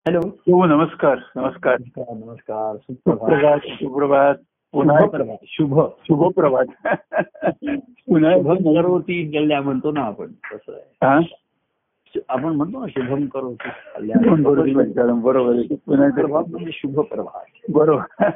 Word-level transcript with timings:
Hello. 0.00 0.20
हो 0.28 0.66
नमस्कार 0.66 1.18
नमस्कार. 1.36 1.76
नमस्कार 1.98 2.76
सुप्रभात. 2.76 3.58
सुप्रभात 3.58 4.34
पुन्हा 4.72 4.98
शुभ 5.00 5.38
शुभ 5.46 5.80
शुभ 5.80 6.32
प्रभात 6.32 6.64
पुन्हा 7.84 8.36
शुभम 8.36 8.54
करोती 8.54 9.30
कल्याण 9.30 9.62
म्हणतो 9.62 9.92
ना 9.92 10.00
आपण 10.00 10.26
तसं 10.26 10.72
आहे. 10.72 11.06
हा? 11.06 11.20
आपण 12.28 12.56
म्हणतो 12.56 12.80
ना 12.80 12.86
शुभम 12.88 13.26
करोती. 13.26 13.68
बरोबर 14.42 14.62
कल्याण 14.62 15.20
बरोबर 15.20 15.54
आहे. 15.54 15.74
पुन्हा 15.74 16.08
प्रभात 16.08 16.44
म्हणजे 16.50 16.70
शुभ 16.72 17.00
प्रभात 17.00 17.70
बरोबर. 17.72 18.30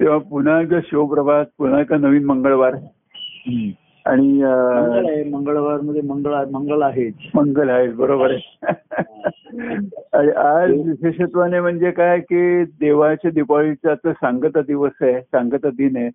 तेव्हा 0.00 0.18
पुन्हा 0.18 0.60
एकदा 0.60 0.80
शिवप्रभात 0.80 1.44
पुन्हा 1.58 1.80
एका 1.80 1.96
नवीन 1.96 2.24
मंगळवार. 2.24 2.74
हम्म. 3.14 3.68
आणि 4.10 4.42
आहे 4.42 5.24
मंगळवारमध्ये 5.24 6.00
मंगळ 6.00 6.44
मंगळ 6.50 6.82
आहेच. 6.82 7.14
मंगल 7.34 7.68
आहे 7.68 7.88
बरोबर 7.88 8.30
आहे. 8.30 8.56
आणि 10.12 10.30
आज 10.30 10.70
विशेषत्वाने 10.70 11.60
म्हणजे 11.60 11.90
काय 11.90 12.20
की 12.20 12.64
देवाच्या 12.64 13.30
दिवाळीचा 13.30 13.90
आता 13.90 14.12
सांगता 14.12 14.60
दिवस 14.60 14.92
आहे 15.00 15.20
सांगता 15.20 15.70
दिन 15.70 15.96
आहे. 15.96 16.10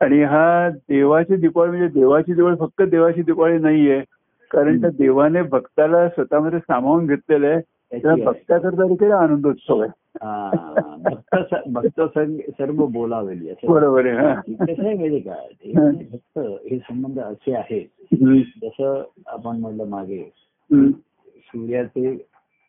आणि 0.00 0.22
हा 0.22 0.68
देवाची 0.68 1.36
दिवाळी 1.36 1.70
म्हणजे 1.70 1.88
देवाची 1.88 2.34
दिवाळी 2.34 2.56
फक्त 2.60 2.82
देवाची 2.82 3.22
दिवाळी 3.22 3.58
नाहीये. 3.58 4.02
कारण 4.50 4.80
त्या 4.80 4.90
देवाने 4.90 5.42
भक्ताला 5.42 6.08
स्वतःमध्ये 6.08 6.58
सामावून 6.58 7.06
घेतलेलं 7.06 7.46
आहे 7.46 7.54
आहे. 7.54 7.62
भक्ताकरता 8.04 9.18
आनंदोत्सव 9.18 9.80
आहे. 9.82 9.90
भक्त 11.02 11.54
भक्त 11.72 12.00
सर्व 12.48 12.86
बोलावेली 12.86 13.50
बरोबर 13.68 14.06
आहे. 14.06 14.54
कसं 14.54 14.86
आहे 14.86 14.94
माहिती 14.94 15.20
का. 15.20 15.34
भक्त 16.12 16.38
हे 16.38 16.78
संबंध 16.78 17.20
असे 17.20 17.54
आहेत. 17.56 17.84
जसं 18.62 19.02
आपण 19.26 19.56
म्हटलं 19.56 19.88
मागे. 19.88 20.32
सूर्याचे 21.38 22.16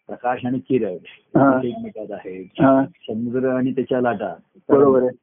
प्रकाश 0.08 0.46
आणि 0.46 0.60
किरण 0.60 0.94
हा. 1.40 1.62
एकमेकात 1.64 2.12
आहेत 2.12 2.46
हा. 2.62 2.86
समुद्र 2.86 3.50
आणि 3.50 3.72
त्याच्या 3.72 4.02
लाटा 4.02 4.36
बरोबर 4.70 5.02
आहे 5.02 5.18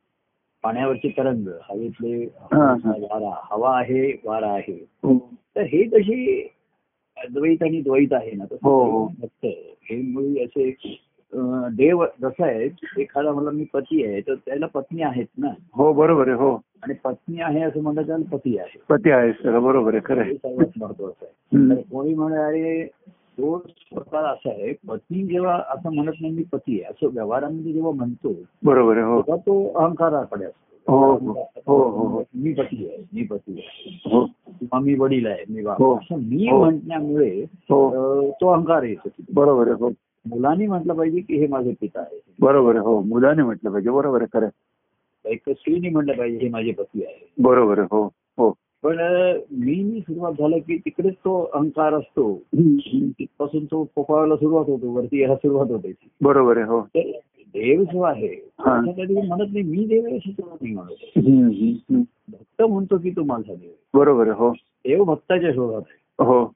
पाण्यावरचे 0.62 1.08
तरंग 1.08 1.48
हवेतले. 1.48 2.25
वारा 2.52 3.41
हवा 3.50 3.78
आहे 3.78 4.20
वारा 4.25 4.48
आहे 4.48 4.86
हो. 5.02 5.30
तर 5.56 5.60
हे 5.60 5.82
कशी 5.82 6.48
अद्वैत 7.16 7.62
आणि 7.62 7.80
द्वैत 7.80 8.12
आहे 8.12 8.30
ना 8.30 8.44
तसं 8.44 8.56
हो, 8.62 8.82
हो. 8.84 9.06
भक्त 9.20 9.46
हे 9.90 10.00
मुळी 10.02 10.44
असे 10.44 10.70
देव 11.76 12.04
जसं 12.22 12.44
आहे 12.44 12.68
एखादा 13.02 13.32
मला 13.32 13.50
मी 13.50 13.64
पती 13.72 14.04
आहे 14.04 14.20
तर 14.20 14.34
त्याला 14.34 14.66
पत्नी 14.66 15.02
आहेत 15.02 15.26
ना. 15.38 15.48
हो 15.74 15.92
बरोबर 15.92 16.28
आहे 16.28 16.36
हो. 16.36 16.54
आणि 16.82 16.94
पत्नी 17.04 17.40
आहे 17.40 17.60
असं 17.60 17.82
म्हणतात 17.82 18.04
त्याला 18.06 18.36
पती 18.36 18.56
आहे. 18.58 18.78
पती 18.88 19.10
आहे 19.10 19.32
सगळं 19.32 19.62
बरोबर 19.62 19.94
आहे 19.94 20.00
खरं 20.04 20.22
हे 20.22 20.34
सर्वात 20.34 20.78
महत्वाचं 20.78 21.26
आहे. 21.26 21.82
कोणी 21.82 22.14
म्हणे 22.14 22.36
अरे 22.36 22.86
तो 23.38 23.58
स्वतः 23.68 24.18
असा 24.18 24.50
आहे 24.50 24.72
पत्नी 24.88 25.22
जेव्हा 25.22 25.56
असं 25.68 25.94
म्हणत 25.94 26.20
नाही 26.20 26.32
मी 26.32 26.42
पती 26.52 26.80
आहे. 26.80 26.90
असं 26.90 27.14
व्यवहारामध्ये 27.14 27.72
जेव्हा 27.72 27.92
म्हणतो 27.92 28.34
बरोबर 28.64 28.96
आहे 28.96 29.06
हो. 29.06 29.20
तेव्हा 29.22 29.36
तो 29.36 29.66
अहंकाराकडे 29.74 30.46
हो, 30.86 30.96
हो. 30.98 31.16
हो, 31.16 31.32
हो, 31.32 31.40
असतो 31.42 31.76
हो. 32.08 32.22
मी 32.34 32.52
पती 32.52 32.86
आहे 32.86 33.02
मी 33.12 33.22
पती 33.26 33.52
आहे. 33.52 33.98
हो. 34.06 34.24
किंवा 34.64 34.80
मी 34.80 34.94
वडील 34.94 35.26
आहे 35.26 35.44
मी 35.48 35.62
बाप 35.62 35.78
हो. 35.78 35.96
असं 35.96 36.16
मी 36.16 36.48
हो. 36.50 36.58
म्हणण्यामुळे 36.58 37.44
हो. 37.70 38.30
तो 38.30 38.48
अहंकार 38.48 38.82
येतो 38.82 39.08
बरोबर 39.34 39.66
आहे 39.66 39.76
हो. 39.80 39.88
मुलांनी 40.26 40.66
म्हटलं 40.66 40.94
पाहिजे 40.94 41.20
की 41.20 41.36
हे 41.36 41.46
माझे 41.46 41.72
पिता 41.80 42.00
आहे 42.00 42.20
बरोबर 42.40 42.70
आहे 42.76 42.84
हो. 42.84 43.00
मुलाने 43.02 43.42
म्हटलं 43.42 43.70
पाहिजे 43.70 43.90
बरोबर 43.90 44.22
आहे 44.22 44.38
खरं. 44.38 44.48
एक 45.24 45.42
स्त्रीने 45.48 45.88
म्हटलं 45.88 46.12
पाहिजे 46.12 46.38
हे 46.38 46.48
माझे 46.48 46.72
पती 46.72 47.04
आहे 47.04 47.32
बरोबर 47.38 47.78
आहे 47.78 47.88
हो. 47.90 48.04
हो. 48.38 48.52
पण 48.84 48.96
मी 49.50 49.82
मी 49.82 50.00
सुरुवात 50.00 50.32
झालं 50.32 50.58
की 50.58 50.78
तिकडेच 50.78 51.14
तो 51.14 51.50
अहंकार 51.52 51.94
असतो. 51.94 52.42
तिथपासून 53.18 53.64
तो 53.64 53.88
पोपावायला 53.94 54.36
सुरुवात 54.36 54.64
होतो 54.68 54.92
वरती 54.92 55.20
यायला 55.20 55.36
सुरुवात 55.36 55.66
होते. 55.70 55.92
बरोबर 56.22 56.56
आहे 56.56 56.66
हो. 56.66 56.80
देव 57.46 57.82
जो 57.82 58.00
आहे 58.00 58.50
हा. 58.58 58.80
कधी 58.80 59.14
म्हणत 59.14 59.46
नाही 59.52 59.62
मी 59.62 59.84
देव 59.84 60.06
आहे 60.06 60.16
असं 60.16 60.30
तो 60.41 60.58
नाही 60.62 60.74
म्हणत. 60.74 62.04
भक्त 62.28 62.62
म्हणतो 62.62 62.98
की 62.98 63.10
तो 63.10 63.22
माझा 63.22 63.54
देव. 63.54 63.98
बरोबर 63.98 64.22
आहे 64.22 64.38
हो. 64.38 64.50
देव 64.53 65.04
भक्ताच्या 65.04 65.53
शोधात 65.53 65.82
आहे. 65.86 66.25
हो. 66.25 66.53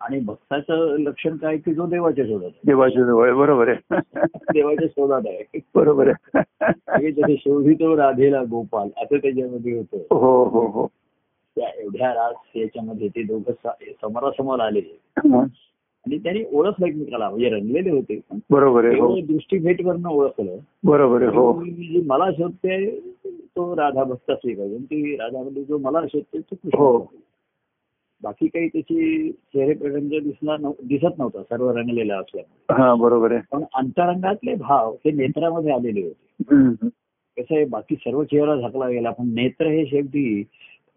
आणि 0.00 0.20
भक्ताचं 0.20 0.96
लक्षण 0.98 1.36
काय 1.36 1.56
की 1.56 1.74
जो 1.74 1.86
देवाच्या 1.86 2.24
शोधात 2.24 2.50
देवाच्या 2.66 3.02
जवळ 3.02 3.24
आहे. 3.24 3.38
बरोबर 3.38 3.68
आहे. 3.68 3.96
देवाच्या 4.52 4.88
शोधात 4.88 5.22
आहे. 5.26 5.58
बरोबर 5.74 6.08
आहे. 6.08 7.10
जसे 7.10 7.36
शोधितो 7.36 7.96
राधेला 7.96 8.42
गोपाल 8.42 8.88
असं 8.96 9.16
त्याच्यामध्ये 9.16 9.78
होतं. 9.78 10.14
हो 10.16 10.44
हो 10.44 10.66
हो. 10.66 10.86
त्या 11.58 11.68
एवढ्या 11.82 12.12
रास 12.14 12.56
याच्यामध्ये 12.56 13.08
ते 13.08 13.22
दोघं 13.22 13.52
समोरासमोर 14.02 14.60
आले. 14.60 14.80
आणि 16.06 16.18
त्यांनी 16.18 16.42
ओळखलं 16.52 16.86
एकमेकाला 16.86 17.28
म्हणजे 17.30 17.48
रंगलेले 17.48 17.90
होते. 17.90 18.20
बरोबर 18.50 18.84
हो. 18.84 18.94
केवळ 18.94 19.20
दृष्टीभेटवरनं 19.26 20.08
ओळखलं. 20.08 20.56
बरोबर 20.84 21.22
हो. 21.22 21.52
मला 22.06 22.30
शोधते 22.32 23.00
तो 23.56 23.76
राधा 23.76 24.04
भक्त 24.04 24.30
असली 24.30 24.54
पाहिजे. 24.54 24.76
ती 24.78 25.16
राधामध्ये 25.16 25.64
जो 25.64 25.78
मला 25.78 26.00
शोधते 26.06 26.38
तो 26.38 26.54
कृष्ण 26.54 26.78
हो. 26.78 26.98
बाकी 28.22 28.46
काही 28.46 28.68
त्याची 28.68 29.30
चेहरे 29.32 29.88
रंग 29.88 30.08
दिसला 30.08 30.56
दिसत 30.82 31.18
नव्हता 31.18 31.42
सर्व 31.42 31.70
रंगलेला 31.70 32.18
असल्यामुळे. 32.18 33.00
बरोबर 33.00 33.32
आहे. 33.32 33.40
पण 33.52 33.64
अंतरंगातले 33.74 34.54
भाव 34.54 34.94
हे 35.04 35.10
नेत्रामध्ये 35.10 35.72
आलेले 35.72 36.02
होते. 36.02 36.88
कसं 37.38 37.54
आहे 37.54 37.64
बाकी 37.64 37.94
सर्व 37.94 38.22
चेहरा 38.24 38.56
झाकला 38.56 38.88
गेला 38.88 39.10
पण 39.10 39.28
नेत्र 39.34 39.66
हे 39.66 39.86
शेवटी 39.86 40.42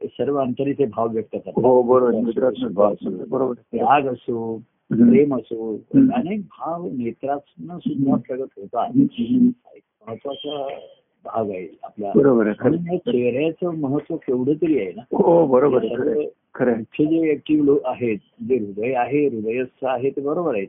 सर्व 0.08 0.36
अंतरीचे 0.36 0.86
भाव 0.86 1.10
व्यक्त 1.12 1.30
करतात. 1.34 1.54
हो. 1.58 3.54
राग 3.54 4.08
असो. 4.08 4.62
प्रेम 4.92 5.36
असो. 5.36 5.76
अनेक 5.96 6.40
भाव 6.40 6.86
नेत्रातनं 6.86 7.78
सुद्धा 7.78 8.16
प्रगट 8.16 8.48
होतात 8.58 8.90
महत्त्वाचा 10.08 10.68
भाग 11.26 11.50
आहे 11.50 11.80
आपल्या 11.84 12.12
बरोबर 12.16 12.52
चेहऱ्याचं 12.98 13.76
महत्त्व 13.76 14.16
केवढं 14.16 14.54
तरी 14.54 14.80
आहे 14.80 14.92
ना? 14.96 15.02
हो 15.12 15.48
बरोबर. 15.48 15.84
मुख्य 16.60 17.06
जे 17.06 17.32
ऍक्टिव्ह 17.32 17.66
लोक 17.66 17.80
आहेत 17.86 18.18
जे 18.50 18.56
हृदय 18.56 18.94
आहे 18.94 19.28
हृदयस्थ 19.28 19.86
आहे 19.86 20.10
ते 20.10 20.22
बरोबर 20.22 20.56
आहे. 20.56 20.66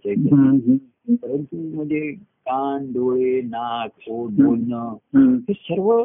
परंतु 1.17 1.75
म्हणजे 1.75 2.01
कान 2.47 2.93
डोळे 2.93 3.41
नाक 3.43 3.91
ओठ 4.11 4.31
बोलणं. 4.31 4.95
हे 5.17 5.53
सर्व 5.53 6.03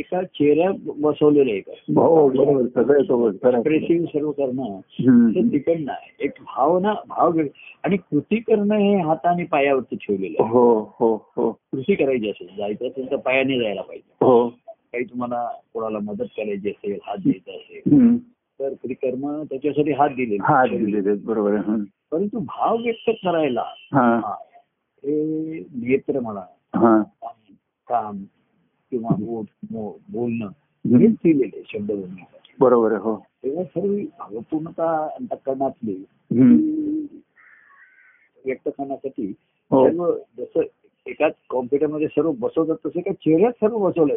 एका 0.00 0.22
चेहऱ्या 0.24 0.70
बसवलेलं 1.00 1.50
आहे 1.50 1.92
हो 1.94 2.28
बरोबर 2.28 2.66
सगळं 2.74 2.98
येतो 2.98 3.16
बरोबर. 3.16 3.46
आहे. 3.46 3.56
एक्सप्रेसिव्ह 3.56 4.06
सर्व 4.06 4.30
करणं 4.30 4.78
हे. 4.90 5.42
तिकडनं 5.52 5.92
आहे 5.92 6.24
एक 6.24 6.40
भावना 6.46 6.92
भाव 7.08 7.38
आणि 7.84 7.96
कृती 7.96 8.38
करणं 8.38 8.74
हे 8.74 8.96
हात 9.00 9.26
आणि 9.26 9.44
पायावरती 9.44 9.96
ठेवलेलं 9.96 10.42
आहे 10.42 10.50
हो 10.50 10.64
हो 11.00 11.14
हो 11.36 11.50
कृती 11.52 11.94
करायची 11.94 12.30
असेल 12.30 12.56
जायचं 12.56 12.86
असेल 12.88 13.10
तर 13.10 13.16
पायाने 13.16 13.58
जायला 13.58 13.82
पाहिजे 13.82 14.24
हो 14.24 14.48
काही 14.66 15.04
तुम्हाला 15.04 15.46
कोणाला 15.74 15.98
मदत 15.98 16.26
करायची 16.36 16.70
असेल 16.70 16.98
हात 17.04 17.18
द्यायचा 17.18 17.52
असेल. 17.52 18.16
तर 18.60 18.72
कृती 18.72 18.94
करणं 18.94 19.42
त्याच्यासाठी 19.44 19.92
हात 19.92 20.10
दिलेले 20.10 20.42
हा 20.42 20.64
दिलेले. 20.66 21.14
बरोबर 21.14 21.54
आहे. 21.54 21.76
परंतु 22.12 22.38
भाव 22.38 22.76
व्यक्त 22.76 23.10
करायला 23.24 23.62
हा 23.92 24.02
हा, 24.16 24.34
हे 25.04 25.60
नेत्र 25.76 26.20
म्हणा 26.20 26.40
हा 26.74 27.02
काम 27.88 28.16
किंवा 28.90 29.16
बोलणं. 30.12 30.46
हेच 30.98 31.10
दिलेले 31.10 31.62
शब्द 31.72 31.90
बोलण्यासाठी. 31.90 32.52
बरोबर 32.60 32.92
आहे 32.92 33.00
हो. 33.00 33.16
तेव्हा 33.16 33.64
सर्व 33.64 33.92
भावपूर्णता 33.94 35.08
अंतकरणातली. 35.20 36.04
व्यक्त 38.44 38.68
करण्यासाठी 38.68 39.32
हो. 39.70 39.88
सर्व 39.88 40.12
जसं 40.38 40.60
एकाच 41.06 41.32
कॉम्प्युटरमध्ये 41.50 42.06
सर्व 42.06 42.32
बसवतात 42.32 42.76
तसे 42.86 42.98
एका 42.98 43.12
चेहऱ्यात 43.12 43.52
सर्व 43.52 43.78
बसवलंय 43.78 44.16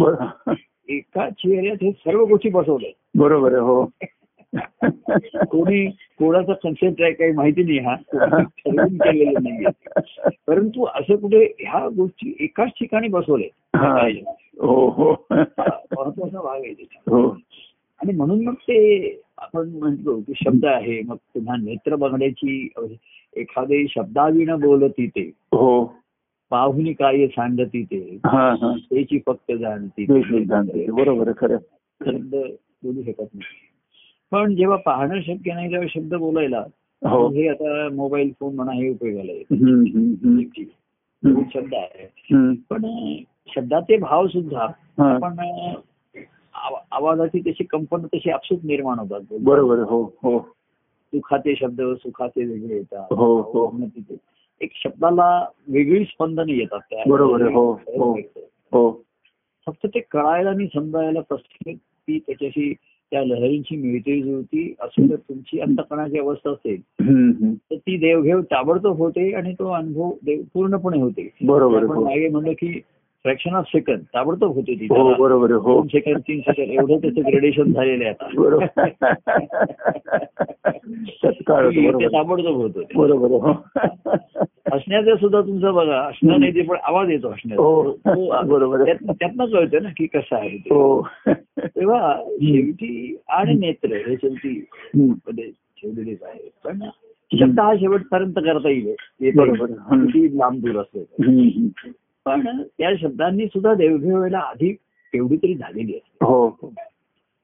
बघा. 0.00 0.54
एका 0.88 1.30
चेहऱ्यात 1.30 1.76
हे 1.82 1.92
सर्व 1.92 2.24
गोष्टी 2.24 2.50
बसवल्या. 2.50 2.90
बरोबर 3.14 3.52
आहे 3.52 3.60
हो. 3.60 3.86
कोणी 5.34 5.86
कोणाचा 5.90 6.52
कन्सेप्ट 6.52 7.02
आहे 7.02 7.12
काही 7.12 7.32
माहिती 7.32 7.62
नाही 7.62 7.78
हा. 7.78 7.94
ठरवून 8.34 8.96
केलेलं 8.96 9.42
नाहीये. 9.42 10.00
परंतु 10.46 10.84
असं 10.84 11.16
कुठे 11.16 11.44
ह्या 11.60 11.88
गोष्टी 11.88 12.36
एकाच 12.40 12.68
ठिकाणी 12.68 13.08
बसवले. 13.08 13.48
हा. 13.76 14.08
हो 14.60 15.10
महत्त्वाचा 15.32 16.40
भाग 16.40 16.60
आहे 16.60 16.70
हो. 17.10 17.28
आणि 18.00 18.12
म्हणून 18.12 18.44
मग 18.44 18.54
ते 18.54 19.20
आपण 19.38 19.68
म्हणतो 19.68 20.20
की 20.20 20.32
शब्द 20.44 20.64
आहे 20.64 21.00
मग 21.02 21.16
पुन्हा 21.16 21.56
नेत्र 21.56 21.96
बघण्याची 21.96 22.68
एखादे 23.36 23.86
शब्दाविण 23.88 24.54
बोलती 24.60 25.06
ते. 25.06 25.30
हो. 25.52 25.84
पाहुणी 26.50 26.92
काय 26.92 27.26
सांगती 27.26 27.84
ते. 27.84 28.18
त्याची 28.26 29.18
फक्त 29.26 29.52
जाणती 29.52 30.04
बरोबर 30.90 31.32
खरं 31.38 31.56
बोलू 32.82 33.02
शकत 33.02 33.28
नाही. 33.34 33.71
पण 34.32 34.54
जेव्हा 34.54 34.76
पाहणं 34.76 35.20
शक्य 35.20 35.54
नाही 35.54 35.70
तेव्हा 35.70 35.86
शब्द 35.90 36.14
बोलायला 36.14 36.64
हो 37.06 37.28
हे 37.28 37.48
आता 37.48 37.88
मोबाईल 37.92 38.32
फोन 38.40 38.54
म्हणा 38.54 38.72
हे 38.72 38.90
उपयोगाला 38.90 39.32
येतं. 39.32 39.54
शब्द 41.54 41.74
आहे. 41.74 42.06
पण 42.70 43.16
शब्दाचे 43.56 43.96
भाव 43.96 44.26
सुद्धा. 44.26 44.66
आपण 44.98 45.38
आवा- 46.54 46.84
आवाजाची 46.92 47.40
तशी 47.40 47.64
कंपन 47.64 48.06
तशी 48.06 48.30
आपसूक 48.30 48.58
निर्माण 48.64 48.98
होतात 48.98 49.20
बरोबर. 49.40 49.78
हो 49.78 50.02
हो 50.22 50.38
सुखाचे 51.14 51.54
शब्द 51.56 51.82
सुखाचे 51.82 52.44
वेगळे 52.44 52.74
येतात 52.76 53.12
हो, 53.12 53.40
हो. 53.40 53.78
एक 54.60 54.70
शब्दाला 54.74 55.46
वेगळी 55.68 56.04
स्पंदन 56.04 56.48
येतात 56.48 56.80
त्या 56.90 57.02
बरोबर. 57.06 57.42
हो, 57.42 57.72
हो. 57.72 58.12
हो 58.72 59.04
फक्त 59.66 59.86
ते 59.86 60.00
कळायला 60.00 60.50
आणि 60.50 60.66
समजायला 60.66 61.20
प्रत्येक 61.20 61.76
ती 61.76 62.18
त्याच्याशी 62.18 62.74
त्या 63.12 63.24
लहरींची 63.24 63.76
मिळते 63.76 64.22
जुळती 64.22 64.74
असं 64.80 65.06
जर 65.06 65.16
तुमची 65.16 65.60
अंतकणाची 65.60 66.18
अवस्था 66.18 66.50
असेल. 66.50 66.80
तर 67.56 67.74
ती 67.74 67.96
देवघेव 67.96 68.40
ताबडतोब 68.40 68.98
होते 68.98 69.32
आणि 69.32 69.52
तो 69.52 69.72
अनुभव 69.72 70.10
देव 70.24 70.42
पूर्णपणे 70.54 71.00
होते 71.00 71.28
बरोबर. 71.42 71.84
मागे 71.84 72.28
म्हणलं 72.28 72.52
की 72.52 72.80
फ्रॅक्शन 73.24 73.54
ऑफ 73.54 73.64
सेकंद 73.64 73.98
ताबडतोब 74.14 74.54
होते 74.54 74.74
ती. 74.74 74.86
हो 74.90 75.14
बरोबर. 75.14 75.52
हो. 75.52 75.74
दोन 75.74 75.86
सेकंद 75.86 76.16
तीन 76.16 76.40
सेकंद 76.40 76.70
एवढं 76.70 76.96
त्याचं 76.96 77.20
ग्रेडेशन 77.20 77.72
झालेलं 77.72 78.04
आहे 78.04 78.12
ताबडतोब 82.06 82.56
होत 82.56 82.70
बरोबर. 82.96 83.30
हो. 83.30 83.52
हसण्याचं 84.72 85.16
सुद्धा 85.16 85.40
तुमचं 85.40 85.74
बघा 85.74 86.06
हसणं 86.06 86.40
नाही 86.40 86.54
ते 86.54 86.62
पण 86.62 86.76
आवाज 86.82 87.10
येतो 87.10 87.28
हसण्याचा 87.28 87.62
हो 87.62 87.92
तो- 87.92 88.04
बरोबर 88.44 88.84
त्यातनं 88.84 89.44
कळतं 89.44 89.82
ना 89.82 89.88
की 89.88 90.06
कसं 90.06 90.36
आहे 90.36 90.48
ते. 90.48 90.68
तेव्हा 91.58 92.16
शेवटी 92.42 93.16
आणि 93.28 93.54
नेत्र 93.54 93.88
हे 93.88 94.16
शेवटी 94.16 94.66
ठेवलेलेच 95.82 96.22
आहे. 96.22 96.50
पण 96.64 96.78
शब्द 97.38 97.60
हा 97.60 97.74
शेवटपर्यंत 97.74 98.32
करता 98.32 98.68
येईल. 98.68 100.36
लांब 100.36 100.66
दूर 100.66 100.80
असले. 100.80 101.04
पण 102.26 102.62
त्या 102.62 102.90
शब्दांनी 103.00 103.46
सुद्धा 103.46 103.74
देवघेवायला 103.74 104.38
आधी 104.40 104.74
एवढी 105.12 105.36
तरी 105.36 105.54
झालेली 105.54 105.94
असते 105.94 106.24
हो. 106.24 106.72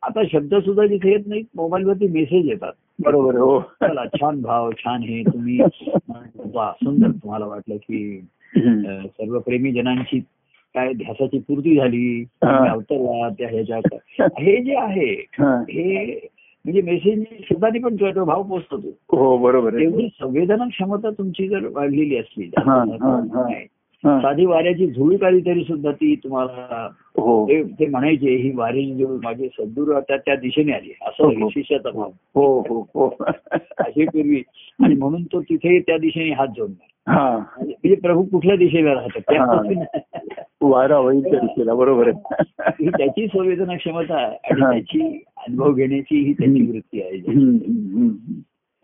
आता 0.02 0.22
शब्द 0.32 0.54
सुद्धा 0.54 0.86
जिथे 0.86 1.10
येत 1.10 1.26
नाहीत 1.26 1.44
मोबाईलवरती 1.56 2.06
मेसेज 2.08 2.48
येतात 2.48 2.72
बरोबर. 2.98 3.36
हो 3.36 3.58
चला 3.82 4.04
छान 4.14 4.40
भाव 4.42 4.70
छान 4.78 5.02
हे 5.02 5.22
तुम्ही 5.22 5.58
वा 6.54 6.70
सुंदर 6.74 7.10
तुम्हाला 7.12 7.46
वाटलं 7.46 7.76
की 7.76 8.20
सर्व 8.56 9.38
प्रेमी 9.38 9.72
जनांची 9.72 10.20
काय 10.74 10.92
ध्यासाची 10.92 11.38
पूर्ती 11.38 11.74
झाली 11.76 12.22
अवतरला 12.42 13.28
त्या 13.28 13.48
ह्याच्यात 13.48 13.94
हे 14.38 14.56
जे 14.64 14.74
आहे 14.76 15.12
हा. 15.38 15.54
हे 15.60 16.04
म्हणजे 16.64 16.80
मेसेज 16.82 17.22
शब्दाने 17.44 17.78
पण 17.78 17.96
कळतो 17.96 18.24
भाव 18.24 18.42
पोचतो 18.42 18.76
तो 18.78 19.16
हो 19.16 19.36
बरोबर 19.38 19.78
एवढी 19.80 20.08
संवेदना 20.20 20.66
क्षमता 20.68 21.10
तुमची 21.10 21.48
जर 21.48 21.66
वाढलेली 21.66 22.16
असली. 22.16 22.50
साधी 24.06 24.44
वाऱ्याची 24.46 24.86
झुळूक 24.86 25.24
आली 25.24 25.40
तरी 25.40 25.64
सुद्धा 25.64 25.92
ती 25.92 26.14
तुम्हाला 26.14 26.88
हो. 27.16 27.46
ते 27.48 27.86
म्हणायचे 27.86 28.36
ही 28.36 28.50
वारी 28.54 28.94
जो 28.94 29.18
माझे 29.24 29.48
सद्गुरू 29.48 29.92
आता 29.92 30.16
त्या 30.16 30.36
दिशेने 30.36 30.72
आली 30.72 30.92
हो, 31.00 31.08
असं 31.08 31.42
हो. 31.42 31.48
शिष्याचा 31.48 31.90
भाव 31.90 32.10
हो 32.34 32.60
हो 32.60 32.80
हो. 32.94 33.16
अशी 33.78 34.04
पूर्वी. 34.04 34.42
आणि 34.84 34.94
म्हणून 34.94 35.22
तो 35.24 35.40
तिथे 35.40 35.78
त्या 35.80 35.98
दिशेने 35.98 36.30
हात 36.30 36.48
जोडणार. 36.56 37.12
हा. 37.12 37.38
म्हणजे 37.38 37.94
प्रभू 37.94 38.22
कुठल्या 38.22 38.56
दिशेला 38.56 38.94
राहतात? 38.94 39.20
त्या 39.20 39.42
हा. 39.42 39.60
वारा 40.60 40.96
होईल 40.96 41.22
त्या 41.22 41.40
दिशेला 41.40 41.74
बरोबर 41.74 42.08
आहे. 42.08 42.42
ही 42.80 42.88
त्याची 42.88 43.26
संवेदना 43.26 43.76
क्षमता 43.76 44.18
आणि 44.18 44.62
हा. 44.62 44.70
त्याची 44.70 45.22
अनुभव 45.36 45.72
घेण्याची 45.72 46.20
ही 46.24 46.32
त्याची 46.32 46.70
वृत्ती 46.70 47.02
आहे. 47.02 47.18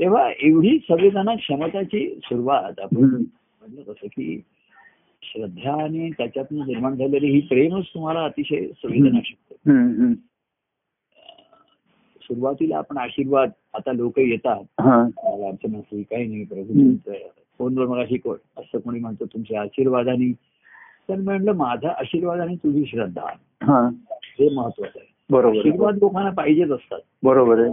तेव्हा 0.00 0.30
एवढी 0.42 0.78
संवेदना 0.78 1.34
क्षमताची 1.34 2.20
सुरुवात 2.24 2.80
आपण. 2.80 3.04
म्हटलं 3.04 3.82
तसं 3.82 4.06
की 4.06 4.42
श्रद्धा 5.36 5.82
आणि 5.82 6.10
त्याच्यातून 6.10 6.58
निर्माण 6.58 6.94
झालेली 6.94 7.26
ही 7.26 7.40
प्रेमच 7.40 7.84
तुम्हाला 7.94 8.24
अतिशय 8.24 8.66
संवेदना 8.66 9.20
शकतो. 9.24 9.70
हम्म, 9.70 9.88
हम्म. 9.88 10.12
सुरुवातीला 12.22 12.76
आपण 12.78 12.96
आशीर्वाद 12.96 13.50
आता 13.74 13.92
लोक 13.92 14.18
येतात. 14.18 14.56
हा. 14.56 15.04
मला 15.04 15.48
अडचण 15.48 15.76
असली 15.78 16.02
काही 16.02 16.26
नाही 16.26 16.44
प्रभू 16.44 16.92
फोनवर 17.58 17.86
मग 17.86 18.04
शिकवत 18.04 18.36
असं 18.56 18.78
कोणी 18.78 18.98
म्हणतो 18.98 19.24
तुमच्या 19.24 19.60
आशीर्वादाने 19.60 20.32
तर 21.08 21.14
म्हणलं 21.14 21.52
माझा 21.52 21.88
आशीर्वाद 21.88 22.40
आणि 22.40 22.56
तुझी 22.56 22.86
श्रद्धा 22.86 23.22
हा. 23.62 23.90
महत्वाचं 24.52 24.98
आहे. 24.98 25.14
बरोबर. 25.30 25.58
आशीर्वाद 25.58 25.94
लोकांना 25.94 26.30
पाहिजेच 26.30 26.70
असतात. 26.70 27.00
बरोबर 27.22 27.60
आहे. 27.60 27.70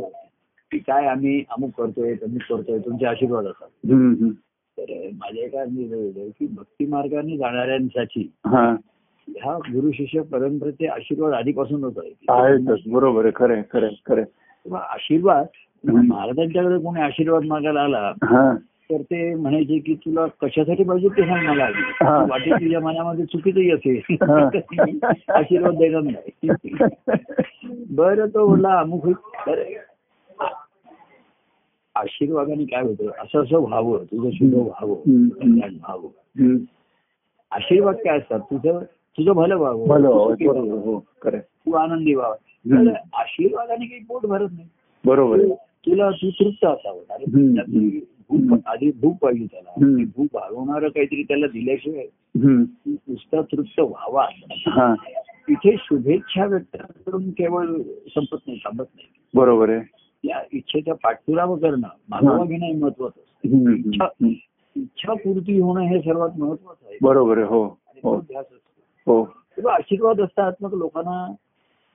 की 0.72 0.78
काय 0.78 1.06
आम्ही 1.06 1.44
अमुक 1.50 1.82
करतोय 1.82 2.14
तमुक 2.14 2.42
करतोय 2.50 2.80
तुमचे 2.80 3.06
आशीर्वाद 3.06 3.46
असतात. 3.46 3.88
माझ्या 5.12 5.44
एका 5.44 5.62
अनुभव 5.62 6.30
की 6.40 6.48
भक्ती 6.58 6.86
मार्गाने 6.86 7.38
जाणाऱ्यांसाठी 7.38 8.32
हा. 8.46 8.76
ह्या 9.28 9.58
गुरु 9.58 9.92
शिष्य 9.92 10.22
परंपरेचे 10.22 10.88
आशीर्वाद 10.88 11.34
आधीपासूनच 11.34 11.98
आहे 11.98 12.14
आहेतच. 12.30 12.80
बरोबर 12.88 13.24
आहे. 13.26 13.32
खरंय 13.36 13.62
खरंय 13.74 13.90
खरंय 14.08 14.24
तेव्हा 14.24 14.82
आशीर्वाद. 14.82 15.46
महाराजांच्याकडे 15.92 16.78
कोणी 16.78 17.02
आशीर्वाद 17.02 17.44
मागायला 17.44 17.82
आला 17.82 18.14
हा. 18.24 18.56
तर 18.92 19.02
ते 19.02 19.36
म्हणायचे 19.36 19.80
की 19.80 19.96
तुला 19.96 20.26
कशासाठी 20.26 20.84
पाहिजे 20.84 21.08
ते 21.08 21.22
सांग 21.22 21.48
मला. 21.48 21.70
वाटेल 22.30 22.54
तुझ्या 22.54 22.80
मनामध्ये 22.80 23.26
चुकीचंही 23.26 23.72
असेल. 23.72 24.00
आशीर्वाद 25.30 25.74
देणार 25.74 26.02
नाही. 26.02 26.50
बरं 27.90 28.28
तो 28.28 28.48
बोलला 28.48 28.80
अमुक. 28.80 29.08
आशीर्वादाने 31.96 32.66
काय 32.66 32.82
होतं? 32.82 33.06
असं 33.08 33.44
असं 33.44 33.58
व्हावं 33.58 34.04
तुझं 34.04 34.30
शुभ 34.32 34.54
व्हावं. 34.54 34.96
कल्याण 35.30 35.74
व्हावं. 35.74 36.08
आशीर्वाद 37.52 37.96
काय 37.96 38.18
असतात? 38.18 38.40
तुझं 38.40 38.80
तुझं 39.18 39.32
भलं 39.32 39.56
व्हावं 39.56 39.88
तू 40.34 40.50
हो 40.82 41.00
तू 41.40 41.72
आनंदी 41.72 42.14
व्हावा. 42.14 42.36
आशीर्वादाने 43.14 43.86
काही 43.86 44.02
पोट 44.08 44.26
भरत 44.26 44.50
नाही. 44.52 44.68
बरोबर 45.06 45.38
तुला 45.58 46.10
तू 46.10 46.30
तृप्त 46.30 46.66
असावं. 46.66 47.14
अरे 47.14 47.26
भूक 48.30 48.60
आधी 48.66 48.92
भूक 48.92 49.18
पाहिजे 49.22 49.46
त्याला. 49.46 49.72
भूक 50.16 50.28
भागवणारं 50.34 50.88
काहीतरी 50.88 51.24
त्याला 51.24 51.48
दिल्याशिवाय 51.48 52.06
नुसता 52.86 53.42
तृप्त 53.42 53.80
व्हावा. 53.80 54.28
हा. 54.52 54.96
इथे 55.50 55.76
शुभेच्छा 55.80 56.46
व्यक्त 56.46 56.78
करून 57.06 57.30
केवळ 57.30 57.66
संपत 58.16 58.38
नाही 58.48 58.58
थांबत 58.58 58.86
नाही. 58.96 59.08
बरोबर 59.34 59.70
आहे. 59.70 59.82
या 60.24 60.42
इच्छेचा 60.52 60.94
पाठपुरावा 60.94 61.56
करणं 61.56 61.88
मागोवा 62.10 62.46
घेणं 62.46 62.66
हे 62.66 62.74
महत्वाचं. 62.74 63.22
इच्छा. 63.70 64.08
इच्छा 64.76 65.14
पूर्ती 65.14 65.60
होणं 65.60 65.82
हे 65.82 66.00
सर्वात 66.00 66.30
महत्वाचं 66.40 66.88
आहे. 66.88 66.98
बरोबर 67.02 67.38
आहे 67.38 67.48
हो 67.48 67.64
हो 67.66 68.16
तो 68.16 68.22
ध्यास 68.22 68.46
असतो. 68.46 69.22
हो. 69.62 69.70
आशीर्वाद 69.70 70.22
असतात 70.22 70.54
मग 70.62 70.74
लोकांना 70.74 71.34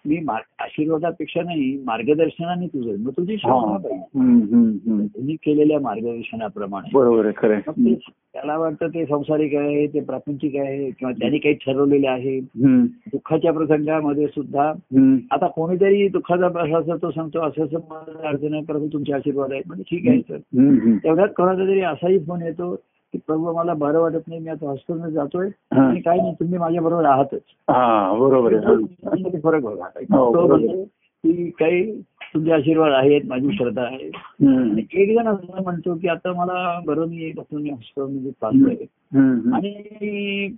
मी 0.06 0.16
आशीर्वादापेक्षा 0.38 1.42
नाही 1.42 1.82
मार्गदर्शनाने 1.86 2.66
तुझं 2.66 3.02
मग 3.02 3.10
तुझी 3.10 3.36
पाहिजे. 3.36 5.06
तुम्ही 5.06 5.36
केलेल्या 5.36 5.80
मार्गदर्शनाप्रमाणे. 5.80 6.90
बरोबर 6.94 7.30
ते 7.30 7.94
त्याला 7.94 8.58
वाटतं 8.58 8.88
ते 8.88 9.04
संसारिक 9.06 9.54
आहे 9.54 9.86
ते 9.86 10.00
प्रापंचिक 10.00 10.56
आहे 10.56 10.90
किंवा 10.90 11.12
त्यांनी 11.12 11.38
काही 11.38 11.54
ठरवलेले 11.54 12.06
आहे. 12.06 12.40
दुःखाच्या 12.40 13.52
प्रसंगामध्ये 13.52 14.26
सुद्धा. 14.26 14.72
आता 15.30 15.46
कोणीतरी 15.46 16.08
दुःखाचा 16.08 16.48
प्रसाद 16.48 17.02
तो 17.02 17.10
सांगतो 17.10 17.40
असं 17.40 17.64
असं 17.64 17.78
मला 17.90 18.28
अडचण 18.28 18.54
आहे 18.54 18.64
प्रभू 18.64 18.88
तुमचे 18.92 19.12
आशीर्वाद 19.12 19.52
आहेत. 19.52 19.62
म्हणजे 19.66 19.84
ठीक 19.90 20.08
आहे 20.08 20.20
सर. 20.20 20.36
तेवढ्यात 21.04 21.28
कोणाचा 21.28 21.64
तरी 21.64 21.80
असाही 21.80 22.18
फोन 22.18 22.42
येतो 22.42 22.76
की 23.16 23.22
प्रभू 23.26 23.52
मला 23.52 23.74
बरं 23.74 23.98
वाटत 24.00 24.28
नाही 24.28 24.40
मी 24.40 24.50
आता 24.50 24.66
हॉस्पिटलमध्ये 24.66 25.12
जातोय. 25.12 25.48
आणि 25.70 26.00
काही 26.00 26.20
नाही 26.20 26.34
तुम्ही 26.34 26.58
माझ्या 26.58 26.82
बरोबर 26.82 27.04
आहातच 27.04 27.40
हा 27.70 28.12
बरोबर 28.12 28.54
फरक 29.44 29.62
बघा. 29.62 29.84
हो, 30.16 30.56
की 31.24 31.50
काही 31.50 32.02
तुमचे 32.34 32.52
आशीर्वाद 32.52 32.92
आहेत 32.92 33.20
माझी 33.28 33.56
श्रद्धा 33.56 33.82
आहे. 33.82 34.06
एक 34.92 35.16
जण 35.18 35.28
असं 35.28 35.62
म्हणतो 35.62 35.94
की 35.94 36.08
आता 36.08 36.32
मला 36.32 36.80
बरं 36.86 37.08
मी 37.08 37.30
हॉस्पिटलमध्ये 37.30 38.30
चाललोय 38.30 38.74
हम्म. 39.14 39.54
आणि 39.54 39.70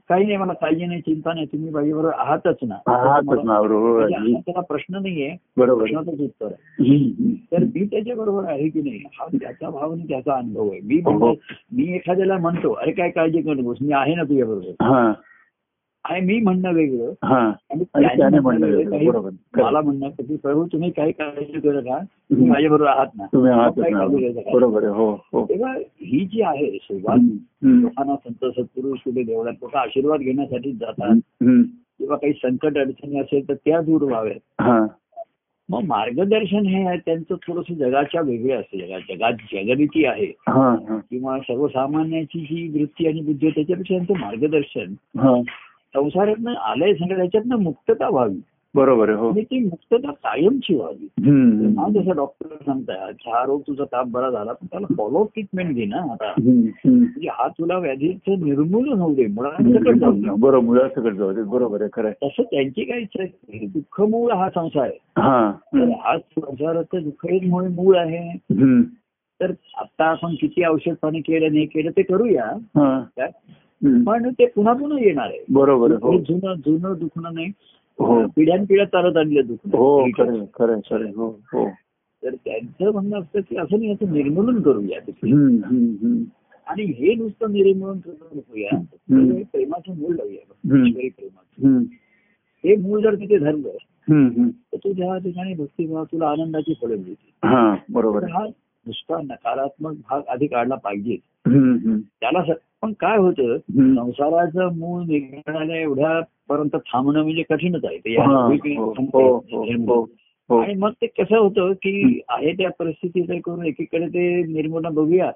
काही 0.08 0.24
नाही 0.24 0.36
मला 0.36 0.52
काळजी 0.52 0.86
नाही 0.86 1.00
चिंता 1.00 1.32
नाही. 1.34 1.46
तुम्ही 1.46 1.70
माझ्याबरोबर 1.70 2.12
आहातच 2.14 2.56
ना. 2.62 2.74
आहातच 2.86 3.44
ना 3.44 3.60
बरोबर. 3.60 3.98
म्हणजे 3.98 4.14
आहे. 4.16 4.30
असा 4.32 4.40
त्याला 4.40 4.60
प्रश्न 4.60 4.94
नाहीये. 4.94 5.36
बरोबर. 5.56 5.84
आहे. 5.84 5.94
प्रश्नाचंच 5.94 6.20
उत्तर 6.20 6.46
आहे. 6.46 7.34
तर 7.52 7.64
मी 7.64 7.84
त्याच्या 7.84 8.16
बरोबर 8.16 8.44
आहे 8.44 8.68
की 8.68 8.82
नाही 8.82 9.02
हा 9.12 9.26
त्याचा 9.34 9.70
भाव 9.70 9.92
आणि 9.92 10.02
त्याचा 10.08 10.34
अनुभव 10.34 10.70
आहे. 10.70 10.80
मी 10.84 11.00
म्हणतो 11.00 11.32
मी 11.72 11.94
एखाद्याला 11.94 12.38
म्हणतो 12.38 12.72
अरे 12.72 12.92
काय 12.92 13.10
काळजी 13.10 13.42
करू 13.42 13.54
नकोस 13.54 13.76
मी 13.80 13.92
आहे 13.92 14.14
ना 14.14 14.22
तुझ्या 14.22 14.46
बरोबर 14.46 14.84
हा. 14.84 15.12
आणि 16.08 16.20
मी 16.20 16.40
म्हणणं 16.40 16.72
वेगळं. 16.72 17.12
हा. 17.24 17.52
आणि 17.94 18.38
म्हणणं 18.38 19.30
मला 19.56 19.80
म्हणणं 19.80 20.08
की 20.08 20.36
प्रभू 20.36 20.66
तुम्ही 20.66 20.90
काही 20.90 21.12
काळजी 21.12 21.60
करू 21.60 21.80
नका 21.80 21.98
तुम्ही 21.98 22.50
माझ्या 22.50 22.70
बरोबर 22.70 22.90
आहात 22.90 23.06
ना? 23.18 23.24
बरोबर 24.52 24.84
हो 24.84 25.12
हो. 25.32 25.44
तेव्हा 25.44 25.72
ही 26.00 26.24
जी 26.24 26.42
आहे 26.42 26.78
सुरुवात. 26.82 27.18
लोकांना 27.62 28.14
संत 28.16 28.50
सत्पुरुष 28.50 28.98
कुठे 28.98 29.22
देवळात 29.22 29.54
लोक 29.62 29.76
आशीर्वाद 29.76 30.20
घेण्यासाठी 30.20 30.72
जातात. 30.72 31.16
किंवा 31.98 32.16
काही 32.16 32.32
संकट 32.32 32.78
अडचणी 32.78 33.18
असेल 33.18 33.48
तर 33.48 33.54
त्या 33.54 33.80
दूर 33.80 34.02
व्हाव्यात 34.02 34.62
हा. 34.62 34.86
मग 35.70 35.82
मार्गदर्शन 35.84 36.66
हे 36.66 36.86
आहे 36.86 36.98
त्यांचं 36.98 37.34
थोडस 37.34 37.72
जगाच्या 37.74 38.20
वेगळे 38.20 38.52
असते. 38.52 38.78
जगात 38.78 39.00
जगात 39.00 39.32
जगरीती 39.32 40.04
आहे. 40.04 40.26
किंवा 41.10 41.38
सर्वसामान्याची 41.38 42.40
जी 42.40 42.78
वृत्ती 42.78 43.06
आणि 43.06 43.20
बुद्धी 43.20 43.50
त्याच्यापेक्षा 43.50 43.96
त्यांचं 43.96 44.24
मार्गदर्शन 44.24 44.94
संसारातनं 45.98 46.54
आलंय 46.54 46.94
सगळं 46.94 47.16
त्याच्यातनं 47.16 47.56
मुक्तता 47.56 48.08
व्हावी 48.08 48.40
बरोबर 48.74 49.08
आहे 49.08 49.18
हो 49.18 49.32
ती 49.32 49.58
मुक्तता 49.64 50.10
कायमची 50.10 50.74
व्हावी. 50.74 51.06
हा 51.78 51.88
जसं 51.88 52.16
डॉक्टर 52.16 52.54
सांगतात 52.66 53.12
हा 53.26 53.44
रोग 53.44 53.60
तुझा 53.60 53.84
ताप 53.84 54.06
बरा 54.06 54.30
झाला 54.30 54.52
पण 54.52 54.66
त्याला 54.66 54.86
फॉलो 54.96 55.24
ट्रीटमेंट 55.24 55.74
घे 55.74 55.84
ना 55.84 55.96
आता. 55.96 56.32
म्हणजे 56.38 57.28
हा 57.32 57.48
तुला 57.48 57.78
व्याधीचं 57.78 58.44
निर्मूलन 58.44 59.00
होऊ 59.00 59.14
दे 59.14 59.26
मुळांसकट 59.26 59.94
जाऊ 59.94 60.12
दे 60.12 60.28
बरोबर 60.28 60.58
मुळासकट 60.58 61.12
जाऊ 61.12 61.32
दे 61.32 61.42
बरोबर 61.42 61.80
आहे 61.80 61.90
खरं. 61.92 62.10
तसं 62.22 62.42
त्यांची 62.42 62.84
काय 62.84 63.00
इच्छा 63.00 63.22
आहे 63.22 63.58
की 63.58 63.66
दुःखमूळ 63.66 64.32
हा 64.32 64.48
संसार 64.50 64.82
आहे 64.82 65.20
हा. 65.20 65.52
हा 66.04 66.18
संसाराचं 66.18 67.02
दुःख 67.02 67.26
एक 67.26 67.42
मुळे 67.44 67.68
मूळ 67.68 67.96
आहे. 67.96 68.36
तर 69.40 69.52
आता 69.76 70.04
आपण 70.04 70.34
किती 70.34 70.64
औषध 70.66 70.94
पाणी 71.02 71.20
केलं 71.20 71.52
नाही 71.52 71.66
केलं 71.66 71.90
ते 71.90 72.02
करूया. 72.02 72.50
पण 73.84 74.30
ते 74.32 74.46
पुन्हा 74.46 74.72
पुन्हा 74.72 74.98
येणार 75.00 75.26
आहे. 75.26 75.44
बरोबर 75.50 75.92
हो. 75.92 76.18
जुनं 76.18 76.54
जुनं 76.54 76.94
दुखणं 76.98 77.34
नाही. 77.34 77.46
हो. 77.98 78.26
पिढ्यानपिढ्या 78.26 78.84
चालत 78.86 79.16
आणलं 79.16 79.40
दुखणं. 79.46 79.76
हो. 79.76 80.00
हो 81.16 81.26
हो 81.28 81.68
तर 82.24 82.34
त्यांचं 82.34 82.92
म्हणणं 82.92 83.20
असतं 83.20 83.40
की 83.40 83.56
असं 83.56 83.78
नाही 83.78 83.90
याचं 83.90 84.12
निर्मूलन 84.12 84.62
करूया. 84.62 85.00
आणि 86.66 86.82
हे 86.82 87.14
नुसतं 87.14 87.52
निर्मूलन 87.52 87.98
करू 87.98 88.36
नकोया 88.36 88.76
हम्म. 88.76 89.32
तर 89.32 89.42
प्रेमाचं 89.52 89.98
मूळ 89.98 90.14
लावूया 90.14 90.52
प्रेमाचं. 91.08 91.78
हे 92.64 92.76
मूळ 92.76 93.00
जर 93.00 93.14
तिथे 93.14 93.38
धरलं. 93.38 93.68
तर 94.48 94.76
तू 94.76 94.92
ज्या 94.92 95.18
ठिकाणी 95.18 95.54
भक्तिभाव 95.54 96.04
तुला 96.04 96.28
आनंदाची 96.28 96.74
फळं 96.82 96.90
मिळतील. 96.90 97.48
हा 97.48 97.76
बरोबर 97.92 98.24
हा 98.24 98.46
नुसता 98.88 99.20
नकारात्मक 99.22 99.92
भाग 99.92 100.20
आधी 100.28 100.46
काढला 100.46 100.74
पाहिजे. 100.74 101.16
त्याला 102.20 102.52
पण 102.82 102.92
काय 102.92 103.16
होतं. 103.18 103.56
संसाराचं 103.94 104.78
मूळ 104.78 105.02
निघण्याला 105.02 105.76
एवढ्या 105.76 106.20
पर्यंत 106.48 106.76
थांबणं 106.76 107.22
म्हणजे 107.22 107.42
कठीणच 107.42 107.84
आहे. 107.84 107.98
ते 107.98 108.16
हा. 110.50 110.62
आणि 110.62 110.74
मग 110.74 110.90
ते 110.90 111.06
कसं 111.06 111.38
होतं 111.38 111.72
की 111.72 112.20
आहे 112.28 112.52
त्या 112.52 112.70
परिस्थितीत 112.78 113.40
करून 113.44 113.64
एकीकडे 113.66 114.06
ते 114.06 114.42
निर्मूलन 114.42 114.88
बघूया. 114.94 115.26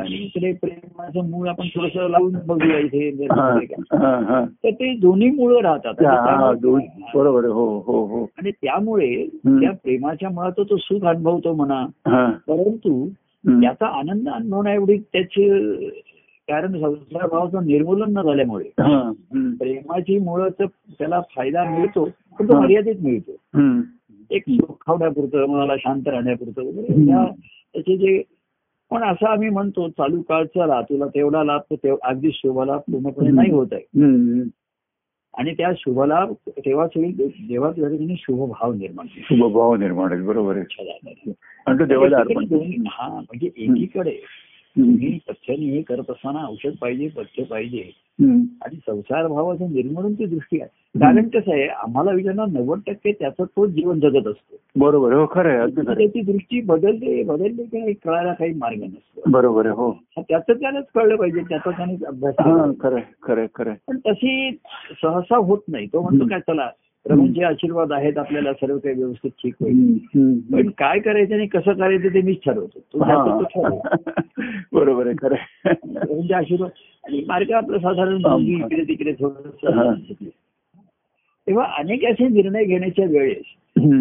आणि 0.00 0.14
इकडे 0.14 0.52
प्रेमाचं 0.52 1.30
मूळ 1.30 1.48
आपण 1.48 1.66
थोडस 1.66 1.96
लावून 1.96 2.36
बघूया 2.46 2.78
इथे 2.78 3.10
हा. 3.24 3.50
हा. 3.92 4.20
हा. 4.24 4.44
तर 4.64 4.70
ते 4.70 4.94
दोन्ही 4.96 5.30
मुळं 5.30 5.60
राहतात 5.60 5.94
बरोबर 7.14 7.44
हो 7.44 7.78
हो 7.78 8.04
हो 8.06 8.24
आणि 8.24 8.50
त्यामुळे. 8.50 9.26
त्या 9.60 9.70
प्रेमाच्या 9.70 10.30
मुळात 10.30 10.52
तो 10.58 10.76
सुख 10.76 11.04
अनुभवतो 11.04 11.54
म्हणा. 11.54 11.86
परंतु. 12.48 13.08
त्याचा 13.62 13.86
आनंद 13.86 14.28
अनुभवण्याएवढी 14.28 14.98
त्याचे 14.98 15.74
कारण 16.48 16.72
संसार 16.80 17.26
भावाचं 17.28 17.66
निर्मूलन 17.66 18.12
न 18.18 18.22
झाल्यामुळे. 18.22 18.64
प्रेमाची 19.58 20.18
मुळं 20.18 20.48
त्याला 20.60 21.20
फायदा 21.20 21.64
मिळतो 21.64 22.04
पण 22.38 22.48
तो. 22.48 22.60
मर्यादित 22.60 22.94
मिळतो. 23.02 23.32
एक 24.30 24.42
सुखावण्यापुरतं 24.48 25.46
मनाला 25.46 25.76
शांत 25.76 26.08
राहण्यापुरतं 26.08 26.62
वगैरे 26.62 26.92
त्याचे 27.72 27.96
जे 27.96 28.22
पण 28.90 29.02
असं 29.02 29.26
आम्ही 29.26 29.48
म्हणतो 29.48 29.88
चालू 29.88 30.22
काळ 30.22 30.44
चला 30.44 30.80
तुला 30.82 31.06
तेवढा 31.06 31.44
लाभ 31.44 31.60
तेव- 31.72 31.98
अगदी 32.02 32.30
शुभलाभ 32.34 32.78
पूर्णपणे 32.78 33.30
नाही 33.30 33.50
होत 33.50 33.66
आहे. 33.72 33.82
आणि 35.34 35.52
त्या 35.52 35.72
शुभलाभ 35.78 36.32
तेव्हाच 36.48 36.90
होईल 36.96 37.30
जेव्हा 37.48 37.70
तुझ्या 37.70 38.14
शुभभाव 38.18 38.72
निर्माण 38.72 39.06
होईल. 39.06 39.22
शुभ 39.24 39.52
भाव 39.52 39.74
निर्माण 39.74 40.12
आहे 40.12 40.22
बरोबर 40.22 40.56
आहे. 40.56 40.90
आणि 41.66 41.78
तो 41.78 41.84
देवाला 41.84 42.16
हा 42.90 43.08
म्हणजे 43.08 43.50
एकीकडे 43.56 44.16
पथ्याने 44.78 45.66
हे 45.66 45.82
करत 45.82 46.10
असताना 46.10 46.46
औषध 46.48 46.76
पाहिजे 46.80 47.08
पथ्य 47.08 47.42
पाहिजे. 47.42 47.90
आणि 48.64 48.76
संसार 48.76 49.26
भावाचं 49.26 49.72
निर्मूलन 49.72 50.12
ती 50.14 50.24
दृष्टी 50.24 50.60
आहे 50.60 50.98
कारण 51.00 51.28
कसं 51.28 51.52
आहे 51.52 51.66
आम्हाला 51.68 52.10
विचारणार 52.10 52.46
नव्वद 52.46 52.80
टक्के 52.86 53.12
त्याचं 53.12 53.44
तोच 53.44 53.70
जीवन 53.70 54.00
जगत 54.00 54.26
असतो 54.26 54.56
बरोबर 54.76 55.12
हो 55.12 55.26
खरं. 55.26 55.68
त्याची 55.68 56.20
दृष्टी 56.20 56.60
बदलते 56.60 57.22
बदलली 57.22 57.64
की 57.64 57.92
कळायला 57.92 58.32
काही 58.32 58.54
मार्ग 58.54 58.82
नसतो 58.82 59.30
बरोबर 59.30 59.66
हो 59.66 59.90
त्याचं 60.18 60.52
त्यालाच 60.52 60.84
कळलं 60.94 61.16
पाहिजे 61.16 61.40
त्याचा 61.40 61.70
त्यानेच 61.70 62.04
अभ्यास. 62.04 62.34
खरं 62.80 62.98
खरं 63.22 63.46
खरं. 63.54 63.74
पण 63.88 63.98
तशी 64.06 64.50
सहसा 65.02 65.36
होत 65.36 65.58
नाही 65.68 65.86
तो 65.86 66.00
म्हणतो. 66.02 66.24
काय 66.24 66.40
चला 66.40 66.68
प्रभूंचे 67.06 67.42
आशीर्वाद 67.44 67.92
आहेत 67.92 68.18
आपल्याला 68.18 68.52
सर्व 68.52 68.78
काही 68.78 68.94
व्यवस्थित 68.94 69.30
ठीक 69.30 69.54
होईल. 69.60 69.98
पण 70.52 70.68
काय 70.78 70.98
करायचं 70.98 71.34
आणि 71.34 71.46
कसं 71.46 71.72
करायचं 71.72 72.14
ते 72.14 72.20
मीच 72.20 72.38
ठरवतो 72.44 72.78
तो. 72.78 72.98
बरोबर 74.72 75.06
आहे 75.06 75.14
खरं 75.22 75.34
आहे. 75.34 75.74
म्हणजे 76.14 76.34
आशीर्वाद 76.34 76.70
आणि 77.04 77.24
मार्ग 77.26 77.50
आपलं 77.50 77.78
साधारण 77.78 78.40
इकडे 78.40 78.82
तिकडे. 78.82 79.12
थोडस 79.12 80.22
तेव्हा 81.46 81.64
अनेक 81.78 82.04
असे 82.04 82.28
निर्णय 82.28 82.64
घेण्याच्या 82.64 83.06
वेळेस. 83.06 83.44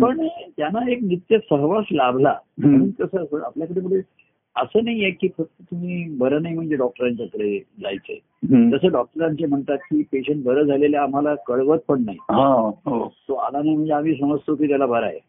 पण 0.01 0.27
त्यांना 0.57 0.91
एक 0.91 0.99
नित्य 1.03 1.37
सहवास 1.37 1.85
लाभला 1.91 2.33
कसं 2.99 3.41
आपल्याकडे 3.45 3.99
असं 4.55 4.83
नाही 4.83 5.01
आहे 5.03 5.11
की 5.11 5.27
फक्त 5.27 5.61
तुम्ही 5.61 6.03
बरं 6.17 6.41
नाही 6.41 6.55
म्हणजे 6.55 6.75
डॉक्टरांच्याकडे 6.75 7.57
जायचंय. 7.81 8.15
जसं 8.71 8.91
डॉक्टरांचे 8.91 9.45
म्हणतात 9.45 9.77
की 9.77 10.01
पेशंट 10.11 10.43
बरं 10.43 10.63
झालेलं 10.63 10.97
आम्हाला 10.97 11.33
कळवत 11.47 11.79
पण 11.87 12.03
नाही 12.05 12.17
हा 12.31 12.69
तो 13.27 13.33
आला 13.33 13.61
नाही 13.61 13.75
म्हणजे 13.75 13.93
आम्ही 13.93 14.13
समजतो 14.15 14.55
की 14.55 14.67
त्याला 14.67 14.85
बरा 14.85 15.05
आहे. 15.05 15.19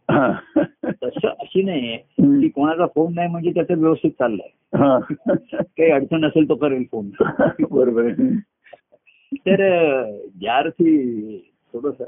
तसं 1.03 1.29
अशी 1.29 1.63
नाही 1.63 1.89
आहे 1.89 1.97
हम्म. 2.23 2.41
की 2.41 2.49
कोणाचा 2.49 2.87
फोन 2.87 3.15
नाही 3.15 3.29
म्हणजे 3.29 3.51
त्याचं 3.51 3.79
व्यवस्थित 3.81 4.11
चाललंय. 4.11 4.49
काही 5.79 5.91
अडचण 5.91 6.25
असेल 6.25 6.49
तो 6.49 6.55
करेल 6.55 6.85
फोन 6.93 7.11
बरोबर 7.71 8.11
तर 9.47 9.63
ज्या 10.41 10.57
अर्थी 10.57 11.39
थोडस. 11.75 12.03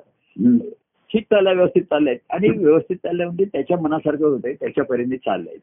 ठीक 1.12 1.22
चाललंय 1.22 1.54
व्यवस्थित 1.54 1.82
चाललंय 1.82 2.16
आणि 2.30 2.48
व्यवस्थित 2.48 2.96
चाललंय 2.96 3.26
म्हणजे 3.26 3.44
त्याच्या 3.44 3.76
मनासारखं 3.80 4.26
होतंय 4.26 4.52
त्याच्या 4.52 4.84
परीने 4.84 5.16
चाललंय. 5.16 5.54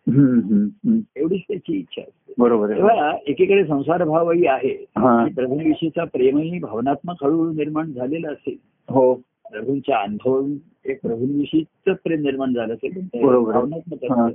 एवढीच 1.16 1.42
त्याची 1.42 1.78
इच्छा 1.78 2.02
असते. 2.02 2.34
बरोबर 2.38 2.70
आहे. 2.70 2.78
तेव्हा 2.78 3.18
एकीकडे 3.28 3.66
संसार 3.66 4.04
भावही 4.04 4.46
आहे 4.46 4.86
प्रभूंविषयीचा 5.30 6.04
प्रेमही 6.04 6.60
भावनात्मक 6.60 7.16
हळूहळू 7.24 7.52
निर्माण 7.52 7.92
झालेला 7.92 8.30
असेल. 8.30 8.56
हो. 8.90 9.14
प्रभूंच्या 9.52 9.98
अनुभव 9.98 10.48
एक 10.86 11.02
प्रभूंविषयीच 11.02 11.68
प्रेम 11.88 12.22
निर्माण 12.22 12.54
झालं 12.54 12.74
असेल. 12.74 13.02
भावनात्मक 13.24 14.04
हा. 14.04 14.30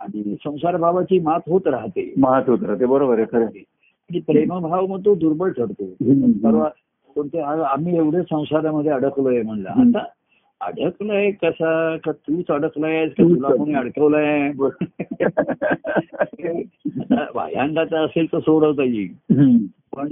आणि 0.00 0.36
संसार 0.44 0.76
भावाची 0.76 1.18
मात 1.18 1.40
होत 1.46 1.66
राहते. 1.66 2.14
महात 2.16 2.42
होत 2.46 2.58
राहते. 2.62 2.84
बरोबर 2.84 3.18
आहे 3.18 3.26
खरं. 3.32 3.44
आणि 3.44 4.20
प्रेमभाव 4.20 4.86
मग 4.86 5.00
तो 5.04 5.14
दुर्बळ 5.14 5.50
ठरतो. 5.50 5.86
परवा 6.48 6.68
कोणते 7.14 7.40
आम्ही 7.40 7.96
एवढे 7.96 8.22
संसारामध्ये 8.22 8.90
अडकलोय 8.90 9.42
म्हणलं. 9.42 9.68
आता 9.68 10.04
अडकलंय 10.60 11.30
कसा? 11.30 11.96
का 11.96 12.12
तूच 12.12 12.50
अडकलायस 12.50 13.10
का 13.10 13.22
तुला 13.22 13.48
कोणी 13.48 13.74
अडकवलंय? 13.74 14.52
बाह्यांगाचा 17.34 18.00
असेल 18.00 18.32
तर 18.32 18.38
सोडवता 18.38 18.82
येईल. 18.82 19.14
पण 19.96 20.08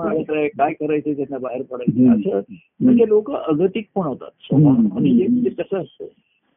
अडकलंय, 0.00 0.48
काय 0.48 0.72
करायचं 0.72 1.12
त्यांना 1.12 1.38
बाहेर 1.38 1.62
पडायचं. 1.62 2.12
असं 2.12 2.40
म्हणजे 2.80 3.08
लोक 3.08 3.30
अगतिक 3.30 3.88
पण 3.94 4.02
होतात. 4.02 4.54
म्हणजे 4.54 5.50
कसं 5.50 5.78
असतं? 5.78 6.04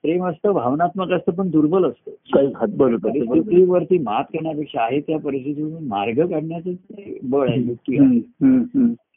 प्रेम 0.03 0.25
असतं 0.25 0.51
भावनात्मक 0.51 1.11
असतं 1.11 1.31
पण 1.31 1.49
दुर्बल 1.49 1.85
असतं. 1.85 2.11
परिस्थितीवरती 3.29 3.97
मात 3.97 4.23
करण्यापेक्षा 4.23 4.81
आहे 4.81 4.99
त्या 4.99 5.19
परिस्थितीतून 5.19 5.87
मार्ग 5.87 6.25
काढण्याचं 6.25 6.71
बळ 7.23 7.49
आहे 7.49 7.61
युक्ती 7.61 7.99
आहे. 7.99 8.19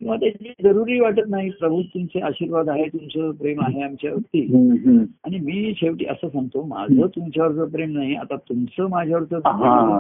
किंवा 0.01 0.17
त्याची 0.17 0.53
जरुरी 0.63 1.01
वाटत 1.01 1.29
नाही 1.29 1.51
प्रभू 1.51 1.83
तुमचे 1.83 2.21
आशीर्वाद 2.21 2.69
आहे 2.69 2.85
तुमचं 2.85 3.31
प्रेम 3.31 3.61
आहे 3.61 3.83
आमच्यावरती. 3.83 4.41
आणि 5.25 5.39
मी 5.39 5.73
शेवटी 5.77 6.05
असं 6.05 6.29
सांगतो 6.29 6.63
माझं 6.63 7.07
तुमच्यावरचं 7.07 7.69
प्रेम 7.69 7.91
नाही 7.93 8.15
आता 8.15 8.37
तुमचं 8.37 8.89
माझ्यावरचं 8.89 9.39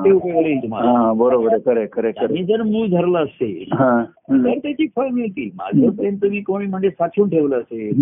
ते 0.04 0.10
उपयोगाला 0.10 0.48
येईल 0.48 0.62
तुम्हाला 0.62 0.90
हा 0.90 1.12
बरोबर 1.12 1.52
आहे. 1.78 2.42
जर 2.42 2.62
मूळ 2.62 2.86
धरलं 2.88 3.18
असेल 3.18 3.72
हा. 3.72 4.04
तर 4.44 4.58
त्याची 4.58 4.86
फळ 4.96 5.08
मिळतील 5.08 5.50
माझं 5.54 5.90
प्रेम 5.90 6.14
तुम्ही 6.14 6.40
कोणी 6.42 6.66
म्हणजे 6.66 6.90
साठवून 6.90 7.28
ठेवलं 7.28 7.58
असेल. 7.58 7.92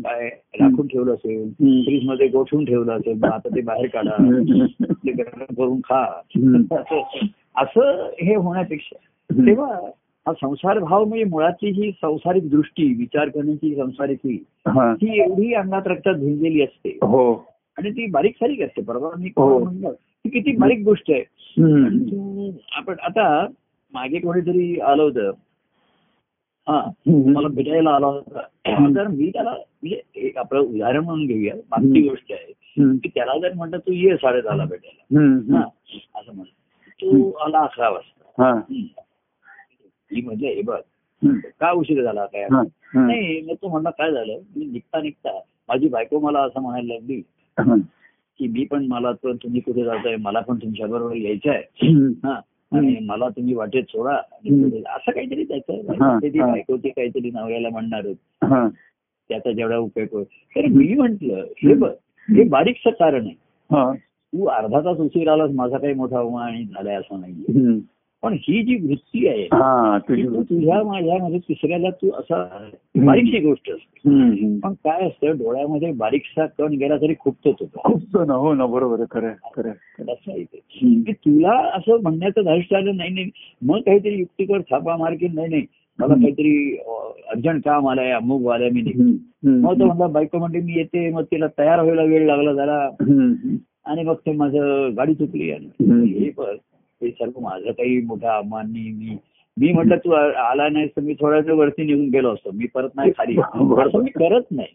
काय 0.00 0.28
राखून 0.60 0.86
ठेवलं 0.86 1.14
असेल. 1.14 1.50
फ्रीजमध्ये 1.84 2.28
गोठवून 2.28 2.64
ठेवलं 2.64 2.92
असेल 2.92 3.24
आता 3.24 3.48
ते 3.56 3.60
बाहेर 3.60 3.86
काढा. 3.86 4.16
ते 4.92 5.12
गरम 5.12 5.54
करून 5.54 5.80
खा. 5.80 6.20
असं- 7.56 8.10
हे 8.22 8.34
होण्यापेक्षा. 8.34 8.96
तेव्हा 9.46 9.90
हा 10.26 10.32
संसार 10.32 10.78
भाव 10.78 11.04
म्हणजे 11.04 11.24
मुळातली 11.24 11.70
ही 11.70 11.92
संसारिक 11.92 12.50
दृष्टी 12.50 12.94
विचार 12.98 13.28
करण्याची 13.28 13.76
संसारिक 13.76 14.18
ही 14.24 14.36
ती 14.94 15.20
एवढी 15.20 15.54
अंगात 15.54 15.82
रक्तात 15.86 16.14
भिनलेली 16.14 16.62
असते. 16.62 16.88
हो. 16.88 17.34
आणि 17.78 17.90
ती 17.90 18.06
बारीक 18.06 18.34
सारीक 18.34 18.62
असते 18.62 18.82
परवा 18.82 19.10
मी 19.18 19.28
हो. 19.28 19.70
ती 19.92 20.28
किती 20.28 20.56
बारीक 20.56 20.84
गोष्ट 20.84 21.10
आहे. 21.10 21.20
आपण 22.72 22.94
आता 23.02 23.46
मागे 23.92 24.18
कोणीतरी 24.18 24.80
आलं 24.80 25.02
होतं. 25.02 25.30
हा. 26.68 26.90
मला 27.06 27.48
भेटायला 27.48 27.90
आला 27.90 28.06
होता. 28.06 28.40
तर 28.96 29.06
मी 29.06 29.30
त्याला 29.30 29.50
म्हणजे 29.50 30.00
एक 30.14 30.38
आपलं 30.38 30.60
उदाहरण 30.60 31.04
म्हणून 31.04 31.26
घेऊया. 31.26 31.54
मागची. 31.54 32.08
गोष्ट 32.08 32.32
आहे. 32.32 32.52
की 32.98 33.08
त्याला 33.08 33.38
जर 33.38 33.52
म्हणलं 33.52 33.78
तू 33.78 33.92
ये 33.92 34.16
साडेदहाला 34.16 34.64
भेटायला. 34.64 35.20
हम्म. 35.20 35.54
हा 35.54 35.62
असं 36.14 36.34
म्हणलं 36.34 36.52
तू 37.02 37.32
आला 37.32 37.58
अकरा 37.58 37.88
वाजता. 37.88 38.60
ती 40.10 40.20
म्हणजे 40.22 40.48
हे 40.48 40.62
बघ. 40.62 40.78
का 41.60 41.70
उशीर 41.70 42.02
झाला 42.02 42.24
काय. 42.26 42.46
नाही 43.06 43.40
मग 43.42 43.54
तो 43.62 43.68
म्हणला 43.68 43.90
काय 43.90 44.12
झालं? 44.12 44.38
मी 44.56 44.64
निघता 44.64 45.02
निघता. 45.02 45.40
माझी 45.68 45.88
बायको 45.88 46.18
मला 46.20 46.40
असं 46.40 46.60
म्हणायला 46.60 46.94
लागली. 46.94 47.22
की 48.38 48.48
मी 48.48 48.64
पण 48.64 48.86
मला 48.86 49.12
तर 49.12 49.32
तुम्ही 49.32 49.60
कुठे 49.60 49.84
जाताय? 49.84 50.16
मला 50.16 50.40
पण 50.40 50.56
तुमच्या 50.56 50.86
बरोबर 50.86 51.16
यायचं 51.16 51.50
आहे 51.50 51.62
आणि 52.72 52.98
मला 53.02 53.28
तुम्ही 53.28 53.54
वाटेत 53.54 53.82
सोडा. 53.88 54.16
असं 54.96 55.10
काहीतरी 55.12 55.44
त्याचं. 55.44 55.72
ते 56.22 56.28
ती. 56.28 56.38
बायको 56.52 56.76
ती 56.76 56.88
काहीतरी 56.88 57.30
नवऱ्याला 57.30 57.68
म्हणणार. 57.68 58.02
त्याचा 59.28 59.52
जेवढा 59.52 59.76
उपयोग 59.76 60.08
होईल. 60.12 60.24
तर 60.56 60.66
मी 60.66 60.94
म्हंटल 60.94 61.30
हे 61.30 61.74
बघ 61.74 61.90
हे 62.28 62.44
बारीकचं 62.48 62.90
कारण 62.90 63.26
आहे. 63.26 63.34
तू 64.02 64.44
अर्धा 64.44 64.80
तास 64.80 64.96
उशीर 64.96 65.28
आलास 65.28 65.50
माझा 65.54 65.78
काही 65.78 65.94
मोठा 65.94 66.18
अवमान 66.18 66.64
झालाय 66.64 66.94
असं 66.94 67.20
नाहीये. 67.20 67.44
पण 68.24 68.36
ही 68.40 68.62
जी 68.62 68.74
वृत्ती 68.86 69.26
आहे 69.28 69.42
हा 69.52 69.98
तुझ्या 69.98 70.82
माझ्यामध्ये 70.82 71.38
तिसऱ्याला 71.38 71.90
तू 71.90 72.10
असा 72.10 72.42
बारीकशी 72.96 73.40
गोष्ट 73.40 73.70
असते. 73.70 74.58
पण 74.58 74.72
काय 74.84 75.06
असतं 75.06 75.36
डोळ्यामध्ये 75.38 75.90
बारीकसा 75.92 76.46
कण 76.58 76.74
गेला 76.74 76.96
तरी 76.96 77.14
खुपतो 77.20 77.52
तो 77.52 77.66
खूप 77.74 78.00
जण 78.14 78.30
हो 78.30 78.54
ना 78.54 78.66
बरोबर 78.66 79.04
खरं. 79.10 79.72
की 81.02 81.12
तुला 81.12 81.56
असं 81.74 82.00
म्हणण्याचं 82.02 82.44
धारिष्ट 82.44 82.74
आलं 82.74 82.96
नाही 82.96 83.10
नाही 83.10 83.30
मग 83.62 83.80
काहीतरी 83.80 84.18
युक्तीकर 84.18 84.60
थापा 84.60 84.96
मार 84.96 85.14
की 85.14 85.28
नाही 85.28 85.48
नाही 85.48 85.66
मला. 85.98 86.14
काहीतरी 86.14 86.76
अर्जंट 87.28 87.64
काम 87.64 87.88
आलंय 87.88 88.10
अमुक 88.10 88.50
आलंय 88.50 88.70
मी. 88.70 88.82
मग 89.44 89.80
तो 89.80 89.84
म्हणला 89.84 90.06
बायको 90.06 90.38
म्हणते 90.38 90.60
मी 90.60 90.72
येते 90.72 91.08
मग 91.10 91.24
तिला 91.24 91.46
तयार 91.58 91.80
व्हायला 91.82 92.02
वेळ 92.02 92.26
लागला 92.26 92.52
जरा. 92.52 92.78
आणि 93.86 94.02
मग 94.02 94.14
ते 94.26 94.32
माझं 94.32 94.96
गाडी 94.96 95.14
चुकली 95.14 95.50
आणि. 95.50 95.68
हे 96.20 96.30
बघ 96.38 96.54
हे 97.04 97.10
सर्व 97.10 97.40
माझं 97.40 97.70
काही 97.70 98.00
मोठा 98.00 98.36
अमान 98.36 98.72
नाही 98.72 98.90
मी 98.90 99.16
मी 99.56 99.72
म्हटलं 99.72 99.96
तू 99.96 100.10
आला 100.10 100.68
नाही 100.68 100.86
तर 100.86 101.00
मी 101.00 101.14
थोड्या 101.14 101.40
वेळ 101.40 101.54
वरती 101.54 101.82
निघून 101.82 102.08
गेलो 102.08 102.32
असतो 102.34 102.50
मी 102.54 102.66
परत 102.74 102.88
नाही 102.96 103.10
खाली. 103.10 103.36
असं 103.86 104.02
मी 104.02 104.10
करत 104.10 104.50
नाही. 104.50 104.68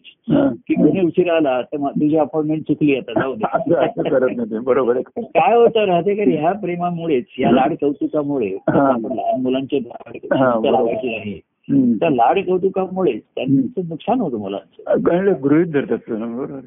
की 0.68 0.74
कोणी 0.74 1.00
उशिरा 1.00 1.36
आला 1.36 1.60
तर 1.62 1.76
तुझी 1.76 2.16
अपॉइंटमेंट 2.16 2.62
चुकली 2.62 2.96
आता 2.96 3.20
जाऊ 3.20 3.34
दे 3.34 3.74
नाही 3.74 4.50
ते. 4.50 4.58
बरोबर 4.58 5.00
काय 5.16 5.54
होतं 5.54 5.84
राहते 5.84 6.14
का 6.14 6.30
ह्या 6.30 6.52
प्रेमामुळेच 6.52 7.24
या 7.38 7.50
लाड 7.50 7.74
कौतुकामुळे. 7.74 8.56
आपण 8.68 9.12
लहान 9.12 9.42
मुलांचे 9.42 9.78
लाड. 9.78 10.16
लावायचे 10.64 11.16
नाही. 11.18 11.40
त्या 11.72 12.10
लाड 12.10 12.38
कौतुकामुळेच 12.38 13.22
त्यांचं 13.34 13.88
नुकसान 13.88 14.20
होतं 14.20 14.36
मुलांचं 14.36 14.94
गणले 15.06 15.30
गृहित 15.42 15.66
धरतात. 15.66 15.98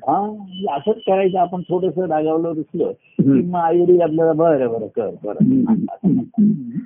हा 0.07 0.45
असंच 0.75 0.95
करायचं 1.07 1.39
आपण 1.39 1.62
थोडस 1.62 1.98
रागावलं 1.98 2.53
रुसलं 2.53 2.91
की. 2.91 3.29
मग 3.29 3.60
आई 3.60 3.81
आपल्याला 3.81 4.33
बरं 4.33 4.67
बरं 4.69 4.88
कर 4.88 5.10
बरं. 5.24 5.63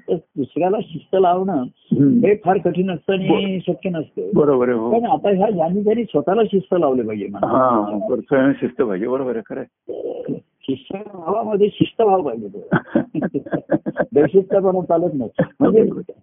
तर 0.10 0.16
दुसऱ्याला 0.16 0.78
शिस्त 0.82 1.18
लावणं 1.22 1.64
हं. 1.94 2.34
फार 2.46 2.58
कठीण 2.58 2.90
असतं 2.90 3.14
आणि 3.14 3.60
शक्य 3.68 3.90
नसतं. 3.90 4.30
बरोबर 4.34 4.70
आहे 4.70 4.78
हो. 4.78 4.92
पण 4.92 5.06
आता 5.06 5.30
ह्या 5.30 5.50
ज्यांनी 5.50 5.82
जरी 5.82 6.04
स्वतःला 6.04 6.42
शिस्त 6.44 6.76
लावले 6.80 7.02
पाहिजे 7.02 7.28
म्हणा 7.28 8.52
शिस्त 8.62 8.82
पाहिजे 8.82 9.08
बरोबर 9.08 9.36
आहे 9.36 9.56
खरं 9.56 9.64
आहे. 10.70 10.76
शिस्त 10.76 11.08
भावामध्ये 11.16 11.68
शिस्त 11.70 12.02
भाव 12.02 12.22
पाहिजे 12.22 12.48
तो 12.48 12.70
बेशिस्तपणा 14.14 14.82
चालत 14.82 15.14
नाही 15.14 15.30
म्हणजे 15.60 15.82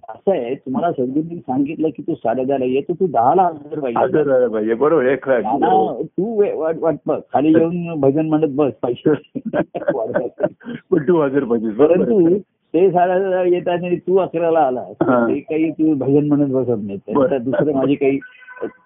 असं 0.08 0.30
आहे 0.30 0.54
तुम्हाला 0.54 0.92
सद्गुरूंनी 0.92 1.36
सांगितलं 1.36 1.88
की 1.88 2.02
तू 2.02 2.14
साडेदहाला 2.14 2.64
ये 2.64 2.80
तू 2.80 3.06
दहाला 3.06 3.42
हजर 3.42 3.80
पाहिजे 3.80 4.74
बरोबर 4.74 6.02
तू 6.02 6.42
वाट 6.80 6.96
बघ 7.06 7.20
खाली 7.32 7.48
येऊन 7.48 8.00
भजन 8.00 8.26
म्हणत 8.26 8.48
बस 8.48 8.72
पैसे. 8.82 9.14
पण 10.90 11.08
तू 11.08 11.20
हजर 11.20 11.44
पाहिजे. 11.44 11.70
परंतु 11.70 12.38
ते 12.74 12.90
साडेदहाला 12.90 13.42
येतात 13.42 13.84
आणि 13.84 13.96
तू 13.96 14.16
अकराला 14.16 14.60
आला. 14.60 14.84
ते 14.92 15.38
काही 15.40 15.70
तू 15.70 15.94
भजन 15.94 16.26
म्हणत 16.26 16.52
बसत 16.52 16.82
नाही 16.82 16.98
दुसरं 17.38 17.74
माझी 17.74 17.94
काही 17.94 18.18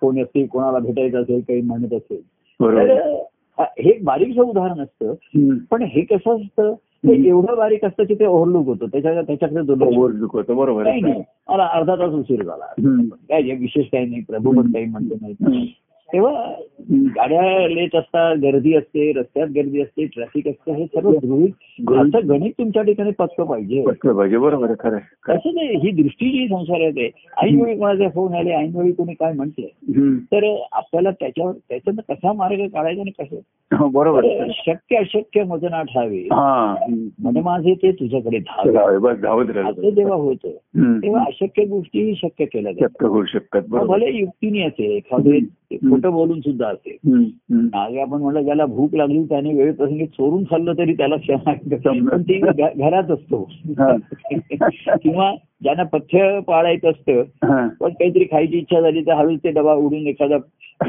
कोणी 0.00 0.22
असतील 0.22 0.46
कोणाला 0.46 0.78
भेटायचं 0.78 1.22
असेल 1.22 1.40
काही 1.40 1.60
म्हणत 1.60 1.92
असेल. 1.92 2.20
हा- 3.58 3.66
एक 3.76 4.04
बारीकचं 4.04 4.42
उदाहरण 4.42 4.80
असतं. 4.80 5.14
पण 5.70 5.82
हे 5.82 6.00
कसं 6.00 6.36
असतं 6.36 6.74
ते. 6.74 7.28
एवढं 7.28 7.56
बारीक 7.56 7.84
असतं 7.84 8.04
की 8.04 8.14
ते 8.14 8.26
ओव्हरलुक 8.26 8.66
होतं 8.66 8.86
त्याच्या 8.86 9.22
त्याच्याकडे. 9.22 9.60
ओव्हरलुक 9.96 10.36
होतं 10.36 10.56
बरोबर 10.56 10.82
नाही 10.82 11.00
मला 11.48 11.66
अर्धा 11.72 11.96
तास 11.96 12.10
उशीर 12.10 12.42
झाला. 12.42 12.64
काय 13.28 13.42
विशेष 13.42 13.86
काही 13.86 14.06
नाही 14.06 14.22
प्रभू 14.22 14.50
पण 14.50 14.72
काही 14.72 14.84
म्हणतो 14.84 15.14
नाही. 15.20 15.75
तेव्हा 16.12 16.30
हं. 16.90 17.02
गाड्या 17.06 17.68
लेट 17.68 17.97
असतात 17.97 18.36
गर्दी 18.36 18.75
असते 18.75 19.12
रस्त्यात 19.12 19.49
गर्दी 19.49 19.80
असते 19.80 20.04
ट्रॅफिक 20.06 20.49
असतं 20.49 20.73
हे 20.73 20.84
सर्व 20.86 21.10
गृहित 21.10 21.50
गृहीत. 21.88 22.16
गणित 22.25 22.52
तुमच्या 22.58 22.82
ठिकाणी 22.82 23.10
पक्क 23.10 23.40
पाहिजे 23.40 23.82
पाहिजे 24.04 24.36
बरोबर 24.38 24.73
खरं. 24.80 24.97
असं 25.28 25.54
नाही 25.54 25.76
ही 25.76 25.90
दृष्टी 26.02 26.30
जी 26.30 26.47
संसारात 26.49 26.92
आहे 26.97 27.10
ऐनवेळी 27.47 27.76
कोणाचे 27.78 28.08
फोन 28.08 28.34
आले 28.34 28.50
ऐनवेळी 28.50 28.92
कोणी 28.92 29.14
काय 29.14 29.32
म्हटले 29.32 29.66
हं. 29.97 30.16
तर 30.16 30.54
आपल्याला 30.73 31.10
त्याच्यावर 31.10 31.52
त्याच्यानं 31.68 32.12
कसा 32.14 32.32
मार्ग 32.32 32.66
काढायचा 32.66 33.00
आणि 33.00 33.10
कसं 33.10 33.36
हो, 33.76 33.88
बरोबर 33.88 34.25
शक्य 34.50 34.97
अशक्य 34.97 35.44
मजना 35.44 35.82
ठावे 35.82 36.18
हा 36.18 36.75
हं. 36.82 37.08
मन 37.23 37.36
माझे 37.36 37.75
ते 37.75 37.92
तुझ्याकडे 37.92 38.38
धावत 38.38 39.56
असं 39.56 39.90
जेव्हा 39.90 40.16
होतं 40.16 40.49
हं. 40.49 40.99
तेव्हा 40.99 41.23
अशक्य 41.23 41.64
गोष्टीही 41.64 42.14
शक्य 42.14 42.44
केल्या 42.44 42.73
जातात 42.73 43.06
भले 43.64 44.10
युक्तीने 44.18 44.62
असेल 44.62 44.90
एखादे 44.90 45.38
खोटं 45.75 46.11
बोलून 46.11 46.41
सुद्धा. 46.41 46.69
हं. 46.87 47.25
मागे 47.52 48.00
आपण 48.00 48.23
म्हणलं 48.23 48.43
ज्याला 48.43 48.67
भूक 48.67 48.95
लागली 48.95 49.25
त्याने 49.25 49.54
वेळ 49.54 49.73
प्रसंगी 49.75 50.07
चोरून 50.07 50.45
खाल्लं 50.45 50.73
तरी 50.78 50.93
त्याला. 50.93 51.17
पण 52.11 52.23
ती 52.23 52.41
घरात 52.76 53.11
असतो. 53.11 53.50
किंवा 55.02 55.35
ज्यांना 55.63 55.83
पथ्य 55.83 56.41
पाळायचं 56.47 56.91
असतं. 56.91 57.23
पण 57.67 57.91
काहीतरी 57.91 58.25
खायची 58.25 58.59
इच्छा 58.59 58.81
झाली 58.81 59.00
तर 59.00 59.13
हळूच 59.13 59.41
ते 59.45 59.50
डबा 59.50 59.75
उडून 59.75 60.07
एखादा 60.07 60.37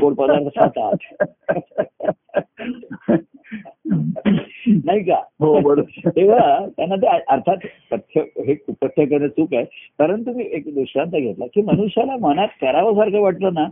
गोड 0.02 0.14
पदार्थ 0.14 0.46
खातात 0.46 0.98
नाही 4.86 5.04
का 5.04 5.16
हो, 5.40 5.60
बरोबर. 5.60 6.10
तेव्हा 6.10 6.68
त्यांना 6.78 6.96
ते 6.96 7.08
अर्थात 7.08 7.58
पथ्य 7.92 8.22
हे 8.22 8.54
पथ्य 8.54 9.06
करणं 9.06 9.28
चूक 9.28 9.54
आहे 9.54 9.66
परंतु 10.00 10.32
मी 10.32 10.44
एक 10.52 10.64
दृष्टांत 10.76 11.12
घेतला 11.12 11.46
की 11.46 11.62
मनुष्याला 11.62 12.16
मनात 12.22 12.48
करावंसारखं 12.62 13.22
वाटलं 13.22 13.54
ना. 13.54 13.66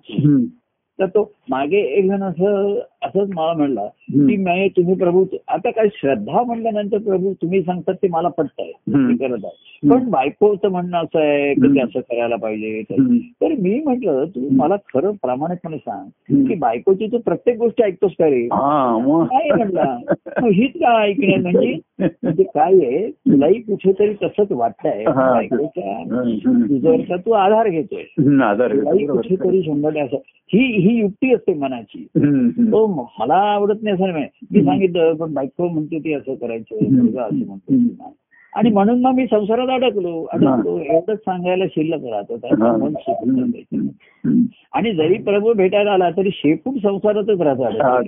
तर 1.00 1.08
तो 1.08 1.32
मागे 1.50 1.82
एक 1.98 2.08
जण 2.08 2.24
असं 2.24 2.80
असंच 3.04 3.30
मला 3.36 3.54
म्हणला 3.54 3.86
की 3.86 4.38
मी 4.38 4.70
तुम्ही 4.70 4.96
प्रभू 4.96 5.26
आता 5.48 5.72
काय 5.72 5.88
श्रद्धा 5.94 6.44
म्हणल्यानंतर 6.44 6.98
प्रभू 6.98 7.34
तुम्ही 7.34 7.62
सांगतात 7.62 7.94
ते 7.94 8.08
मला 8.08 8.28
पटतंय 8.28 8.68
हम्म. 8.68 9.08
मी 9.08 9.18
करत 9.18 9.38
आहे. 9.44 9.90
पण 9.90 10.10
बायकोचं 10.10 10.70
म्हणणं 10.70 10.98
असं 10.98 11.20
आहे 11.20 11.54
की 11.54 11.76
ते 11.76 11.80
असं 11.80 12.00
करायला 12.00 12.36
पाहिजे. 12.36 12.84
तर- 12.92 13.62
मी 13.62 13.84
म्हटलं 13.84 14.26
तू 14.26 14.48
मला 14.52 14.76
खरं 14.76 15.12
प्रामाणिकपणे 15.12 15.78
सांग. 15.78 16.10
की 16.48 16.56
बायकोची 16.56 17.08
तू 17.08 17.18
प्रत्येक 17.18 17.58
गोष्ट 17.58 17.82
ऐकतोस 17.82 18.12
का 18.20 18.26
रे? 18.26 18.46
हा 18.46 18.98
काय 19.26 19.50
म्हणला. 19.50 19.98
हीच 20.28 20.74
का 20.74 21.02
ऐकण्या 21.02 21.40
म्हणजे 21.40 21.76
म्हणजे 22.00 22.44
काय 22.44 22.74
आहे? 22.74 23.12
तुलाही 23.12 23.54
कुठेतरी 23.54 24.14
तसंच 24.14 24.52
वाटतंय. 24.52 25.04
बायकोच्या 25.08 27.16
तू 27.16 27.32
आधार 27.32 27.70
घेतोय. 27.70 28.04
कुठेतरी 29.06 29.64
शंभर 29.64 29.92
ही 30.54 30.82
ही 30.82 31.00
युक्ती 31.00 31.34
असते 31.34 31.54
मनाची. 31.54 32.08
तो 32.60 32.87
मला 32.88 33.36
आवडत 33.36 33.84
नाही 33.84 33.96
असं 33.96 34.12
नाही. 34.12 34.26
मी 34.52 34.64
सांगितलं 34.64 35.14
पण 35.14 35.34
बायको 35.34 35.68
म्हणते 35.68 36.00
ती 36.00 36.14
असं 36.14 36.36
करायचं 36.36 36.76
असं 37.22 37.46
म्हणतो 37.46 38.04
आणि 38.56 38.70
म्हणून 38.70 39.02
मग 39.02 39.12
मी 39.12 39.26
संसारात 39.26 39.68
अडकलो. 39.68 40.24
अडकलो 40.24 40.80
एवढंच 40.80 41.20
सांगायला 41.20 41.66
शिल्लक 41.68 42.02
राहत. 42.04 42.46
आणि 44.74 44.94
जरी 44.94 45.18
प्रभू 45.18 45.54
भेटायला 45.54 45.92
आला 45.92 46.10
तरी 46.10 46.30
शेपूट 46.34 46.74
संसारातच 46.84 47.42
हा 47.42 47.44
राहतात. 47.44 48.04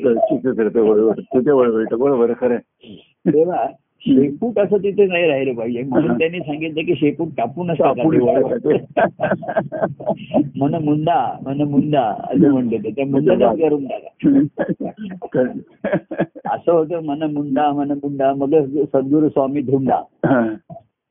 तेव्हा 3.34 3.66
शेपूट 4.02 4.60
असं 4.60 4.78
तिथे 4.78 5.06
नाही 5.06 5.28
राहिलं 5.28 5.54
पाहिजे. 5.54 5.84
म्हणून 5.84 6.18
त्यांनी 6.18 6.40
सांगितलं 6.40 6.82
की 6.82 6.96
शेपूट 6.96 7.28
टाका 7.38 7.74
कापून 7.74 8.10
दिवाळीवर. 8.10 8.78
मन 10.58 10.76
मुंडा 10.76 11.38
मन 11.46 11.62
मुंडा 11.62 12.02
असं 12.02 12.52
म्हणते 12.52 12.78
ते. 12.78 12.90
त्या 12.92 13.06
मुंडाच 13.06 13.60
करून 13.60 13.86
टाका. 13.86 14.32
असं 16.54 16.72
होतं 16.72 17.04
मन 17.04 17.24
मुंडा 17.24 17.72
मन 17.72 17.92
मुंडा 17.92 18.34
मग 18.34 18.56
सद्गुरु 18.94 19.30
स्वामी 19.30 19.62
धुंडा. 19.62 20.02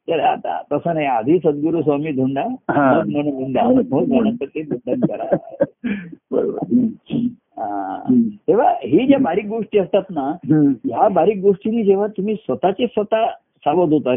तर 0.09 0.21
आता 0.21 0.63
तसं 0.73 0.95
नाही 0.95 1.07
आधी 1.07 1.39
सद्गुरु 1.39 1.83
स्वामी 1.83 2.13
धुंडा. 2.13 2.45
मग 2.71 3.09
मन 3.09 3.29
मुंडा 3.35 3.63
मग 3.63 4.05
गणपती 4.05 4.63
मुंडन 4.63 5.01
करा. 5.07 5.37
बरोबर. 6.31 6.77
तेव्हा 8.49 8.71
ही 8.71 9.07
ज्या 9.07 9.19
बारीक 9.19 9.47
गोष्टी 9.47 9.79
असतात 9.79 10.03
ना. 10.11 10.33
ह्या 10.51 11.09
बारीक 11.09 11.39
गोष्टींनी 11.43 11.85
जेव्हा 11.85 12.07
तुम्ही 12.07 12.35
स्वतःचे 12.35 12.87
स्वतः 12.87 13.27
सावध 13.65 13.93
होता. 13.93 14.11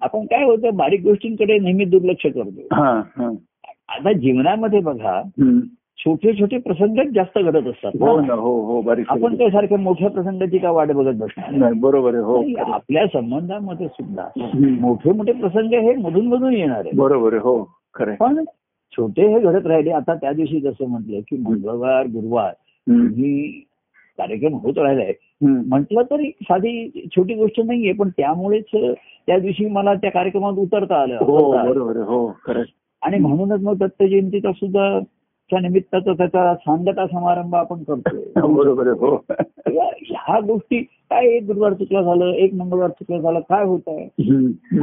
आपण 0.00 0.24
काय 0.24 0.44
होतं 0.44 0.76
बारीक 0.76 1.02
गोष्टींकडे 1.02 1.58
नेहमी 1.58 1.84
दुर्लक्ष 1.84 2.26
करतो. 2.26 2.74
आता 3.88 4.12
जीवनामध्ये 4.12 4.80
बघा. 4.80 5.22
छोटे 5.98 6.32
छोटे 6.32 6.58
प्रसंगच 6.58 7.06
जास्त 7.14 7.38
घडत 7.38 7.66
असतात 7.68 7.92
हो 8.00 8.16
हो 8.40 8.60
हो 8.66 8.80
बारीक 8.80 9.06
आपण 9.08 9.34
काय 9.36 9.50
सारख्या 9.50 9.78
मोठ्या 9.78 10.10
प्रसंगाची 10.10 10.58
का 10.58 10.70
वाट 10.70 10.90
बघत 10.92 11.14
बसणार 11.14 11.72
बरोबर 11.72 12.14
आहे 12.14 12.22
हो 12.22 12.42
आपल्या 12.72 13.06
संबंधामध्ये 13.06 13.88
सुद्धा. 13.88 14.26
मोठे 14.80 15.12
मोठे 15.12 15.32
प्रसंग 15.32 15.74
हे 15.74 15.94
मधून 15.94 16.26
मधून 16.26 16.52
येणार 16.52 16.78
आहे 16.78 16.96
बरोबर 16.96 17.34
हो 17.34 17.68
खरं. 17.94 18.14
पण 18.14 18.44
छोटे 18.92 19.28
हे 19.28 19.40
घडत 19.40 19.66
राहिले. 19.66 19.90
आता 19.90 20.14
त्या 20.14 20.32
दिवशी 20.32 20.60
जसं 20.60 20.88
म्हटलं 20.88 21.20
की 21.20 21.36
मंगळवार 21.36 22.06
गुरुवार. 22.06 22.52
ही 22.90 23.50
कार्यक्रम 24.18 24.54
होत 24.54 24.78
राहिलाय. 24.78 25.12
म्हटलं 25.42 26.02
तरी 26.02 26.30
साधी 26.42 27.06
छोटी 27.16 27.34
गोष्ट 27.34 27.60
नाहीये 27.60 27.92
पण 27.92 28.08
त्यामुळेच 28.08 28.94
त्या 29.26 29.38
दिवशी 29.38 29.66
मला 29.66 29.94
त्या 29.94 30.10
कार्यक्रमात 30.10 30.52
उतरता 30.52 31.02
आलं. 31.02 31.14
हो. 31.14 31.52
हो 32.02 32.34
आणि 33.02 33.18
म्हणूनच 33.18 33.62
मग 33.62 33.76
दत्त 33.76 34.02
जयंतीचा 34.02 34.52
सुद्धा 34.52 34.98
च्या 35.50 35.60
निमित्ताचा 35.60 36.12
त्याचा 36.12 36.54
सांगता 36.54 37.06
समारंभ 37.06 37.54
आपण 37.54 37.82
करतोय 37.82 38.20
बरोबर. 38.54 38.88
हो 38.88 39.14
ह्या 39.68 40.40
गोष्टी 40.40 40.78
काय 40.82 41.26
एक 41.26 41.42
गुरुवार 41.44 41.72
चुकला 41.72 42.02
झालं 42.02 42.24
एक 42.24 42.54
मंगळवार 42.54 42.90
चुकलं 42.90 43.20
झालं 43.20 43.40
काय 43.40 43.64
होत 43.64 43.80
आहे. 43.86 44.04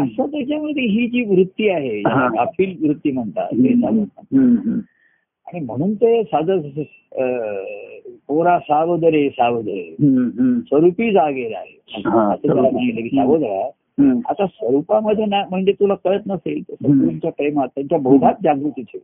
असं 0.01 0.25
त्याच्यामध्ये 0.25 0.83
ही 0.83 1.07
जी 1.07 1.35
वृत्ती 1.35 1.69
आहे 1.69 2.01
गाफील 2.01 2.87
वृत्ती 2.87 3.11
म्हणतात. 3.11 3.47
आणि 5.47 5.59
म्हणून 5.59 5.93
ते 5.93 6.23
साधं 6.23 6.61
पोरा 8.27 8.59
सावध 8.59 9.03
रे 9.03 9.29
सावध 9.29 9.67
रे 9.67 9.95
हम्म. 9.99 10.29
हम्म. 10.39 10.59
स्वरूपी 10.59 11.11
जागे 11.11 11.53
आहे 11.53 11.99
असं 11.99 12.35
त्याला 12.47 12.61
सांगितलं 12.61 13.01
की 13.01 13.09
सावध. 13.09 13.43
आता 14.29 14.45
स्वरूपामध्ये 14.45 15.25
ना 15.25 15.43
म्हणजे 15.49 15.71
तुला 15.71 15.95
कळत 15.95 16.21
नसेल 16.27 16.61
तर 16.61 17.29
प्रेमात 17.29 17.67
त्यांच्या 17.67 17.97
बोधात 17.99 18.33
जागृती 18.43 18.81
ठेव. 18.81 19.01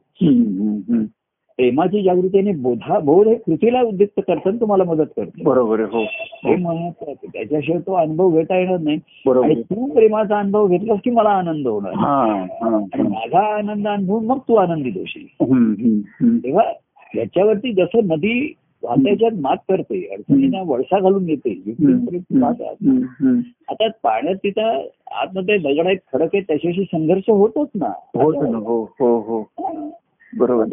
प्रेमाची 1.58 2.04
जागृती 2.04 2.38
आणि 2.38 2.52
बोधा 2.52 3.00
बोध 3.00 3.28
हे 3.28 3.36
कृतीला 3.36 3.82
उद्युक्त 3.82 4.22
करताना 4.28 4.60
तुम्हाला 4.62 4.84
मदत 4.84 5.06
करते 5.16 5.44
बरोबर. 5.44 5.80
हो 5.80 6.02
हे 6.46 6.56
महत्वाचं. 6.56 7.28
त्याच्याशिवाय 7.34 7.82
तो 7.82 7.94
अनुभव 7.94 8.30
घेता 8.30 8.58
येणार 8.58 8.80
नाही 8.80 9.00
बरोबर 9.26 9.46
आणि. 9.46 9.62
तू 9.62 9.94
प्रेमाचा 9.94 10.39
अनुभव 10.39 10.68
घेतलास 10.68 11.00
की 11.04 11.10
मला 11.10 11.30
आनंद 11.30 11.68
होणार 11.68 11.94
हा 11.94 12.46
हा 12.62 12.76
आणि 12.94 13.04
माझा 13.04 13.56
आनंद 13.58 13.88
अनुभवून 13.88 14.26
मग 14.26 14.38
तू 14.38 14.56
आनंदी 14.56 14.89
होशील. 14.89 15.52
हम्म. 15.52 16.38
तेव्हा 16.38 16.63
याच्यावरती 17.16 17.74
जसं 17.74 18.00
नदी 18.08 18.54
वाहत्याच्यात 18.84 19.32
मात 19.39 19.58
करते 19.70 20.13
अडचणींना 20.13 20.62
वळसा 20.66 21.00
घालून. 21.00 21.30
हम्म. 22.84 23.39
आता 23.70 23.88
पाण्यात 23.88 24.36
तिथं 24.36 24.88
आतमध्ये 25.12 25.58
दगड 25.58 25.86
आहेत 25.86 25.98
खडक 26.13 26.30
आहेत 26.34 26.44
त्याच्याशी 26.44 26.84
संघर्ष 26.84 27.30
होतोच 27.30 27.70
ना 27.76 27.89
होत 28.18 28.34
ना 28.52 28.58
हो 28.58 28.84
हो 28.84 29.20
हो 29.20 29.42
बरोबर. 30.39 30.63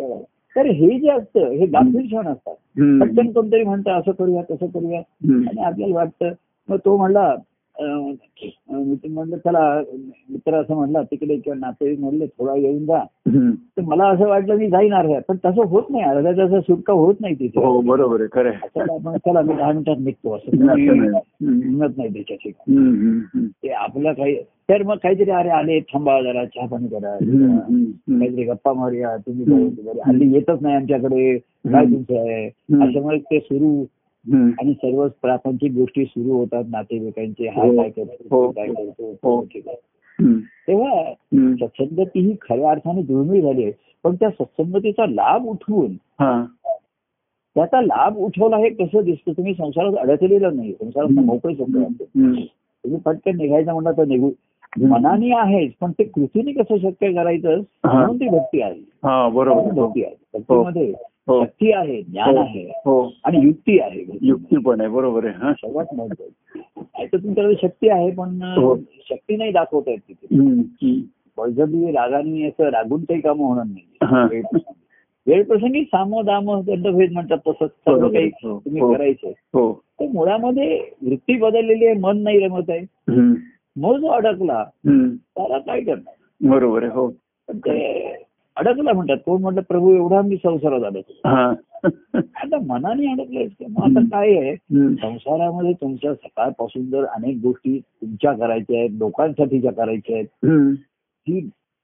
तर 0.57 0.67
हे 0.67 0.99
जे 0.99 1.09
असतं 1.09 1.51
हे 1.51 1.67
गाफील 1.67 2.07
क्षण 2.07 2.27
असतात. 2.27 2.55
पटकन 3.01 3.33
कोणतरी 3.33 3.65
म्हणतं 3.65 3.91
असं 3.91 4.13
करूया 4.13 4.43
तसं 4.51 4.67
करूया. 4.67 5.01
आणि 5.49 5.63
आपल्याला 5.63 5.95
वाटतं 5.95 6.33
मग 6.69 6.77
तो 6.77 6.97
म्हणला 6.97 7.35
म्हणलं 7.79 9.37
चला 9.37 9.83
मित्र 10.31 10.55
असं 10.55 10.75
म्हणला 10.75 11.03
तिकडे 11.03 11.37
किंवा 11.37 11.59
नाते 11.59 11.97
म्हणले 11.97 12.27
थोडा 12.27 12.55
येऊन 12.57 12.85
जा. 12.87 12.99
तर 13.77 13.83
मला 13.83 14.09
असं 14.09 14.29
वाटलं 14.29 14.57
मी 14.57 14.69
जाईन 14.69 14.95
अर्ध्या 14.95 15.21
पण 15.29 15.37
तसं 15.45 15.67
होत 15.67 15.83
नाही. 15.91 16.05
अर्ध्या 16.05 16.33
तासा 16.33 16.61
सुटका 16.61 16.93
होत 16.93 17.15
नाही 17.21 17.35
तिथे. 17.35 17.65
हो 17.65 17.81
बरोबर 17.81 18.21
आहे. 18.21 18.69
चला 19.19 19.43
मी 19.43 19.55
दहा 19.55 19.73
मिनिटात 19.73 19.97
निघतो 20.01 20.37
असं. 20.37 20.57
म्हणत 20.61 21.97
नाही. 21.97 22.13
त्याच्याशी. 22.13 22.51
ते 23.63 23.69
आपलं 23.69 24.13
काही 24.13 24.37
तर 24.71 24.83
मग 24.83 24.97
काहीतरी 24.97 25.31
अरे 25.31 25.49
आले 25.49 25.81
थांबा 25.81 26.21
जरा 26.23 26.45
चहा 26.45 26.67
पाणी 26.67 26.89
करा. 26.89 27.17
काहीतरी 27.19 28.45
गप्पा 28.45 28.73
मारूया 28.73 29.17
तुम्ही. 29.17 29.45
हल्ली 30.07 30.33
येतच 30.35 30.63
नाही 30.63 30.75
आमच्याकडे 30.75 31.39
काय. 31.39 31.85
तुमचं 31.85 32.19
आहे. 32.19 32.47
अशामुळे 32.83 33.19
ते 33.19 33.39
सुरू. 33.41 33.85
आणि 34.61 34.73
सर्व 34.73 35.07
प्रापंचिक 35.23 35.73
गोष्टी 35.73 36.05
सुरू 36.05 36.33
होतात 36.33 36.65
नातेवाईकांचे 36.69 37.49
हा 37.49 37.63
हो. 37.63 37.77
काय 37.77 37.89
करतो 37.91 38.37
हो. 38.37 38.51
काय 38.51 38.69
करतो 38.69 39.11
हो. 39.23 39.41
तेव्हा. 40.69 41.13
सत्संगती 41.57 42.21
ही 42.21 42.35
खऱ्या 42.43 42.71
अर्थाने 42.71 43.03
दुर्मिळ 43.03 43.43
झाली 43.43 43.63
आहे 43.65 43.73
पण 44.05 44.15
त्या 44.15 44.31
सत्संगतीचा 44.31 45.07
लाभ 45.07 45.47
उठवून. 45.47 45.95
त्याचा 47.57 47.81
लाभ 47.81 48.17
उठवला 48.17 48.57
हे 48.57 48.69
कसं 48.71 49.05
दिसतं 49.05 49.33
तुम्ही 49.33 49.55
संसारात 49.55 49.93
अडकलेलं 49.99 50.57
नाही 50.57 50.73
संसारात. 50.73 51.25
मोकळे 51.25 51.53
हम्म. 51.55 52.35
तुम्ही 52.85 52.99
पटकन 53.01 53.37
निघायचं 53.37 53.73
म्हणलं 53.73 53.93
तर 53.93 54.05
निघू 54.05 54.31
मनाने 54.81 55.31
आहेच 55.35 55.73
पण 55.81 55.93
ते 55.93 56.05
कृतीने 56.05 56.53
कसं 56.53 56.77
शक्य 56.81 57.13
करायचं 57.13 57.61
हा. 57.87 57.93
म्हणून 57.93 58.17
ती 58.17 58.29
भक्ती 58.29 58.61
आहे 58.63 58.81
हा 59.05 59.29
बरोबर. 59.29 59.71
भक्ती 59.73 60.05
आहे 60.05 60.15
भक्तीमध्ये 60.35 60.93
हो. 61.29 61.43
शक्ती 61.45 61.73
आहे 61.73 62.01
ज्ञान 62.03 62.37
हो. 62.37 62.43
आहे 62.43 62.65
हो 62.87 63.01
आणि 63.25 63.39
युक्ती 63.43 63.79
आहे 63.81 64.05
युक्ती 64.23 64.57
पण 64.57 64.81
आहे 64.81 64.89
बरोबर 64.91 65.27
आहे 65.27 65.35
हा 65.37 65.53
सर्वात 65.53 65.95
महत्वाचं 65.95 67.17
तुमच्याकडे 67.17 67.55
शक्ती 67.63 67.89
आहे 67.89 68.11
पण 68.11 68.43
हो. 68.59 68.75
शक्ती 69.09 69.37
नाही 69.37 69.53
दाखवता 69.53 69.91
येत 69.91 69.99
तिथे. 70.09 71.01
बळजबरी 71.39 71.91
रागाने 71.93 72.47
असं 72.47 72.69
रागून 72.71 73.05
काही 73.05 73.21
कामं 73.21 73.45
होणार 73.45 74.07
हा. 74.07 74.25
नाही 74.25 74.43
वेळ 75.27 75.43
प्रसंगी. 75.45 75.83
साम 75.85 76.21
दाम 76.23 76.51
दंडभेद 76.61 77.13
म्हणतात 77.13 77.39
तसं 77.47 77.67
सर्व. 77.67 78.09
काही 78.09 78.27
हो. 78.45 78.59
तुम्ही 78.59 78.81
हो. 78.83 78.93
करायचं 78.95 79.33
हो 79.55 79.73
तर 80.01 80.07
मुळामध्ये 80.15 80.79
वृत्ती 81.03 81.37
बदललेली 81.37 81.87
आहे 81.87 81.99
मन 81.99 82.23
नाही 82.23 82.39
रमत 82.39 82.71
आहे 82.71 82.85
मग 83.77 83.97
जो 83.99 84.07
अडकला. 84.07 84.65
त्याला 84.87 85.59
काय 85.59 85.81
करणार 85.81 86.49
बरोबर 86.49 86.85
हो 86.85 87.11
ते 87.49 88.13
अडकला 88.57 88.93
म्हणतात 88.93 89.17
कोण 89.27 89.41
म्हटलं 89.41 89.61
प्रभू 89.61 89.93
एवढा 89.95 90.21
मी 90.21 90.37
संसारात 90.37 90.85
अडकलो 90.85 91.29
हा 91.29 91.53
आता 92.15 92.59
मनाने 92.67 93.13
अडकलाय 93.13 93.47
मग 93.69 93.83
आता 93.83 94.01
काय 94.01 94.37
आहे. 94.37 94.55
संसारामध्ये 94.95 95.73
तुमच्या 95.73 96.15
सकाळपासून 96.15 96.91
जर 96.91 97.05
अनेक 97.05 97.37
गोष्टी 97.43 97.79
तुमच्या 97.79 98.33
करायच्या 98.33 98.79
आहेत 98.79 98.91
लोकांसाठीच्या 98.91 99.73
करायच्या 99.73 100.17
आहेत. 100.17 100.27
ही 101.27 101.41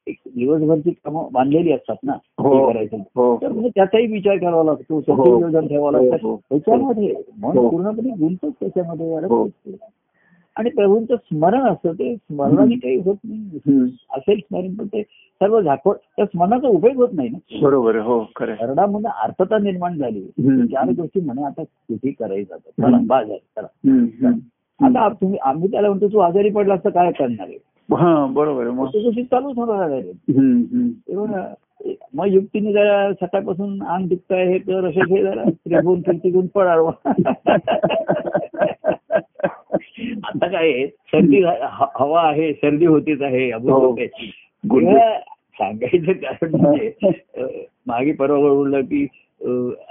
दिवसभरची 0.06 0.90
कामं 0.90 1.28
बांधलेली 1.32 1.72
असतात 1.72 1.96
ना 2.02 2.12
हो. 2.38 2.72
करायचं 2.72 2.96
हो 3.16 3.36
तर 3.42 3.48
मग 3.48 3.68
त्याचाही 3.68 4.06
विचार 4.06 4.36
करावा 4.36 4.64
लागतो 4.64 4.98
हो. 4.98 5.38
ठेवावं 5.60 5.92
लागतं. 5.92 6.36
त्याच्यामध्ये 6.36 7.14
मन. 7.38 7.68
पूर्णपणे 7.68 8.10
गुंतत 8.10 8.46
त्याच्यामध्ये. 8.60 9.14
आणि 10.56 10.70
प्रभूंचं 10.70 11.16
स्मरण 11.16 11.60
असतं 11.60 11.92
ते 11.92 12.14
स्मरणाने 12.16 12.74
काही 12.74 12.96
होत 12.96 13.16
नाही. 13.24 13.90
असेल 14.10 14.38
स्मरण 14.38 14.74
पण 14.74 14.86
ते 14.86 15.02
सर्व 15.40 15.60
झाकव 15.60 15.92
त्या 15.92 16.24
स्मरणाचा 16.24 16.68
उपयोग 16.68 16.96
होत 16.96 17.08
नाही 17.12 17.28
ना 17.28 17.60
बरोबर 17.62 17.96
हो 17.96 18.24
खरं. 18.36 18.54
स्मरणामध्ये 18.54 19.10
अर्थता 19.22 19.58
निर्माण 19.58 19.98
झाली. 19.98 20.20
चार 20.66 20.90
गोष्टी 20.90 21.20
म्हणे 21.20 21.44
आता 21.44 21.62
किती 21.62 22.10
करायचं 22.10 22.54
आता 22.54 22.70
चला. 22.82 22.98
बाज 23.06 23.26
चला. 23.28 23.66
आता 24.80 25.08
तुम्ही 25.08 25.38
आम्ही 25.42 25.70
त्याला 25.70 25.88
म्हणतो 25.88 26.08
तू 26.08 26.18
आजारी 26.18 26.50
पडला 26.50 26.74
असता 26.74 26.88
काय 26.88 27.12
करणार 27.12 27.46
आहे 27.46 27.58
हा 27.88 28.26
बरोबर 28.26 28.68
गोष्टी 28.68 29.22
चालूच 29.24 29.56
होणार. 29.58 30.00
तेव्हा 31.08 31.44
मग 32.14 32.26
युक्तीने 32.26 32.72
जरा 32.72 33.12
सकाळपासून 33.12 33.82
अंग 33.82 34.08
दुखत 34.08 34.32
आहे 34.32 34.46
हे 34.52 34.58
कर 34.58 34.86
असे 34.86 35.00
हे 35.00 35.22
जरा 35.22 35.42
त्रिगुण 35.44 36.00
कीर्तिगुण 36.00 36.46
पडावं 36.46 36.90
आता 40.36 40.46
काय 40.46 40.86
सर्दी 40.86 41.42
हवा 42.00 42.28
आहे 42.28 42.52
सर्दी 42.52 42.86
होतीच 42.86 43.22
आहे 43.22 43.52
हो. 43.52 43.86
होते 43.86 44.06
सांगायचं 45.30 46.12
कारण 46.12 46.60
म्हणजे 46.60 46.92
मागे 47.86 48.12
परवा 48.12 48.38
बोललं 48.38 48.80
की 48.80 49.06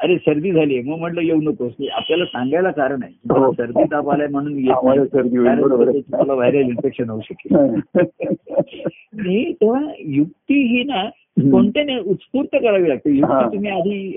अरे 0.03 0.17
सर्दी 0.17 0.51
झाली 0.51 0.81
मग 0.81 0.97
म्हटलं 0.97 1.21
येऊ 1.21 1.41
नकोस. 1.41 1.71
आपल्याला 1.93 2.25
सांगायला 2.25 2.71
कारण 2.71 3.03
आहे. 3.03 3.13
हो. 3.29 3.51
सर्दी 3.51 3.83
ताप 3.83 4.09
आलाय 4.09 4.27
म्हणून 4.27 4.53
तुम्हाला 4.65 6.33
व्हायरल 6.33 6.59
इन्फेक्शन 6.59 7.09
होऊ 7.09 7.21
शकेल. 7.21 7.79
तेव्हा 9.51 9.91
युक्ती 9.99 10.77
ही 10.77 10.83
ना 10.83 11.05
कोणत्याने 11.51 11.99
उत्स्फूर्त 11.99 12.49
करावी 12.53 12.89
लागते. 12.89 13.11
युक्ती 13.11 13.55
तुम्ही 13.55 13.71
आधी. 13.71 14.15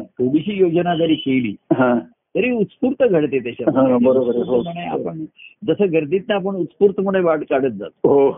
थोडीशी 0.00 0.58
योजना 0.58 0.94
जरी 0.94 1.14
केली. 1.14 1.54
तरी 2.34 2.50
उत्स्फूर्त 2.50 3.02
घडते 3.02 3.38
त्याच्यात 3.38 3.76
हा, 3.76 3.98
बरोबर. 3.98 4.36
हो. 4.36 4.62
आपण 4.90 5.24
जसं 5.66 5.92
गर्दीत 5.92 6.30
आपण 6.30 6.54
उत्स्फूर्तपणे 6.54 7.20
वाट 7.20 7.40
काढत 7.50 7.70
जातो 7.70 8.08
हो 8.08 8.30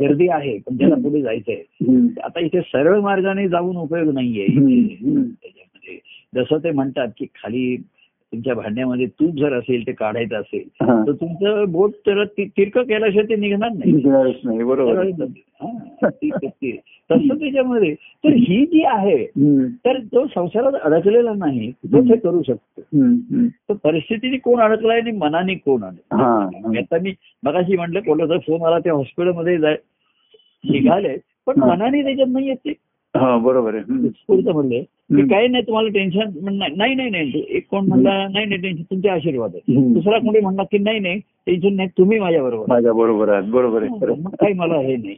गर्दी 0.00 0.28
आहे 0.28 0.58
पण 0.58 0.78
त्याला 0.78 0.94
पुढे 0.94 1.22
जायचंय. 1.22 1.62
आता 2.24 2.40
इथे 2.40 2.60
सरळ 2.60 3.00
मार्गाने 3.00 3.48
जाऊन 3.48 3.76
उपयोग 3.76 4.12
नाहीये. 4.14 4.46
त्याच्यामध्ये 4.46 5.98
जसं 6.34 6.58
ते 6.64 6.70
म्हणतात 6.70 7.08
की 7.18 7.26
खाली 7.26 7.76
तुमच्या 8.32 8.54
भांड्यामध्ये 8.54 9.06
तूप 9.06 9.34
जर 9.34 9.52
असेल 9.52 9.86
ते 9.86 9.92
काढायचं 9.92 10.36
असेल. 10.36 10.62
तर 11.06 11.12
तुमचं 11.12 11.64
बोट 11.68 11.90
तर 11.90 12.24
ति- 12.24 12.48
तिरकं 12.48 12.82
केल्याशिवाय 12.82 13.28
ते 13.28 13.36
निघणार 13.36 13.70
नाही 13.72 13.92
बरोबर. 14.62 14.92
हा, 15.62 16.08
ती- 16.08 16.30
ती- 16.36 16.48
ती. 16.48 16.76
तसं 17.10 17.34
त्याच्यामध्ये 17.34 17.94
तर 17.94 18.28
ही 18.28 18.66
जी 18.66 18.82
आहे. 18.82 19.26
तर 19.84 19.98
जो 19.98 20.26
संसारात 20.26 20.72
अडकलेला 20.82 21.32
नाही 21.34 21.70
तो 21.70 22.00
ते 22.00 22.16
करू 22.16 22.42
शकतो. 22.42 22.80
तर 23.68 23.74
परिस्थितीने 23.84 24.36
कोण 24.36 24.60
अडकलाय 24.60 25.00
आणि 25.00 25.10
मनाने 25.10 25.54
कोण 25.54 25.84
अडकलाय 25.84 26.24
हा. 26.24 26.40
हा. 26.40 26.78
आता 26.78 26.98
मी 27.02 27.12
मगाशी 27.42 27.76
म्हटलं 27.76 28.00
कोणाचा 28.00 28.38
फोन 28.38 28.66
आला 28.66 28.78
त्या 28.78 28.92
हॉस्पिटलमध्ये 28.92 29.58
जाय 29.58 29.76
निघाले 30.70 31.16
पण. 31.46 31.54
मनाने 31.58 32.02
त्याच्यात 32.02 32.28
नाही 32.30 32.48
येत 32.48 32.56
ते 32.56 32.72
हा 33.16 33.36
बरोबर 33.38 33.74
आहे. 33.74 34.06
उत्स्फूर्त 34.06 34.48
म्हणले. 34.48 34.80
की. 34.80 35.22
काही 35.28 35.48
नाही 35.48 35.62
तुम्हाला 35.66 35.88
टेन्शन 35.88 36.30
नाही 36.76 36.94
नाही 36.94 37.10
नाही. 37.10 37.44
एक 37.48 37.66
कोण 37.70 37.86
म्हणला 37.88 38.28
नाही 38.28 38.46
नाही 38.46 38.60
टेन्शन 38.60 38.82
तुमचे 38.82 39.08
आशीर्वाद 39.08 39.50
आहे. 39.54 39.92
दुसरा 39.94 40.18
कोणी 40.18 40.40
म्हणला 40.40 40.62
की 40.62 40.78
नाही 40.78 40.98
नाही 40.98 41.18
टेन्शन 41.46 41.74
नाही 41.74 41.88
तुम्ही 41.98 42.18
माझ्या 42.18 42.42
बरोबर. 42.42 42.64
माझ्या 42.68 42.92
बरोबर 42.92 43.28
आहे 43.28 43.50
बरोबर 43.50 43.82
आहे 43.82 44.14
काही 44.40 44.54
मला 44.54 44.78
हे 44.78 44.96
नाही. 44.96 45.14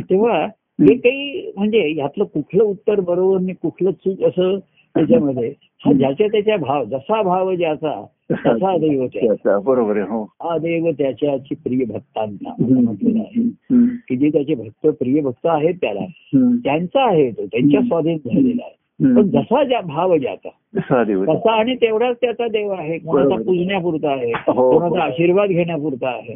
तेव्हा 0.00 0.46
हे 0.80 0.96
काही 0.96 1.52
म्हणजे 1.56 1.80
ह्यातलं 1.92 2.24
कुठलं 2.24 2.64
उत्तर 2.64 3.00
बरोबर 3.00 3.36
आणि 3.36 3.52
कुठलं 3.52 3.90
चूक 3.90 4.22
असं 4.22 4.58
त्याच्यामध्ये. 4.96 5.52
हा 5.84 5.92
ज्याच्या 5.92 6.26
त्याच्या 6.26 6.56
भाव 6.56 6.84
जसा 6.84 7.22
भाव 7.22 7.54
ज्याचा 7.54 8.04
तसा 8.30 8.76
दैव 8.76 9.06
त्याचा. 9.06 9.58
बरोबर 9.58 9.96
आहे 9.96 10.06
हो. 10.06 10.22
हा 10.22 10.58
देव 10.58 10.90
त्याच्याची 10.90 11.54
प्रिय 11.54 11.84
भक्तांना 11.84 12.54
म्हटलेलं 12.60 13.18
आहे. 13.18 13.42
की 14.08 14.16
जे 14.16 14.28
त्याचे 14.28 14.54
भक्त 14.54 14.86
प्रिय 14.86 15.20
भक्त 15.20 15.46
आहेत 15.46 15.74
त्याला 15.74 16.06
त्यांचा 16.64 17.10
आहे 17.10 17.30
तो 17.30 17.46
त्यांच्या 17.46 17.80
स्वाधीन 17.80 18.16
झालेला 18.16 18.64
आहे. 18.64 18.85
पण. 19.02 19.22
जसा 19.22 19.64
ज्या 19.64 19.80
भाव 19.80 20.16
ज्याचा. 20.16 20.48
तसा 21.34 21.52
आणि 21.60 21.74
तेवढाच 21.74 22.16
त्याचा 22.20 22.48
देव 22.48 22.70
आहे. 22.70 22.98
कोणाचा. 22.98 23.42
पूजण्यापुरता 23.42 24.10
आहे. 24.10 24.32
हो. 24.46 24.78
कोणाचा 24.78 25.02
आशीर्वाद 25.04 25.48
घेण्यापुरता 25.48 26.08
आहे. 26.08 26.32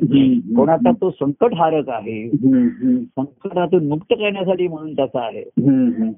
कोणाचा 0.57 0.91
तो 0.91 1.11
संकट 1.11 1.55
हारक 1.55 1.89
आहे. 1.89 2.29
संकटातून 3.17 3.89
मुक्त 3.89 4.13
करण्यासाठी 4.13 4.69
म्हणून 4.69 4.97
त्याचा 4.97 5.21
आहे. 5.21 5.43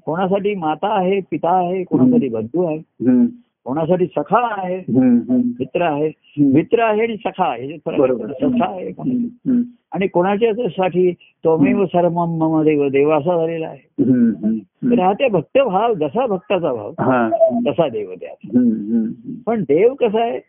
कोणासाठी 0.05 0.55
माता 0.55 0.99
आहे 0.99 1.19
पिता 1.31 1.67
आहे 1.67 1.83
कोणासाठी 1.83 2.29
बंधू 2.29 2.63
आहे. 2.65 2.79
कोणासाठी 3.65 4.05
सखा 4.05 4.61
आहे 4.61 4.77
मित्र 5.37 5.81
आहे. 5.81 6.11
मित्र 6.37 6.79
आहे 6.79 7.01
आणि 7.01 7.17
सखा 7.17 7.51
आहे. 7.51 7.65
हे. 7.65 7.77
सखा 7.77 8.71
आहे 8.71 8.87
हम्म, 8.87 9.61
आणि 9.91 10.07
कोणाच्यासाठी 10.07 11.11
त्वमेव 11.11 11.85
सर्वम 11.85 12.37
मम 12.37 12.61
देव 12.63 12.89
देव 12.89 13.09
असा 13.09 13.37
झालेला 13.37 13.67
आहे. 13.67 13.89
हा 15.01 15.13
त्या 15.13 15.27
भक्त 15.27 15.57
भाव 15.57 15.93
जसा 15.93 16.25
भक्ताचा 16.25 16.73
भाव. 16.73 16.91
तसा 17.67 17.87
देव 17.89 18.11
हम्म, 18.11 19.33
पण 19.45 19.61
देव 19.61 19.93
कसा 19.93 20.21
आहे. 20.21 20.39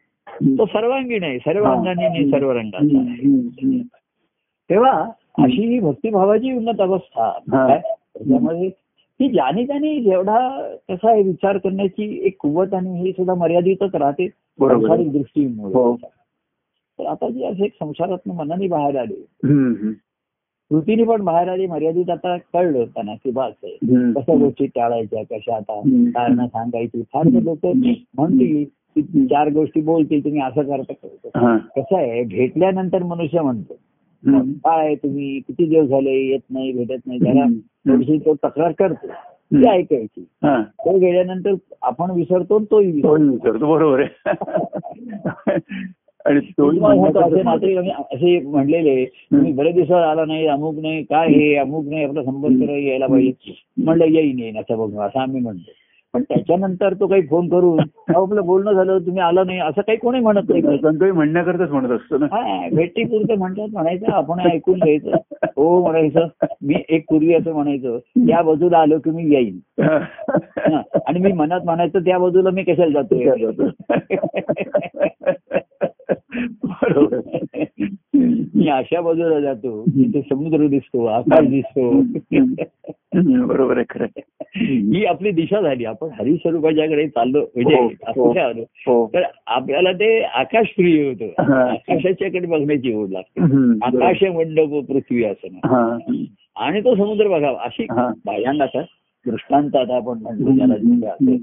तो 0.58 0.66
सर्वांगीण 0.66 1.22
आहे. 1.24 1.38
सर्व 1.38 1.64
अंगाने 1.64 2.30
सर्व 2.30 2.50
रंगाचा 2.50 3.00
आहे. 3.00 3.78
तेव्हा 4.70 5.10
अशी 5.38 5.66
ही 5.66 5.80
भक्तिभावाची 5.80 6.52
उन्नत 6.52 6.80
अवस्था. 6.80 7.30
काय 7.52 7.78
त्याच्यामध्ये 7.78 8.70
की 9.18 9.28
ज्याने 9.28 9.66
त्याने 9.66 10.00
जेवढा 10.00 10.66
कसा 10.88 11.10
आहे 11.10 11.22
विचार 11.22 11.58
करण्याची 11.58 12.26
एक 12.26 12.36
कुवत 12.38 12.74
आणि 12.74 13.00
हे 13.00 13.12
सुद्धा 13.12 13.34
मर्यादितच 13.34 13.94
राहते. 13.94 14.28
सांसारिक 14.28 15.12
दृष्टीमुळे 15.12 15.74
हो. 15.74 15.96
तर 16.98 17.06
आता 17.06 17.28
जी 17.30 17.44
असे 17.44 17.64
एक 17.64 17.72
संसारात 17.80 18.28
मनाने 18.28 18.68
बाहेर 18.68 18.96
आले 18.96 19.26
कृतीने 20.70 21.04
पण 21.04 21.24
बाहेर 21.24 21.48
आली 21.48 21.66
मर्यादित 21.66 22.10
आता 22.10 22.36
कळलं 22.36 22.84
त्यांना 22.84 23.14
की 23.14 23.30
बस. 23.30 23.52
कशा 24.16 24.36
गोष्टी 24.38 24.66
टाळायच्या 24.66 25.22
कशा 25.30 25.56
आता. 25.56 25.80
कारण 26.06 26.46
सांगायची 26.46 27.02
फार 27.02 27.24
लोक 27.24 27.66
म्हणतील 27.66 28.64
की 28.64 29.26
चार 29.26 29.48
गोष्टी 29.48 29.80
बोलतील 29.80 30.24
तुम्ही 30.24 30.40
असं 30.40 30.62
करता. 30.62 30.92
हा. 31.36 31.56
कसं 31.56 31.96
आहे 31.96 32.24
भेटल्यानंतर 32.24 33.02
मनुष्य 33.02 33.40
म्हणतो. 33.40 33.76
काय 34.28 34.94
तुम्ही 34.94 35.40
किती 35.40 35.64
दिवस 35.64 35.88
झाले 35.88 36.10
येत 36.10 36.40
नाही 36.50 36.72
भेटत 36.72 37.00
नाही 37.06 37.18
जरा 37.18 37.44
हम्म. 37.44 37.58
थोडीशी 37.90 38.18
तो 38.18 38.34
तक्रार 38.34 38.72
करतो. 38.72 39.06
ती 39.54 39.68
ऐकायची. 39.68 40.24
हा. 40.42 40.62
तो 40.62 40.98
गेल्यानंतर 40.98 41.54
आपण 41.82 42.10
विसरतो 42.10 42.58
तोही 42.58 42.90
विसरतो. 42.90 43.74
बरोबर 43.74 44.00
आहे. 44.00 44.32
आणि 46.26 46.38
असे 48.14 48.40
म्हणलेले 48.40 49.04
तुम्ही 49.04 49.52
बरेच 49.52 49.74
दिवस 49.74 49.90
आला 49.90 50.24
नाही 50.24 50.46
अमुक 50.46 50.78
नाही 50.78 51.02
काय 51.02 51.28
हे 51.28 51.56
अमुक 51.56 51.86
नाही 51.86 52.04
आपला 52.04 52.22
संपर्क 52.22 52.70
यायला 52.70 53.06
पाहिजे. 53.06 53.64
म्हणलं 53.76 54.04
येईन 54.04 54.38
येईन 54.38 54.56
असं 54.56 54.78
बघू 54.78 54.98
असं 55.00 55.20
आम्ही 55.20 55.40
म्हणतो. 55.40 55.70
पण 56.14 56.22
त्याच्यानंतर 56.22 56.94
तो 56.94 57.06
काही 57.06 57.22
फोन 57.22 57.48
करून 57.48 57.78
आपलं 58.16 58.46
बोलणं 58.46 58.72
झालं 58.72 58.98
तुम्ही 58.98 59.20
आला 59.22 59.44
नाही 59.44 59.58
असं 59.58 59.80
काही 59.80 59.98
कोणी 59.98 60.20
म्हणत 60.20 60.42
नाही. 60.48 61.10
म्हणण्याकरताच 61.10 61.70
म्हणत 61.70 61.90
असतो 61.90 62.18
ना. 62.18 62.26
हा 62.32 62.68
भेटी 62.72 63.04
पुरतं 63.04 63.38
म्हणतात 63.38 63.68
म्हणायचं 63.72 64.12
आपण 64.12 64.40
ऐकून 64.40 64.78
घ्यायचं. 64.78 65.10
हो 65.56 65.82
म्हणायचं 65.82 66.26
मी 66.62 66.74
एक 66.88 67.04
पूर्वी 67.10 67.34
असं 67.34 67.52
म्हणायचं 67.52 67.98
त्या 67.98 68.42
बाजूला 68.42 68.78
आलो 68.78 68.98
की 68.98 69.10
मी 69.10 69.34
येईन. 69.34 69.58
आणि 71.06 71.18
मी 71.18 71.32
मनात 71.32 71.60
म्हणायचं 71.64 71.98
त्या 71.98 72.18
बाजूला 72.18 72.50
मी 72.50 72.62
कशाला 72.62 73.02
जातो 73.02 73.68
मी 78.14 78.68
अशा 78.68 79.00
बाजूला 79.00 79.40
जातो 79.40 79.84
तिथे 79.88 80.20
समुद्र 80.22 80.66
दिसतो 80.66 81.04
आकाश 81.04 81.46
दिसतो 81.48 81.90
बरोबर 83.46 83.76
आहे 83.76 83.84
खरं. 83.90 84.06
ही 84.56 85.04
आपली 85.04 85.30
दिशा 85.30 85.60
झाली 85.60 85.84
आपण 85.84 86.08
हरिस्वरूपाच्याकडे 86.18 87.08
चाललो 87.08 87.40
म्हणजे 87.40 87.74
हो, 87.74 87.88
हो. 88.16 88.30
असं 88.30 88.40
आलो 88.40 88.62
हो 88.86 89.10
तर 89.14 89.22
आपल्याला 89.46 89.92
ते 89.92 90.20
आकाश 90.22 90.66
प्रिय 90.66 91.08
होतं. 91.08 91.42
आकाशाच्याकडे 91.52 92.46
बघण्याची 92.46 92.94
ओढ 92.94 93.10
लागते. 93.10 93.40
आकाश 93.82 94.22
मंडप 94.22 94.84
पृथ्वी 94.88 95.24
असं. 95.24 95.48
आणि 96.56 96.80
तो 96.80 96.94
समुद्र 96.94 97.28
बघावा 97.28 97.58
अशी 97.60 97.84
हा. 97.84 98.12
भयांगाचा 98.26 98.80
दृष्टांत 99.26 99.76
आता 99.76 99.96
आपण 99.96 100.18
म्हणतो 100.22 100.58
त्याला. 100.58 101.34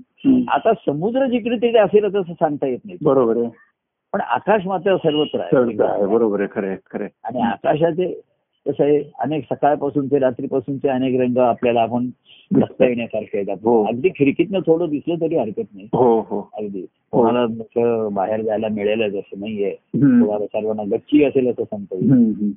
आता 0.55 0.73
समुद्र 0.73 1.25
जिकडे 1.25 1.55
तिथे 1.55 1.77
असेल 1.77 2.05
असं 2.05 2.21
सांगता 2.21 2.67
येत 2.67 2.79
नाही 2.85 2.97
बरोबर 3.01 3.37
आहे 3.37 3.70
पण 4.13 4.21
आकाश 4.21 4.65
मात्र 4.65 4.97
सर्वत्र 4.97 5.39
आहे. 5.39 6.05
बरोबर 6.05 6.39
आहे. 6.39 6.47
खरं 6.51 6.75
खरं. 6.93 7.07
आणि 7.23 7.41
आकाशाचे 7.41 8.21
कसं 8.67 8.83
आहे 8.83 9.03
अनेक 9.19 9.43
सकाळपासूनचे 9.53 10.19
रात्रीपासूनचे 10.19 10.89
अनेक 10.89 11.19
रंग 11.21 11.37
आपल्याला 11.37 11.81
आपण 11.81 12.09
बघता 12.51 12.85
येण्यासारखे 12.85 13.37
आहेत. 13.37 13.49
हो. 13.63 13.83
अगदी 13.83 14.09
खिडकीतनं 14.09 14.59
थोडं 14.59 14.89
दिसलं 14.89 15.15
तरी 15.21 15.35
हरकत 15.35 15.67
नाही. 15.73 15.87
हो 15.93 16.19
हो. 16.19 16.49
अगदी. 16.57 16.81
तुम्हाला 16.81 17.41
नुसतं 17.41 18.13
बाहेर 18.13 18.41
जायला 18.41 18.67
मिळेलच 18.67 19.15
असं 19.15 19.39
नाहीये. 19.39 19.71
तुम्हाला 19.95 20.45
सर्वांना 20.45 20.83
गच्ची 20.95 21.23
असेल 21.23 21.49
असं 21.49 21.63
सांगता 21.63 21.95
येईल. 21.95 22.51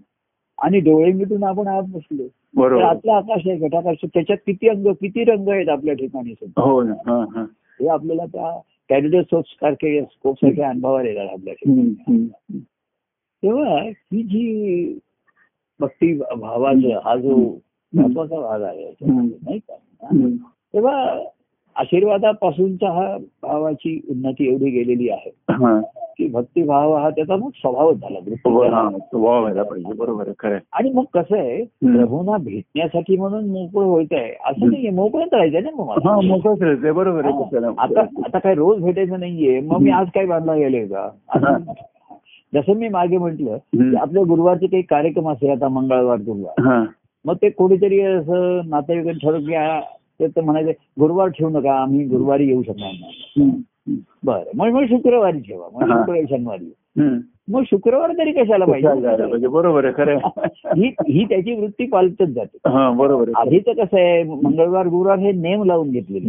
आणि 0.58 0.80
डोळे 0.80 1.12
मिटून 1.12 1.44
आपण 1.44 1.66
आत 1.66 1.82
बसलो. 1.88 2.22
बरोबर. 2.54 2.82
आपलं 2.82 3.12
आकाश 3.12 3.42
आहे 3.46 3.56
घटाकाश. 3.56 3.96
त्याच्यात 4.04 4.38
किती 4.46 4.68
अंग 4.68 4.86
किती 4.86 5.24
रंग 5.24 5.48
आहेत 5.48 5.68
आपल्या 5.68 5.94
ठिकाणी 5.94 6.32
सुद्धा 6.32 6.62
हो 6.62 6.80
हा 6.80 7.24
हा. 7.34 7.44
हे 7.80 7.88
आपल्याला 7.88 8.24
त्या 8.26 8.60
कॅडिडोस्कोप 8.88 9.44
सारखे 9.46 10.02
स्कोप 10.02 10.36
सारख्या 10.36 10.68
अनुभवाला 10.68 11.08
येतात 11.08 11.28
आपल्या 11.28 11.54
ठिकाणी 11.54 11.80
हम्म, 11.80 12.14
हम्म. 12.18 12.58
तेव्हा 13.42 13.82
ही 13.82 14.22
जी 14.22 14.98
भक्ती 15.80 16.12
भावाचा 16.18 17.00
हा 17.04 17.16
जो 17.16 17.36
महत्त्वाचा 17.92 18.40
भाग 18.40 18.62
आहे 18.62 18.92
नाही 19.10 19.58
का. 19.58 19.74
तेव्हा 20.74 21.24
आशीर्वादापासूनचा 21.76 22.90
हा 22.92 23.16
भावाची 23.42 24.00
उन्नती 24.10 24.48
एवढी 24.48 24.70
गेलेली 24.70 25.08
आहे. 25.08 25.30
की 26.18 26.26
भक्तिभाव 26.28 26.92
हा 26.96 27.08
त्याचा 27.10 27.36
मग 27.36 27.48
स्वभावच 27.56 27.96
झाला. 27.96 28.20
स्वभाव 28.20 29.40
व्हायला 29.40 29.62
पाहिजे 29.62 29.92
बरोबर 29.92 30.28
खरं. 30.38 30.58
आणि 30.72 30.90
मग 30.90 31.04
कसं 31.14 31.36
आहे. 31.38 31.62
प्रभूंना 31.82 32.36
भेटण्यासाठी 32.36 33.16
म्हणून 33.16 33.48
मोकळं 33.50 33.84
होत 33.84 34.12
आहे 34.12 34.30
असं 34.44 34.70
नाहीये 34.70 34.90
मोकळंच 34.90 35.32
राहायचं 35.32 35.62
ना 35.62 35.70
मग. 35.74 35.90
हा 36.06 36.20
मोकळच 36.20 36.62
राहते 36.62 36.92
बरोबर 36.92 37.24
आहे 37.24 37.66
आता 37.78 38.00
आता 38.00 38.38
काय 38.38 38.54
रोज 38.54 38.82
भेटायचं 38.82 39.20
नाहीये 39.20 39.60
मग 39.60 39.80
मी 39.82 39.90
आज 39.90 40.06
काय 40.14 40.26
बांधला 40.26 40.54
गेले 40.54 40.84
का 40.86 41.08
जसं 42.52 42.76
मी 42.76 42.88
मागे 42.88 43.18
म्हंटल 43.18 43.48
हम्म. 43.48 43.96
आपल्या 43.96 44.22
गुरुवारचे 44.22 44.66
काही 44.66 44.82
कार्यक्रम 44.82 45.28
असेल 45.30 45.50
आता 45.50 45.68
मंगळवार 45.68 46.18
गुरुवार 46.18 46.84
मग 47.24 47.34
ते 47.34 47.48
कोणीतरी 47.50 48.00
असं 48.00 48.68
नातेवाईक 48.68 49.16
ठरवून 49.22 49.46
की 49.46 49.54
तर 50.20 50.40
म्हणायचे 50.40 50.72
गुरुवार 51.00 51.28
ठेवू 51.28 51.50
नका 51.50 51.74
आम्ही 51.74 52.04
गुरुवारी 52.04 52.46
येऊ 52.46 52.62
शकणार 52.62 52.92
नाही. 52.92 53.50
बरं 54.24 54.56
मग 54.56 54.68
मग 54.68 54.84
शुक्रवारी 54.84 55.38
ठेवा 55.38 55.68
मग. 55.72 55.80
शुक्रवारी 55.82 56.24
शनिवारी. 56.30 56.72
मग 57.48 57.62
शुक्रवार 57.66 58.12
तरी 58.18 58.32
कशाला 58.32 58.64
पाहिजे 58.64 59.46
बरोबर 59.46 59.84
आहे 59.84 59.94
खरं. 59.96 60.18
ही 60.76 60.88
ही 60.88 61.24
त्याची 61.24 61.54
वृत्ती 61.54 61.86
पालतच 61.86 62.28
जाते 62.28 62.58
बरोबर 62.96 63.30
आधीच 63.36 63.64
कसं 63.64 63.96
आहे 63.96 64.22
मंगळवार 64.22 64.86
गुरुवार 64.86 65.18
हे 65.18 65.32
नेम 65.32 65.64
लावून 65.64 65.90
घेतलेले. 65.90 66.28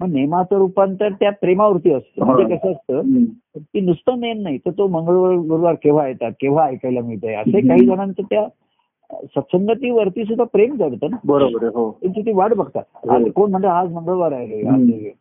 मग 0.00 0.08
नेमाचं 0.08 0.56
रूपांतर 0.56 1.08
त्या 1.08 1.30
प्रेमावरती 1.30 1.92
असतं 1.92 2.24
हा. 2.24 2.32
म्हणजे 2.32 2.56
कसं 2.56 2.70
असतं. 2.72 3.24
की 3.58 3.80
नुसतं 3.80 4.20
नेम 4.20 4.40
नाही 4.40 4.58
तर 4.58 4.70
तो 4.70 4.86
मंगळवार 4.86 5.34
गुरुवार 5.34 5.74
केव्हा 5.74 6.08
येतात 6.08 6.32
केव्हा 6.32 6.66
ऐकायला 6.66 7.00
मिळतंय 7.00 7.34
असे 7.34 7.68
काही 7.68 7.86
जणांचं 7.86 8.22
त्या 8.22 8.46
सत्संगतीवरती 9.12 10.24
सुद्धा 10.24 10.44
प्रेम 10.44 10.76
करतं 10.76 11.10
ना. 11.10 11.16
बरोबर 11.24 11.64
हो. 11.64 11.98
त्यांची 12.00 12.20
ती 12.20 12.32
वाट 12.32 12.54
बघतात. 12.54 13.10
आज 13.10 13.24
कोण 13.34 13.50
म्हणतं 13.50 13.68
आज 13.68 13.92
मंगळवार 13.92 14.32
आहे 14.32 14.68
आज. 14.68 14.80
हे. 14.80 15.12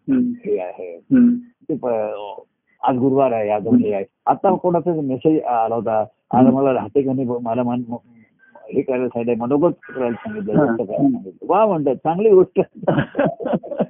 हे 0.45 0.59
आहे. 0.59 0.95
आज 2.81 2.97
गुरुवार 2.97 3.31
आहे 3.31 3.49
आज 3.49 3.67
हे 3.67 3.93
आहे. 3.93 4.05
आता 4.25 4.55
कोणाचा 4.55 5.01
मेसेज 5.01 5.41
आला 5.43 5.75
होता 5.75 6.05
आज 6.31 6.45
मला 6.45 6.73
राहते 6.73 7.01
का 7.01 7.13
नाही 7.13 7.27
मला 7.41 7.63
मन 7.63 7.81
हे 8.73 8.81
करायला 8.81 9.07
सांगितलं 9.07 9.37
मनोगत 9.37 9.71
करायला 9.89 10.15
सांगितलं 10.15 10.59
हा. 10.59 11.29
वा 11.49 11.65
म्हणतात 11.65 11.95
चांगली 11.95 12.29
गोष्ट. 12.29 12.61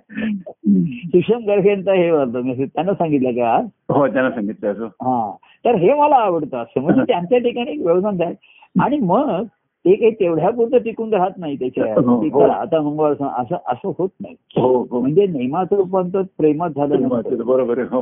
सुषम 1.06 1.46
गर्गेंचा 1.46 1.94
हे 1.94 2.10
होतं 2.10 2.42
मेसेज 2.42 2.70
त्यांना 2.70 2.94
सांगितलं 2.94 3.32
का 3.32 3.50
आज? 3.56 3.66
हो 3.90 4.08
त्यांना 4.08 4.32
सांगितलं 4.32 4.72
असं. 4.72 4.86
हा. 4.86 5.32
तर 5.66 5.76
हे 5.76 5.94
मला 5.94 6.16
आवडतं 6.16 6.58
असं. 6.58 6.82
म्हणजे 6.82 7.02
त्यांच्या 7.08 7.38
ठिकाणी 7.38 7.78
व्यवधान 7.78 8.22
आहे 8.22 8.34
आणि 8.80 8.98
मग 8.98 9.44
ते 9.86 9.96
काही 9.96 10.12
तेवढ्या 10.12 10.50
पुरतं 10.50 10.78
टिकून 10.78 11.14
राहत 11.14 11.38
नाही 11.38 11.56
त्याच्या 11.56 11.94
हो, 11.94 12.16
हो. 12.30 12.40
आता 12.42 13.14
सण 13.14 13.26
असं 13.28 13.56
असं 13.68 13.92
होत 13.98 14.10
नाही 14.22 14.36
हो 14.58 15.00
म्हणजे 15.00 15.26
नेमाचं 15.28 15.76
रूपांतर 15.76 16.22
प्रेमात 16.38 16.70
झालं. 16.70 17.08
बरोबर 17.46 17.78
आहे 17.80 17.88
हो 17.88 18.02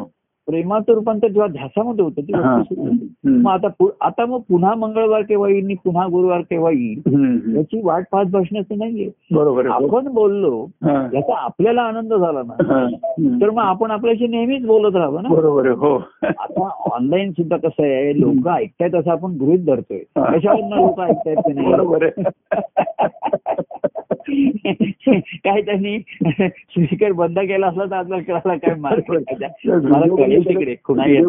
प्रेमाचं 0.49 0.93
रूपांतर 0.93 1.27
जेव्हा 1.27 1.47
ध्यासामध्ये 1.47 2.05
होतं 2.05 2.21
ती. 2.21 2.33
मग 3.29 3.51
आता 3.51 3.85
आता 4.01 4.25
मग 4.25 4.39
पुन्हा 4.39 4.75
मंगळवार 4.75 5.21
केव्हा 5.21 5.49
येईल 5.49 5.65
आणि 5.65 5.73
पुन्हा 5.73 6.07
गुरुवार 6.07 6.41
केव्हा 6.41 6.71
येईल. 6.71 7.01
याची 7.57 7.81
वाट 7.83 8.03
पाहत 8.11 8.25
बसण्याचं 8.31 8.77
नाहीये 8.77 9.09
बरोबर. 9.31 9.65
आपण 9.65 10.07
बोललो. 10.07 10.67
याचा 10.85 11.35
आपल्याला 11.37 11.81
आनंद 11.81 12.13
झाला 12.13 12.41
ना. 12.47 12.87
तर 13.41 13.49
मग 13.49 13.63
आपण 13.63 13.91
आपल्याशी 13.91 14.27
नेहमीच 14.27 14.65
बोलत 14.65 14.95
राहावं 14.95 15.23
ना 15.23 15.29
बरोबर 15.29 15.67
हो 15.67 15.95
आता 16.23 16.69
ऑनलाईन 16.79 17.31
सुद्धा 17.31 17.57
कसं 17.57 17.83
आहे 17.83 18.19
लोक 18.19 18.47
ऐकतायत 18.47 18.95
असं 18.95 19.11
आपण 19.11 19.31
गृहित 19.31 19.65
धरतोय. 19.65 19.99
कशावरनं 20.15 20.75
लोक 20.75 20.99
ऐकतायत 21.01 21.37
की 21.37 21.53
नाही 21.53 21.67
बरोबर 21.67 22.09
काय 25.43 25.61
त्यांनी 25.61 25.99
स्पीकर 25.99 27.11
बंद 27.11 27.39
केला 27.39 27.67
असला 27.67 27.85
तर 27.85 27.95
आपल्याला 27.95 28.55
काय 28.55 28.75
मार्ग. 28.75 29.13
मला 29.67 30.05
तिकडे 30.39 30.75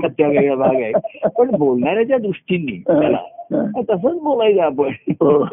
त्या 0.09 0.29
वेगळा 0.29 0.55
भाग 0.55 0.75
आहे 0.75 0.93
पण 1.39 1.51
बोलणाऱ्याच्या 1.51 2.19
दृष्टीने 2.19 2.83
त्याला 3.01 3.19
तसंच 3.83 4.21
बोलायचं 4.21 4.61
आपण 4.61 4.91
हो. 5.11 5.45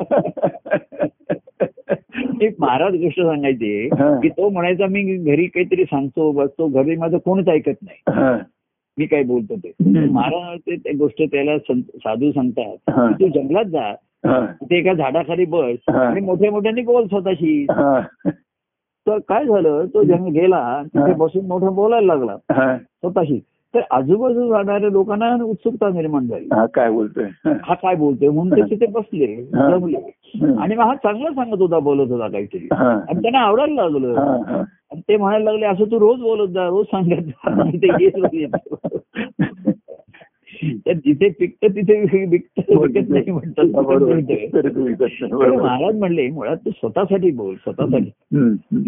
एक 2.42 2.56
महाराज 2.60 2.94
गोष्ट 2.96 3.22
सांगायची. 3.22 3.90
की 3.94 4.30
तो 4.30 4.50
म्हणायचा 4.50 4.86
मी 4.86 5.18
घरी 5.18 5.46
काहीतरी 5.46 5.84
सांगतो 5.84 6.32
बसतो 6.32 6.68
घरी 6.68 6.96
माझं 6.96 7.18
कोणीच 7.18 7.48
ऐकत 7.48 7.76
नाही. 7.82 8.22
मी 8.98 9.06
काय 9.06 9.24
बोलतो 9.24 9.56
ते. 9.56 9.72
महाराज 10.06 10.60
ते 10.60 10.76
ते 10.76 10.94
गोष्ट 10.94 11.22
त्याला 11.22 11.58
साधू 11.84 12.32
सांगतात. 12.32 12.78
की 12.90 13.14
तू 13.14 13.28
जंगलात 13.28 13.66
जा. 13.66 13.94
तिथे 14.52 14.78
एका 14.78 14.94
झाडाखाली 14.94 15.46
बस. 15.46 15.94
आणि 15.94 16.22
मोठ्या 16.22 16.52
मोठ्याने 16.52 16.82
बोल 16.82 17.08
स्वतःशी. 17.08 17.68
तर 19.08 19.18
काय 19.18 19.46
झालं? 19.46 19.86
तो 19.86 20.04
जंग 20.04 20.26
गेला 20.28 20.84
तिथे. 20.86 21.14
बसून 21.14 21.46
मोठं 21.46 21.76
बोलायला 21.76 22.16
लागला. 22.16 22.38
स्वतःशी. 22.78 23.40
तर 23.74 23.80
आजूबाजू 23.92 24.54
राहणाऱ्या 24.54 24.90
लोकांना 24.90 25.44
उत्सुकता 25.44 25.90
निर्माण 25.90 26.28
झाली. 26.28 26.48
हा 26.54 26.66
काय 26.66 26.92
बोलतोय? 26.92 27.26
हा. 27.26 27.74
काय 27.74 27.96
बोलतोय? 27.96 28.30
म्हणून 28.30 28.56
ते 28.56 28.70
तिथे 28.70 28.86
बसले. 28.86 29.44
जमले. 29.54 29.98
आणि 30.60 30.76
मग 30.76 30.84
हा 30.84 30.96
चांगला 30.96 31.30
सांगत 31.30 31.62
होता 31.62 31.80
बोलत 31.80 32.12
होता 32.12 32.28
काहीतरी. 32.28 32.68
आणि 32.72 33.22
त्यांना 33.22 33.40
आवडायला 33.40 33.74
लागलं. 33.74 34.16
आणि 34.92 35.02
ते 35.02 35.18
म्हणायला 35.18 35.52
लागले 35.52 35.66
असं 35.66 35.84
तू 35.84 36.00
रोज 36.00 36.20
बोलत 36.20 36.50
जा 36.50 36.68
रोज 36.68 36.86
सांगत 36.86 37.22
जा. 37.22 37.70
ते. 37.70 38.46
तर 40.88 40.94
जिथे 40.94 41.30
पिकतं 41.30 41.68
तिथे 41.68 42.26
विकत 42.26 42.70
विकत 42.70 43.10
नाही 43.10 43.32
म्हणतात. 43.32 43.66
महाराज 45.56 45.96
म्हणले 46.00 46.28
मुळात 46.28 46.58
तू 46.58 46.70
स्वतःसाठी 46.70 47.32
बोल 47.32 47.56
स्वतःसाठी. 47.56 48.10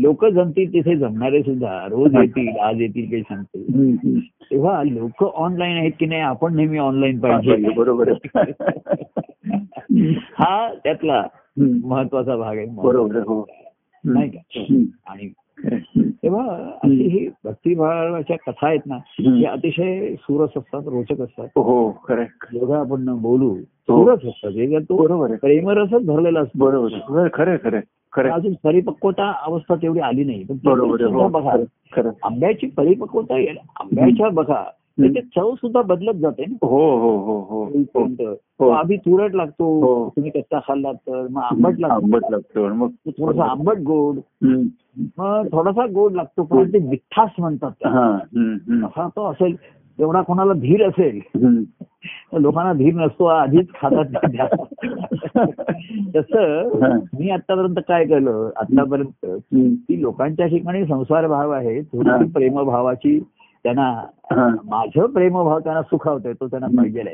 लोक 0.01 0.25
जमतील 0.25 0.73
तिथे 0.73 0.95
जमणारे 0.95 1.41
सुद्धा 1.43 1.87
रोज 1.89 2.15
येतील 2.15 2.47
आज 2.57 2.81
येतील 2.81 3.09
काही 3.09 3.21
सांगतील. 3.21 4.19
तेव्हा 4.51 4.83
लोक 4.83 5.23
ऑनलाईन 5.23 5.77
आहेत 5.77 5.91
की 5.99 6.05
नाही 6.05 6.21
आपण 6.21 6.55
नेहमी 6.55 6.77
ऑनलाईन 6.77 7.25
हा, 7.25 7.37
पाहिजे 7.37 7.69
बरोबर 7.69 8.11
आहे 8.11 8.51
हा 10.33 10.73
त्यातला. 10.83 11.23
महत्त्वाचा 11.83 12.35
भाग 12.35 12.57
आहे 12.57 12.65
हो 13.27 13.45
नाही 14.03 14.29
का. 14.29 14.39
आणि. 15.07 15.33
तेव्हा 15.67 16.43
अशी 16.83 17.07
ही 17.07 17.29
भक्तिभावाच्या 17.43 18.37
कथा 18.37 18.67
आहेत 18.67 18.79
ना. 18.85 18.95
हे 19.19 19.45
अतिशय 19.45 20.15
सुरस 20.15 20.49
असतात 20.57 20.81
रोचक 20.85 21.21
असतात. 21.21 21.47
हो 21.55 21.91
खरं 22.07 22.21
आहे. 22.21 22.59
जेवढं 22.59 22.79
आपण 22.79 23.17
बोलू 23.17 23.55
सुरस 23.55 24.17
असतात. 24.17 24.51
हे 24.51 24.79
तो 24.79 24.97
बरोबर 25.03 25.35
प्रेमरसच 25.35 26.05
भरलेला 26.05 26.39
असतो. 26.39 26.65
बरोबर. 26.65 26.87
खरं 26.87 27.27
खरं 27.33 27.55
खरं. 27.63 27.79
खरं. 28.13 28.29
अजून 28.29 28.53
परिपक्वता 28.63 29.33
अवस्था 29.45 29.75
तेवढी 29.75 29.99
आली 29.99 30.23
नाही. 30.23 30.43
पण 30.43 30.55
हो 30.67 31.27
बघा 31.27 31.49
खरं 31.49 31.63
खरं 31.95 32.09
आंब्याची 32.23 32.67
परिपक्वता 32.67 33.35
आंब्याच्या 33.79 34.29
बघा 34.29 34.63
त्याची 34.99 35.21
चव 35.21 35.55
सुद्धा 35.55 35.81
बदलत 35.81 36.13
जाते 36.13 36.45
ना. 36.45 36.67
हो 36.67 36.97
हो 36.97 37.17
हो 37.17 37.39
हो 37.39 37.63
हो. 37.95 38.25
हो. 38.59 38.69
आधी 38.69 38.97
तुरट 38.97 39.35
लागतो 39.35 39.79
हो. 39.79 40.09
तुम्ही 40.09 40.31
कच्चा 40.31 40.59
खाल्लात 40.59 40.93
तर 40.93 41.27
मग 41.31 41.41
आंबट 41.41 41.79
लागतो 41.79 41.95
आंबट 41.95 42.21
लागतो. 42.29 42.67
मग 42.67 42.89
थोडासा 43.07 43.43
आंबट 43.43 43.77
गोड. 43.77 44.15
मग 44.99 45.47
थोडासा 45.51 45.85
गोड 45.85 46.13
लागतो 46.13 46.43
पण 46.43 46.73
ते 46.73 46.79
मिठास 46.79 47.29
म्हणतात. 47.39 47.71
हा. 47.85 48.17
असा 48.85 49.09
तो 49.15 49.31
असेल 49.31 49.55
तेवढा 49.99 50.21
कोणाला 50.21 50.53
धीर 50.53 50.87
असेल 50.87 51.19
लोकांना 52.33 52.73
धीर 52.73 52.93
नसतो 52.93 53.25
आधीच 53.25 53.67
खातात 53.81 54.05
तसं. 56.15 56.69
मी 57.19 57.29
आतापर्यंत 57.29 57.75
काय 57.87 58.05
केलं 58.05 58.49
आतापर्यंत. 58.57 59.41
की 59.87 60.01
लोकांच्या 60.01 60.47
ठिकाणी 60.47 60.85
संसार 60.85 61.27
भाव 61.27 61.51
आहे. 61.51 61.81
थोडी 61.81 62.29
प्रेमभावाची 62.29 63.23
त्यांना. 63.63 64.03
माझं 64.65 65.05
प्रेमभाव 65.05 65.59
त्यांना 65.59 65.81
सुखावतोय 65.81 66.33
तो 66.33 66.47
त्यांना 66.47 66.67
पाहिजे 66.67 66.99
आहे. 66.99 67.13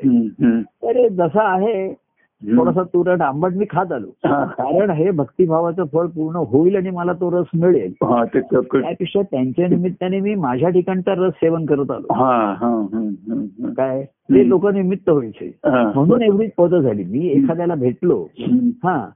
तर 0.63 1.07
जसा 1.07 1.43
आहे 1.43 2.04
थोडासा 2.41 2.83
तुरट 2.83 3.21
आंबट 3.21 3.53
मी 3.53 3.65
खात 3.69 3.91
आलो. 3.91 4.07
कारण 4.27 4.89
हे 4.89 5.11
भक्तिभावाचं 5.11 5.83
फळ 5.93 6.07
पूर्ण 6.07 6.35
होईल 6.35 6.75
आणि 6.75 6.89
मला 6.89 7.13
तो 7.13 7.29
रस 7.31 7.45
मिळेल. 7.55 7.93
हा 8.03 8.23
ते 8.25 8.39
त्यापेक्षा 8.39 9.21
त्यांच्या 9.21 9.67
निमित्ताने 9.67 10.19
मी 10.19 10.35
माझ्या 10.35 10.69
ठिकाणचा 10.69 11.13
रस 11.17 11.33
सेवन 11.33 11.65
करत 11.65 11.91
आलो. 11.91 12.13
हा 12.13 12.55
हा. 12.61 12.85
काय? 13.77 14.03
ते 14.03 14.49
लोक 14.49 14.67
निमित्त 14.67 15.09
व्हायचे. 15.09 15.51
म्हणून 15.65 16.21
एवढीच 16.21 16.51
पद 16.57 16.75
झाली. 16.75 17.03
मी 17.03 17.27
एखाद्याला 17.27 17.75
भेटलो. 17.75 18.27
हा. 18.83 19.09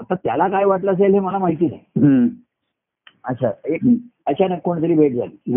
आता 0.00 0.14
त्याला 0.14 0.48
काय 0.48 0.64
वाटलं 0.64 0.92
असेल 0.92 1.14
हे 1.14 1.20
मला 1.20 1.38
माहिती 1.38 1.66
नाही. 1.66 1.80
अच्छा 3.28 3.50
एक 3.64 3.80
अचानक 4.26 4.58
कोणतरी 4.58 4.94
भेट 4.94 5.14
झाली. 5.14 5.54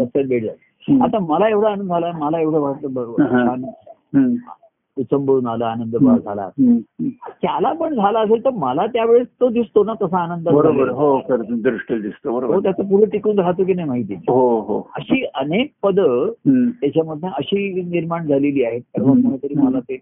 रस्त्यात 0.00 0.24
भेट 0.24 0.44
झाली. 0.44 0.98
आता 1.02 1.18
मला 1.18 1.48
एवढा 1.48 1.70
आनंद 1.70 1.88
झाला 1.88 2.12
मला 2.12 2.40
एवढं 2.40 2.60
वाटलं 2.60 2.92
बरोबर. 2.92 3.56
उचंबळून 4.96 5.46
आला 5.46 5.66
आनंद 5.66 5.96
झाला. 5.96 6.48
त्याला 7.42 7.72
पण 7.72 7.94
झाला 7.94 8.20
असेल 8.20 8.44
तर 8.44 8.50
मला 8.50 8.86
त्यावेळेस 8.86 9.26
तो 9.40 9.48
दिसतो 9.48 9.84
ना 9.84 9.92
तसा 10.02 10.18
आनंद. 10.18 10.48
बरोबर. 10.48 10.88
हो 10.88 11.20
दृष्ट 11.40 11.92
दिसतो. 11.92 12.38
बरोबर. 12.38 12.58
त्याचं 12.58 12.82
पुढे 12.82 13.04
टिकून 13.04 13.38
राहतो 13.38 13.64
की 13.64 13.74
नाही 13.74 13.88
माहिती. 13.88 14.14
हो 14.14 14.60
हो. 14.60 14.90
अशी 14.96 15.24
अनेक 15.34 15.72
पद 15.82 16.00
त्याच्यामधनं 16.48 17.28
अशी 17.38 17.82
निर्माण 17.82 18.26
झालेली 18.26 18.64
आहेत. 18.64 18.80
कोणीतरी 18.80 19.54
मला 19.54 19.80
ते 19.80 19.98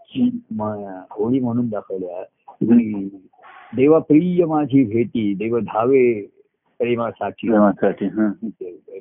होळी 1.10 1.40
म्हणून 1.40 1.68
दाखवल्या. 1.68 2.22
देवा 3.76 3.98
प्रिय 3.98 4.44
माझी 4.44 4.84
भेटी 4.84 5.34
देव 5.34 5.58
धावे. 5.58 6.34
प्रेमासाठी 6.78 7.48
प्रेमासाठी 7.48 8.06
हं. 8.06 8.30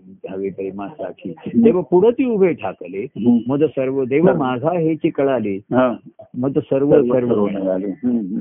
धावे 0.08 0.50
प्रेमासाठी 0.50 1.34
देव 1.56 1.82
पुढती 1.82 2.26
उभे 2.26 2.54
ठाकले. 2.54 3.06
मद 3.48 3.64
सर्व 3.64 4.04
देव. 4.04 4.38
माझा 4.38 4.70
कळाले 5.10 5.56
हा. 5.56 5.96
मद 6.38 6.60
सर्व 6.60 6.92
सर्व 6.92 7.14
सर्व 7.14 7.48
सर्व. 7.48 8.40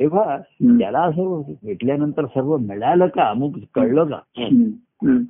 तेव्हा. 0.00 0.38
त्याला 0.62 1.00
असं 1.00 1.42
भेटल्यानंतर 1.62 2.24
सर्व 2.24 2.56
मिळालं 2.56 3.06
का 3.06 3.22
अमुक 3.22 3.52
कळलं 3.74 4.04
का. 4.04 4.18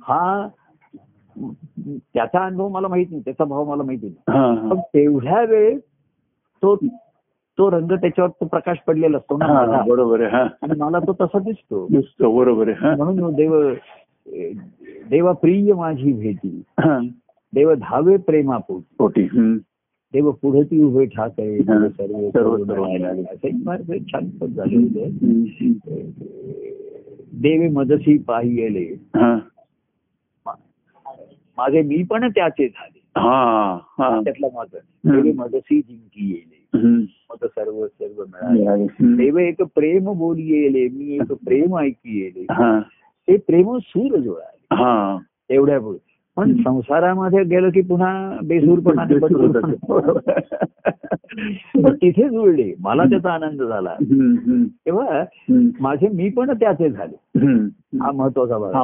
हा 0.01 0.47
त्याचा 1.87 2.45
अनुभव 2.45 2.69
मला 2.69 2.87
माहीत 2.87 3.07
नाही 3.09 3.21
त्याचा 3.25 3.43
भाव 3.43 3.69
मला 3.69 3.83
माहिती 3.83 4.07
नाही. 4.07 4.69
पण 4.69 4.79
तेवढ्या 4.79 5.41
वेळ 5.41 5.79
तो 6.61 6.75
तो 7.57 7.71
रंग 7.71 7.91
त्याच्यावर 7.91 8.31
तो 8.31 8.45
प्रकाश 8.45 8.77
पडलेला 8.87 9.17
असतो 9.17 9.37
ना. 9.37 9.83
बरोबर 9.87 10.21
आहे 10.21 10.43
आणि 10.61 10.73
मला 10.77 10.99
तो 10.99 11.13
तसा 11.21 11.39
दिसतो 11.39 11.87
दिसतो 11.91 12.37
बरोबर 12.37 12.69
आहे. 12.69 12.95
म्हणून 12.95 13.35
देव 13.35 13.73
देवा 15.09 15.31
प्रिय 15.31 15.73
माझी 15.73 16.13
भेटी. 16.13 16.61
देव 17.53 17.73
धावे 17.73 18.17
प्रेमापोटी 18.17 18.95
पोटी. 18.97 19.27
देव 20.13 20.27
उभे 20.27 21.03
हा. 21.03 21.27
मिळाले. 22.87 23.21
असं 23.21 23.47
एक 23.47 23.55
फार 23.65 23.93
एक 23.93 24.01
छान 24.07 24.29
पद 24.29 24.47
झालं 24.47 24.79
होतं. 24.79 25.09
देवे 27.41 27.67
मदसी 27.69 28.17
पाहिलेले. 28.17 28.87
माझे 31.57 31.81
मी 31.81 32.03
पण 32.03 32.29
त्याचे 32.29 32.67
झाले 32.67 32.99
त्यातलं 34.23 34.47
माझं. 34.53 34.77
देवे 35.11 35.31
मदसी 35.31 35.81
जिंकी 35.81 36.29
येले. 36.29 36.56
मग 36.56 36.56
सर्व 36.75 37.87
सर्व 37.87 38.23
मिळाले. 38.27 38.85
देव 39.15 39.37
एक 39.37 39.61
प्रेम 39.61 40.13
बोली 40.13 40.47
येले 40.53 40.87
मी 40.87 41.15
एक 41.15 41.31
प्रेम 41.31 41.77
ऐकी 41.77 42.19
येले 42.19 42.45
हा 42.49 42.79
ते 43.27 43.37
प्रेम 43.37 43.77
सूर 43.77 44.17
जुळाले 44.17 44.75
हा 44.75 45.17
एवढ्या 45.49 45.79
पुढे 45.79 45.97
पण. 46.37 46.53
संसारामध्ये 46.63 47.43
गेलं 47.43 47.69
की 47.69 47.81
पुन्हा. 47.81 48.39
बरोबर. 49.89 50.39
पण 51.75 51.95
तिथे 51.95 52.29
जुळले 52.29 52.73
मला 52.79 53.03
त्याचा 53.03 53.31
आनंद 53.31 53.63
झाला 53.63 53.95
तेव्हा. 54.85 55.23
माझे 55.81 56.07
मी 56.07 56.29
पण 56.29 56.51
त्याचे 56.51 56.89
झाले. 56.89 57.15
हा 58.01 58.11
महत्त्वाचा 58.11 58.57
भाग 58.57 58.73
हा. 58.73 58.83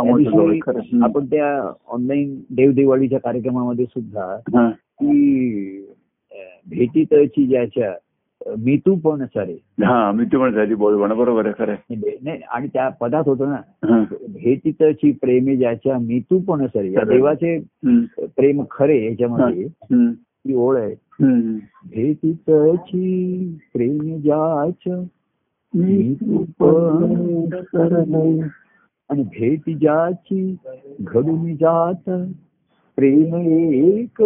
आपण 1.04 1.26
त्या 1.26 1.72
ऑनलाईन 1.88 2.40
देवदिवाळीच्या 2.56 3.20
कार्यक्रमामध्ये 3.20 3.86
सुद्धा. 3.86 4.40
की 4.78 5.83
भेटीतची 6.70 7.48
ज्याच्या 7.48 7.94
मी 8.58 8.78
तू 8.78 8.96
पण 8.96 9.26
सरे 9.26 9.54
हा 9.84 10.12
मी 10.12 10.26
ती 10.26 10.38
पण 10.38 10.52
झाली 10.52 10.76
बोल 10.76 10.96
म्हणा 10.96 11.14
बरोबर 11.14 11.46
आहे 11.46 11.66
खरं. 11.66 11.96
नाही 12.22 12.42
आणि 12.52 12.68
त्या 12.68 12.90
पदात 12.90 13.24
होतं 13.26 13.50
ना. 13.50 14.04
भेटीतची 14.30 15.12
प्रेमी 15.12 15.58
ज्याच्या 15.58 15.98
मी 15.98 16.20
तू 16.20 16.40
पण 16.40 16.66
सरे 16.66 16.92
या. 16.92 17.04
देवाचे. 17.04 17.60
प्रेम 18.18 18.64
खरे 18.72 19.06
याच्यामध्ये. 19.06 19.68
ती 20.12 20.54
ओळ 20.54 20.78
आहे. 20.78 20.96
भेटीतची 21.86 23.58
प्रेम 23.74 24.22
ज्याच्या 24.22 25.04
मी 25.74 26.14
तू 26.14 26.44
पण. 26.60 28.48
आणि 29.10 29.24
भेट 29.24 29.60
ज्याची 29.68 30.56
घडून 31.00 31.56
जात 31.56 32.10
प्रेम 32.96 33.36
एक. 33.36 34.24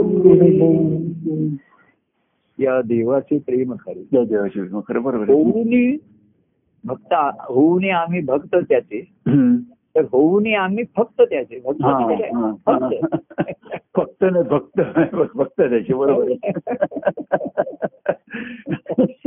या 2.59 2.81
देवाचे 2.81 3.37
प्रेम 3.37 3.73
खरे. 3.73 4.25
देवाची 4.25 4.61
खरं 4.61 5.01
बरोबर. 5.01 5.29
होऊनी 5.29 5.97
भक्त 6.85 7.13
होऊन 7.39 7.89
आम्ही 7.89 8.21
भक्त 8.21 8.55
त्याचे. 8.55 9.07
तर 9.95 10.01
होऊन 10.11 10.55
आम्ही 10.55 10.83
फक्त 10.97 11.21
त्याचे. 11.21 11.59
भक्त 11.59 11.81
म्हणजे 11.81 12.29
फक्त. 12.65 13.05
फक्त 13.95 14.25
नाही 14.31 14.43
भक्त 14.43 14.81
भक्त 15.35 15.61
त्याचे 15.61 15.93
बरोबर. 15.93 16.27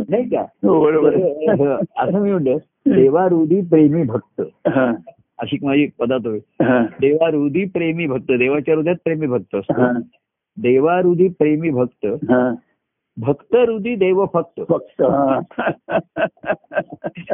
नाही 0.09 0.25
का? 0.25 0.41
हो, 0.41 0.83
बरोबर. 0.85 1.15
असं 1.99 2.21
मी 2.21 2.31
म्हणतो 2.33 2.59
देवारुधी 2.87 3.61
प्रेमी 3.61 4.03
भक्त. 4.03 4.43
अशी 5.39 5.59
माझी 5.63 5.87
पदात 5.99 6.27
होय 6.27 6.39
हा, 6.39 6.87
देवारुधी 7.01 7.65
प्रेमी 7.65 8.07
भक्त. 8.07 8.33
देवाच्या 8.33 8.75
हृदयात 8.75 8.97
प्रेमी 9.05 9.27
भक्त 9.27 9.55
असतो. 9.55 9.93
देवारुधी 10.63 11.29
प्रेमी 11.29 11.71
भक्त. 11.71 12.07
हा. 12.07 12.55
भक्त 13.21 13.55
रुधी 13.67 13.95
देव 13.97 14.25
फक्त 14.35 14.61
फक्त 14.69 15.03
हा. 15.03 15.39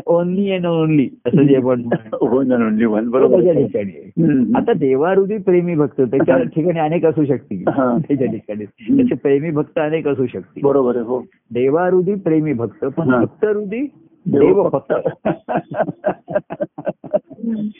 ओनली 0.07 0.51
अँड 0.53 0.67
ओनली 0.67 1.09
असं 1.27 1.43
जे 1.43 1.57
आपण 1.57 1.81
म्हणतो. 1.83 2.27
हो 2.29 2.43
ना 2.43 2.57
नोंदणी 2.57 2.87
म्हण 2.87 3.09
बरोबर 3.11 3.49
आहे. 3.49 3.67
ठिकाणी. 3.67 4.53
आता 4.57 4.73
देवारुधी 4.73 5.37
प्रेमी 5.39 5.75
भक्त 5.75 6.01
त्याच्या 6.01 6.37
ठिकाणी 6.45 6.79
अनेक 6.79 7.05
असू 7.07 7.25
शकतील 7.25 7.69
हा. 7.69 7.97
त्याच्या 7.99 8.27
ठिकाणी 8.27 8.65
त्याचे 8.65 9.15
प्रेमी 9.15 9.51
भक्त 9.51 9.79
अनेक 9.79 10.09
असू 10.09 10.27
शकतील 10.27 10.63
बरोबर 10.63 10.97
हो 10.97 11.21
देवारुधी 11.51 12.15
प्रेमी 12.15 12.53
भक्त 12.53 12.85
पण 12.87 13.11
हा. 13.11 13.21
भक्त 13.21 13.45
रुधी 13.45 13.87
देव 14.27 14.69
फक्त 14.69 14.93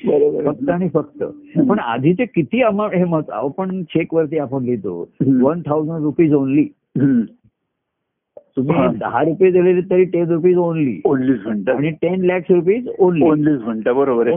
बरोबर 0.07 0.45
फक्त 0.47 0.69
आणि 0.71 0.89
फक्त 0.95 1.23
पण 1.69 1.79
आधीचे 1.79 2.25
किती 2.25 2.63
अमाऊंट 2.63 2.95
हे 2.95 3.05
मत 3.05 3.31
आपण 3.31 3.83
चेक 3.85 4.15
वरती 4.15 4.39
आपण 4.39 4.65
लिहितो. 4.65 5.01
One 5.41 5.61
thousand 5.67 6.03
rupees 6.03 6.35
only. 6.35 6.67
तुम्ही 8.57 8.77
हा. 8.77 8.87
दहा 8.93 9.21
रुपये 9.23 9.51
दिलेले 9.51 9.81
तरी 9.81 10.05
टेन 10.05 10.31
रुपीज 10.31 10.57
ओनली 10.57 11.01
ओनलीच 11.05 11.41
म्हणतात 11.47 11.75
आणि 11.75 11.91
टेन 11.91 12.25
लॅक्स 12.25 12.51
रुपीज 12.51 12.89
ओनली 12.99 13.25
ओनलीच 13.25 13.61
म्हणता 13.61 13.93
बरोबर 13.93 14.31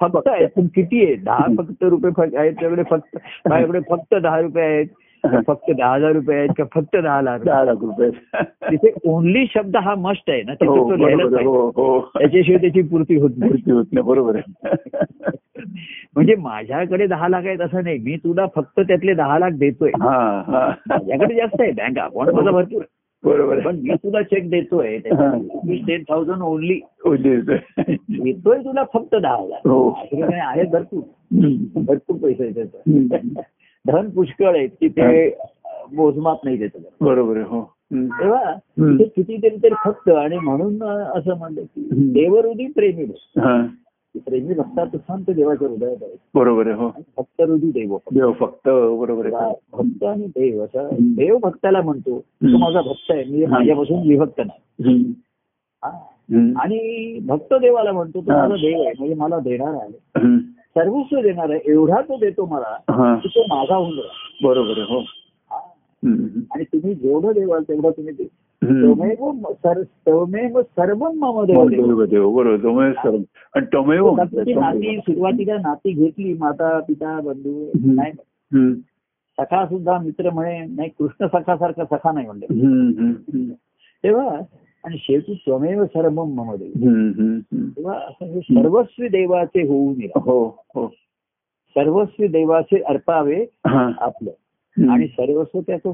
फक्त 0.00 0.28
आहे 0.28 0.46
पण 0.56 0.66
किती 0.66 1.04
आहे? 1.04 1.14
दहा 1.14 1.46
फक्त 1.58 1.84
रुपये 1.84 2.36
आहेत 2.36 2.52
त्याकडे 2.52 2.82
फक्त 2.90 3.18
माझ्याकडे 3.48 3.80
फक्त 3.90 4.14
दहा 4.14 4.40
रुपये 4.40 4.64
आहेत. 4.64 4.86
फक्त 5.24 5.70
दहा 5.70 5.94
हजार 5.94 6.12
रुपये 6.12 6.36
आहेत 6.38 6.50
का 6.58 6.64
फक्त 6.74 6.96
दहा 6.96 7.20
लाख 7.20 7.40
दहा 7.44 7.62
लाख 7.64 7.76
रुपये. 7.80 8.10
तिथे 8.70 8.92
ओनली 9.04 9.44
शब्द 9.46 9.76
हा 9.76 9.94
मस्ट 9.94 10.30
आहे 10.30 10.42
ना 10.42 10.52
हो 10.52 10.56
त्याच्यात 10.64 10.90
तो 10.90 10.96
लिहायलाच 10.96 11.20
आहे. 11.20 11.30
पाहिजे. 11.34 11.48
हो 11.48 11.68
हो. 11.76 12.00
त्याच्याशिवाय 12.18 12.60
त्याची 12.60 12.82
पूर्ती 12.82 13.16
होत 13.16 13.30
नाही. 13.36 13.50
पूर्ती 13.50 13.70
होत 13.70 13.84
नाही 13.92 14.06
बरोबर 14.06 14.36
आहे. 14.36 15.30
म्हणजे 16.14 16.34
माझ्याकडे 16.34 17.06
दहा 17.06 17.28
लाख 17.28 17.44
आहेत 17.44 17.60
असं 17.60 17.84
नाही 17.84 17.98
मी 17.98 18.16
तुला 18.16 18.46
फक्त 18.56 18.80
त्यातले 18.80 19.14
दहा 19.14 19.38
लाख 19.38 19.50
देतोय. 19.50 19.90
हा 20.00 20.42
हा. 20.46 20.66
माझ्याकडे 20.88 21.34
जास्त 21.34 21.60
आहे 21.60 21.70
बँक 21.70 21.98
अकाउंट 21.98 22.34
माझा 22.34 22.50
भरपूर. 22.50 22.82
बरोबर 23.24 23.60
पण 23.60 23.76
मी 23.76 23.94
तुला 23.94 24.22
चेक 24.22 24.48
देतोय 24.50 24.96
टेन 24.98 26.02
थाउजंड 26.02 26.42
ओनली. 26.42 26.80
देतोय 27.06 28.58
तुला 28.58 28.84
फक्त 28.94 29.14
दहा 29.14 29.34
हजार. 29.34 29.68
हो. 29.68 29.88
आहेत 30.32 30.66
भरपूर. 30.72 31.02
भरपूर 31.82 32.16
पैसे. 32.16 32.50
धन 33.84 34.08
पुष्कळ 34.10 34.56
आहेत 34.56 34.68
की 34.80 34.88
ते 34.88 35.28
मोजमाप 35.92 36.44
नाही 36.44 36.58
त्याचं 36.58 36.78
बरोबर 37.00 37.36
आहे 37.36 37.44
हो. 37.46 37.62
तेव्हा 37.94 38.52
कितीतरी 39.06 39.56
तरी 39.62 39.74
फक्त 39.84 40.08
आणि 40.08 40.38
म्हणून 40.38 40.82
असं 40.82 41.36
म्हणलं 41.38 41.62
की. 41.62 41.88
देवरुधी 42.12 42.66
प्रेमी 42.66 43.04
भक्त. 43.04 43.38
हा 43.38 43.60
प्रेमी 44.26 44.54
भक्ताचं 44.54 44.98
स्थान 44.98 45.22
ते 45.22 45.32
देवाच्या 45.32 45.68
हृदयात 45.68 46.02
आहे 46.02 46.14
बरोबर 46.34 46.66
आहे 46.66 46.76
हो 46.76 46.88
भक्त 47.16 47.40
रुधी 47.40 47.70
देव. 47.70 47.96
देव 48.12 48.32
फक्त 48.40 48.68
बरोबर 48.98 49.26
आहे 49.32 49.52
भक्त 49.72 50.04
आणि 50.04 50.26
देव 50.28 50.62
असं. 50.64 50.88
देव 51.16 51.36
भक्ताला 51.42 51.80
म्हणतो 51.82 52.18
तो. 52.20 52.56
माझा 52.58 52.80
भक्त 52.80 53.10
आहे 53.10 53.24
मी 53.24 53.44
हा. 53.44 53.50
माझ्यापासून 53.50 54.08
विभक्त 54.08 54.40
नाही. 54.40 55.12
हा. 55.82 55.90
आणि 56.62 57.18
भक्त 57.26 57.54
देवाला 57.54 57.92
म्हणतो 57.92 58.20
तो 58.20 58.30
हा. 58.32 58.36
माझा 58.38 58.54
देव 58.56 58.80
आहे 58.82 58.92
म्हणजे 58.98 59.14
मला 59.14 59.38
देणार 59.40 59.74
आहे. 59.74 60.36
सर्वस्व 60.78 61.20
देणार 61.20 61.50
आहे 61.50 61.60
एवढा 61.72 62.00
तो 62.00 62.16
देतो 62.16 62.46
मला 62.46 62.76
हा. 62.90 63.14
की 63.14 63.28
तो 63.28 63.42
माझा 63.42 63.76
होऊन 63.76 63.98
राहा 63.98 64.48
बरोबर 64.48 64.78
हो. 64.78 64.98
हा. 65.50 65.56
आणि 66.54 66.64
तुम्ही 66.64 66.94
जेवढं 66.94 67.32
देवाल 67.32 67.62
तेवढं 67.62 67.90
तुम्ही 67.90 68.14
दे. 68.14 68.28
त्वमेव 69.84 70.60
सर्व 70.62 71.10
मम 71.10 71.44
देव 71.44 72.04
देव. 72.04 72.30
बरोबर 72.30 73.10
भक्ताची 74.14 74.54
नाती 74.54 74.98
सुरुवातीला 74.98 75.54
नाती 75.54 75.92
घेतली 75.92 76.34
माता 76.34 76.80
पिता 76.80 77.20
बंधू. 77.20 77.70
नाही. 77.74 78.12
सखा 79.40 79.66
सुद्धा 79.66 79.98
मित्र 79.98 80.30
म्हणे 80.30 80.58
नाही 80.58 80.88
कृष्ण 80.88 81.26
सखासारखा 81.26 81.84
सखा 81.84 82.12
नाही 82.12 82.26
म्हणले. 82.26 82.46
तेव्हा 84.04 84.36
आणि 84.84 84.96
शेवटी 84.98 85.34
त्वमेव 85.34 85.84
सर्व 85.84 86.24
मम 86.24 86.54
देव. 86.54 86.70
तेव्हा 87.68 87.94
असं 87.94 88.24
हे 88.24 88.40
सर्वस्वी 88.40 89.08
देवाचे 89.08 89.68
होऊ 89.68 89.90
नये 89.90 90.08
हो. 90.16 90.61
हो. 90.74 90.86
सर्वस्वी 91.76 92.28
देवाचे 92.28 92.80
अर्पावे 92.82 93.46
हा. 93.66 93.90
आपलं. 94.00 94.30
आणि 94.90 95.06
सर्वस्व 95.06 95.60
त्याचं 95.60 95.88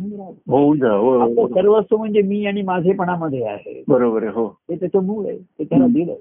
होऊन 0.48 0.82
राहावं 0.82 1.04
हो 1.04 1.18
आपलं 1.20 1.40
हो. 1.40 1.48
सर्वस्व 1.48 1.96
म्हणजे 1.96 2.22
मी 2.22 2.46
आणि 2.46 2.62
माझेपणामध्ये 2.62 3.44
आहे. 3.44 3.82
बरोबर 3.88 4.22
आहे 4.22 4.32
हो. 4.32 4.48
ते 4.48 4.76
त्याचं 4.76 5.04
मूळ 5.04 5.26
आहे 5.26 5.38
ते 5.38 5.64
त्याला 5.64 5.86
दिलं. 5.86 6.14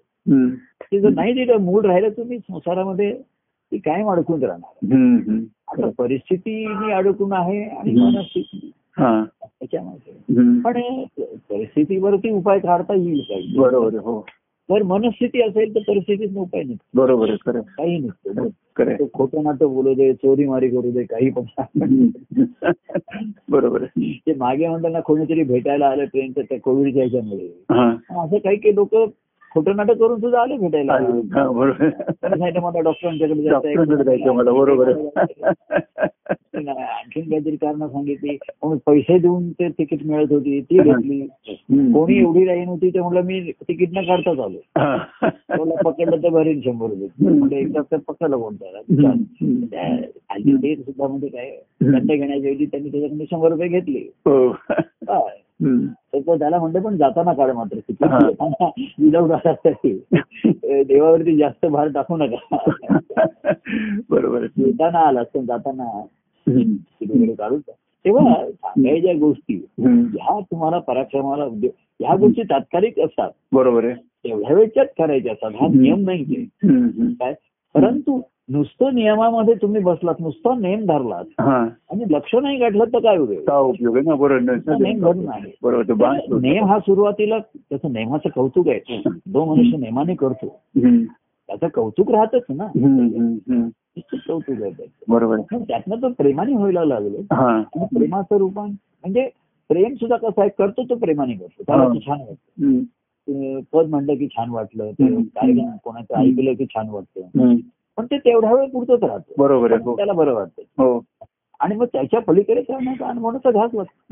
ते 0.84 0.99
जर 0.99 1.10
नाही 1.10 1.34
दिलं 1.34 1.58
मूळ 1.58 1.86
राहिलं 1.86 2.10
तुम्ही 2.10 2.39
संसारामध्ये 2.39 3.14
ती 3.72 3.78
कायम 3.78 4.10
अडकून 4.10 4.43
राहणार. 4.43 5.36
आता 5.68 5.89
परिस्थितीने 5.97 6.91
अडकून 6.93 7.34
आहे 7.34 7.64
आणि. 7.64 7.91
मनस्थिती 7.91 8.72
हा. 8.97 9.24
त्याच्यामध्ये. 9.43 10.14
पण 10.62 11.03
परिस्थितीवरती 11.49 12.30
उपाय 12.30 12.60
काढता 12.60 12.93
येईल 12.93 13.22
काही. 13.22 13.53
बरोबर 13.58 13.88
आहे 13.88 13.97
हो. 13.97 14.26
जर 14.72 14.84
मनस्थिती 14.84 15.41
असेल 15.41 15.76
तर 15.76 15.80
परिस्थितीत 15.88 16.38
उपाय 16.38 16.63
निघतो 16.63 17.01
बरोबर 17.01 17.36
काही 17.59 17.97
निघतो 17.99 18.49
खरं 18.78 18.88
आहे. 18.88 18.97
तो 18.97 19.09
खोटं 19.13 19.43
नाटक 19.43 19.63
बोलू 19.63 19.93
दे 19.93 20.13
चोरी 20.13 20.45
मारी 20.45 20.70
करू 20.70 20.91
दे 20.91 21.03
काही 21.03 21.30
पण. 21.30 21.43
बरोबर 23.49 23.82
आहे. 23.84 24.20
ते 24.28 24.34
मागे 24.34 24.68
म्हणताना 24.68 24.99
कोणीतरी 24.99 25.43
भेटायला 25.43 25.88
आलं 25.88 26.05
ट्रेनच्या 26.05 26.43
त्या 26.43 26.59
कोविडच्या 26.59 27.01
ह्याच्यामुळे. 27.01 27.47
हा 27.72 27.89
असं 28.24 28.38
काही 28.38 28.57
काही 28.57 28.76
लोक 28.76 28.95
खोटं 29.51 29.75
नाटक 29.75 29.93
करून 29.93 30.19
सुद्धा 30.19 30.41
आले 30.41 30.57
भेटायला. 30.57 30.97
मला 32.59 32.79
डॉक्टरांच्याकडे 32.81 33.49
आणखीन 36.71 37.29
काहीतरी 37.29 37.55
कारण 37.55 37.87
सांगितली. 37.87 38.37
म्हणून 38.63 38.77
पैसे 38.85 39.17
देऊन 39.19 39.51
ते 39.51 39.69
तिकीट 39.69 40.05
मिळत 40.05 40.31
होती 40.31 40.61
ती 40.61 40.79
घेतली. 40.79 41.21
कोणी 41.93 42.17
एवढी 42.17 42.47
लाईन 42.47 42.67
होती 42.67 42.89
ते 42.89 42.99
म्हणलं 42.99 43.21
मी 43.21 43.51
तिकीट 43.51 43.89
न 43.93 44.01
काढताच 44.01 44.39
आलो. 44.39 44.59
मला 45.57 45.89
पकडलं 45.89 46.23
तर 46.23 46.29
भरेन 46.29 46.61
शंभर 46.61 46.87
रुपये. 46.87 47.29
म्हणजे 47.29 47.57
एकदा 47.57 47.81
तर 47.91 47.97
पकडलं 47.97 48.37
कोणत्याला 48.37 48.77
हम्म. 48.77 49.65
त्या 49.65 49.87
हल्ली 50.31 50.55
ते 50.55 50.75
सुद्धा 50.75 51.07
म्हणजे 51.07 51.27
काय 51.27 51.57
दंड 51.82 52.11
घेण्याच्या 52.11 52.49
ऐवजी 52.49 52.65
त्यांनी 52.65 52.89
त्याच्याकडे 52.89 53.25
शंभर 53.32 53.51
रुपये 53.51 53.67
घेतले. 53.67 53.99
हो. 53.99 54.55
तर 56.15 56.38
त्याला 56.38 56.59
म्हणतो 56.59 56.80
पण 56.80 56.97
जाताना 56.97 57.34
काढ 57.34 57.49
मात्र. 57.49 57.78
विदाऊट 58.99 59.32
आला 59.32 59.53
तरी. 59.53 60.03
अ, 60.43 60.84
देवावरती 60.84 61.38
जास्त 61.38 61.65
भार 61.65 61.88
टाकू 61.88 62.17
नका. 62.17 62.71
बरोबर 64.09 64.41
येताना 64.57 64.99
आला 64.99 65.23
पण 65.23 65.45
जाताना. 65.45 65.84
हम्म. 66.47 66.73
तिकडे 66.73 67.34
काढू 67.34 67.55
का? 67.55 67.71
तेव्हा 68.05 68.51
सांगायच्या 68.51 69.13
गोष्टी. 69.13 69.65
ह्या 70.01 70.39
तुम्हाला 70.39 70.80
पराक्रमाला 70.80 71.45
ह्या 71.45 72.15
गोष्टी 72.15 72.43
तात्कालिक 72.43 72.99
असतात. 72.99 73.32
बरोबर 73.51 73.86
आहे. 73.86 73.93
तेवढ्या 73.93 74.55
वेळच्याच 74.55 74.88
करायच्या 74.97 75.32
असतात. 75.32 75.51
हा 75.61 75.67
नियम. 75.67 76.09
हम्म. 76.09 77.07
काय? 77.07 77.34
परंतु 77.76 78.22
नुसतं 78.49 78.95
नियमामध्ये 78.95 79.53
तुम्ही 79.53 79.82
बसलात 79.82 80.15
नुसतं 80.20 80.61
नेम 80.61 80.86
धरलात 80.86 81.26
हा. 81.41 81.68
आणि 81.91 82.05
लक्ष 82.09 82.36
नाही 82.36 82.57
गाठलं 82.57 82.86
तर 82.86 82.99
काय 82.99 83.18
उपयोग 83.18 83.97
नेम 84.82 85.03
आहे. 85.30 85.51
तर 86.32 86.36
नेम 86.41 86.65
हा 86.65 86.80
सुरुवातीला 86.80 87.38
त्याचं 87.38 87.93
नेमाचं 87.93 88.30
कौतुक 88.30 88.68
आहे. 88.68 88.80
जो 89.07 89.45
मनुष्य 89.45 89.78
नेमाने 89.78 90.15
करतो. 90.15 90.59
त्याचं 91.47 91.68
कौतुक 91.68 92.11
राहतच 92.11 92.43
ना. 92.49 92.68
कौतुक 94.28 94.61
आहे 94.61 94.72
बरोबर. 95.07 95.36
त्यातनं 95.68 95.95
तो 95.95 96.09
प्रेमाने 96.09 96.53
व्हायला 96.53 96.86
लागलो. 96.86 97.18
प्रेमाचं 97.86 98.38
रूपान 98.38 98.70
म्हणजे 98.70 99.30
प्रेम 99.70 99.93
सुद्धा 99.93 100.15
कसं 100.15 100.41
आहे? 100.41 100.49
करतो 100.57 100.84
तो 100.89 100.95
प्रेमाने 100.95 101.34
करतो. 101.34 101.63
त्याला 101.68 101.84
छान 101.99 102.20
वाटतं. 102.20 102.65
पद 103.73 103.86
म्हणलं 103.89 104.13
की 104.13 104.28
छान 104.28 104.49
वाटलं. 104.49 104.91
कार्यक्रम 104.91 105.71
कोणाचं 105.84 106.15
ऐकलं 106.15 106.53
की 106.53 106.65
छान 106.65 106.89
वाटतं. 106.89 107.55
पण 107.97 108.05
ते 108.05 108.17
तेवढ्या 108.17 108.53
वेळ 108.53 108.67
पुरतच 108.69 109.03
राहतं. 109.03 109.34
बरोबर 109.38 109.82
हो. 109.82 109.95
त्याला 109.95 110.13
बरं 110.13 110.34
वाटतं. 110.34 110.61
हो. 110.61 111.01
आणि 111.59 111.75
मग 111.75 111.86
त्याच्या 111.86 112.21
पलीकडे 112.21 112.73
अनुभवाचा 112.73 113.51
घास 113.51 113.69
वाटतो. 113.73 114.05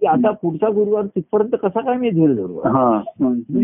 की 0.00 0.06
आता 0.06 0.30
पुढचा 0.30 0.68
गुरुवार 0.68 1.06
तिथपर्यंत 1.06 1.56
कसा 1.62 1.80
काय 1.80 1.96
मी 1.96 2.10
धीर 2.10 2.34
धरू? 2.34 2.58
हा. 2.58 3.00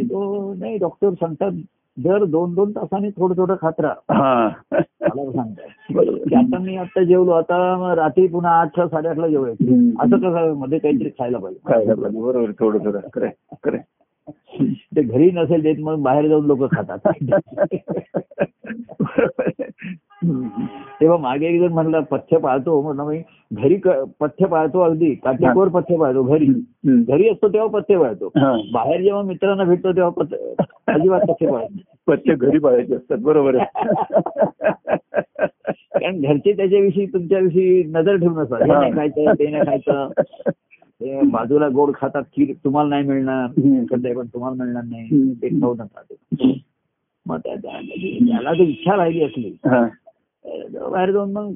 तो 0.03 0.55
नाही 0.55 0.79
डॉक्टर 0.79 1.11
सांगतात 1.11 1.51
दर 1.97 2.25
दोन 2.25 2.55
दोन 2.55 2.71
तासांनी 2.71 3.11
थोडं 3.11 3.35
थोडं 3.37 3.55
खात 3.61 3.73
राहा. 3.79 4.49
मला 5.01 5.33
सांगतात. 5.33 6.37
आता 6.37 6.59
मी 6.59 6.77
आता 6.77 7.05
जेवलो 7.05 7.31
आता 7.31 7.95
रात्री 7.97 8.27
पुन्हा 8.27 8.61
आठ 8.61 8.81
साडेआठला 8.81 9.29
जेवायचं. 9.29 9.91
असं 10.01 10.17
कसं 10.17 10.53
मध्ये 10.53 10.79
काहीतरी 10.79 11.09
खायला 11.09 11.39
पाहिजे? 11.39 11.95
बरोबर 11.95 12.51
थोडं 12.51 12.79
थोडं. 12.79 13.77
ते 14.31 15.03
घरी 15.03 15.31
नसेल 15.31 15.63
देत 15.63 15.77
मग 15.81 16.03
बाहेर 16.03 16.29
जाऊन 16.29 16.47
लोक 16.47 16.65
खातात. 16.75 17.09
तेव्हा 21.01 21.17
मागे 21.19 21.47
एक 21.47 21.61
जण 21.61 21.73
म्हणलं 21.73 22.01
पथ्य 22.01 22.39
पाळतो. 22.39 22.81
म्हणलं 22.83 23.05
मी 23.05 23.19
घरी 23.53 23.77
पथ्य 24.21 24.47
पाळतो 24.47 24.81
अगदी. 24.81 25.15
काटेकोर 25.15 25.69
पथ्य 25.69 25.97
पाळतो 25.97 26.23
घरी. 26.23 26.47
घरी 26.87 27.29
असतो 27.29 27.49
तेव्हा 27.49 27.69
पथ्य 27.69 27.99
पाळतो. 27.99 28.29
बाहेर 28.73 29.01
जेव्हा 29.03 29.23
मित्रांना 29.23 29.65
भेटतो 29.65 29.93
तेव्हा 29.93 30.11
पथ्य 30.11 30.37
अजिबात 30.93 31.21
पथ्य 31.29 31.51
पाळतो 31.51 32.13
पथ्य 32.13 32.35
घरी 32.35 32.59
पाळायचे 32.59 32.95
असतात 32.95 33.19
बरोबर 33.19 33.55
आहे. 33.55 33.67
कारण 35.95 36.21
घरचे 36.21 36.53
त्याच्याविषयी 36.53 37.07
तुमच्याविषयी 37.07 37.83
नजर 37.85 38.17
ठेवून 38.17 38.39
असतात. 38.39 38.63
हे 38.63 38.73
नाही 38.73 38.93
खायचं 38.93 39.33
ते 39.35 39.51
नाही 39.51 39.67
खायचं. 39.67 40.09
ते 41.03 41.21
बाजूला 41.23 41.69
गोड 41.69 41.91
खातात 41.95 42.23
खीर 42.23 42.53
तुम्हाला 42.65 42.89
नाही 42.89 43.07
मिळणार 43.07 43.47
पण 44.15 44.27
तुम्हाला 44.27 44.65
मिळणार 44.65 44.83
नाही. 44.83 45.33
ते 45.35 45.49
खाऊ 45.49 45.75
नका 45.75 46.03
ते. 46.11 46.61
मग 47.27 47.39
त्या- 47.39 47.57
त्याला 47.63 48.55
जर 48.55 48.63
इच्छा 48.63 48.97
राहिली 48.97 49.23
असली 49.25 49.57
हा. 49.67 49.87
बाहेर 50.91 51.11
जाऊन 51.11 51.33
मग 51.33 51.53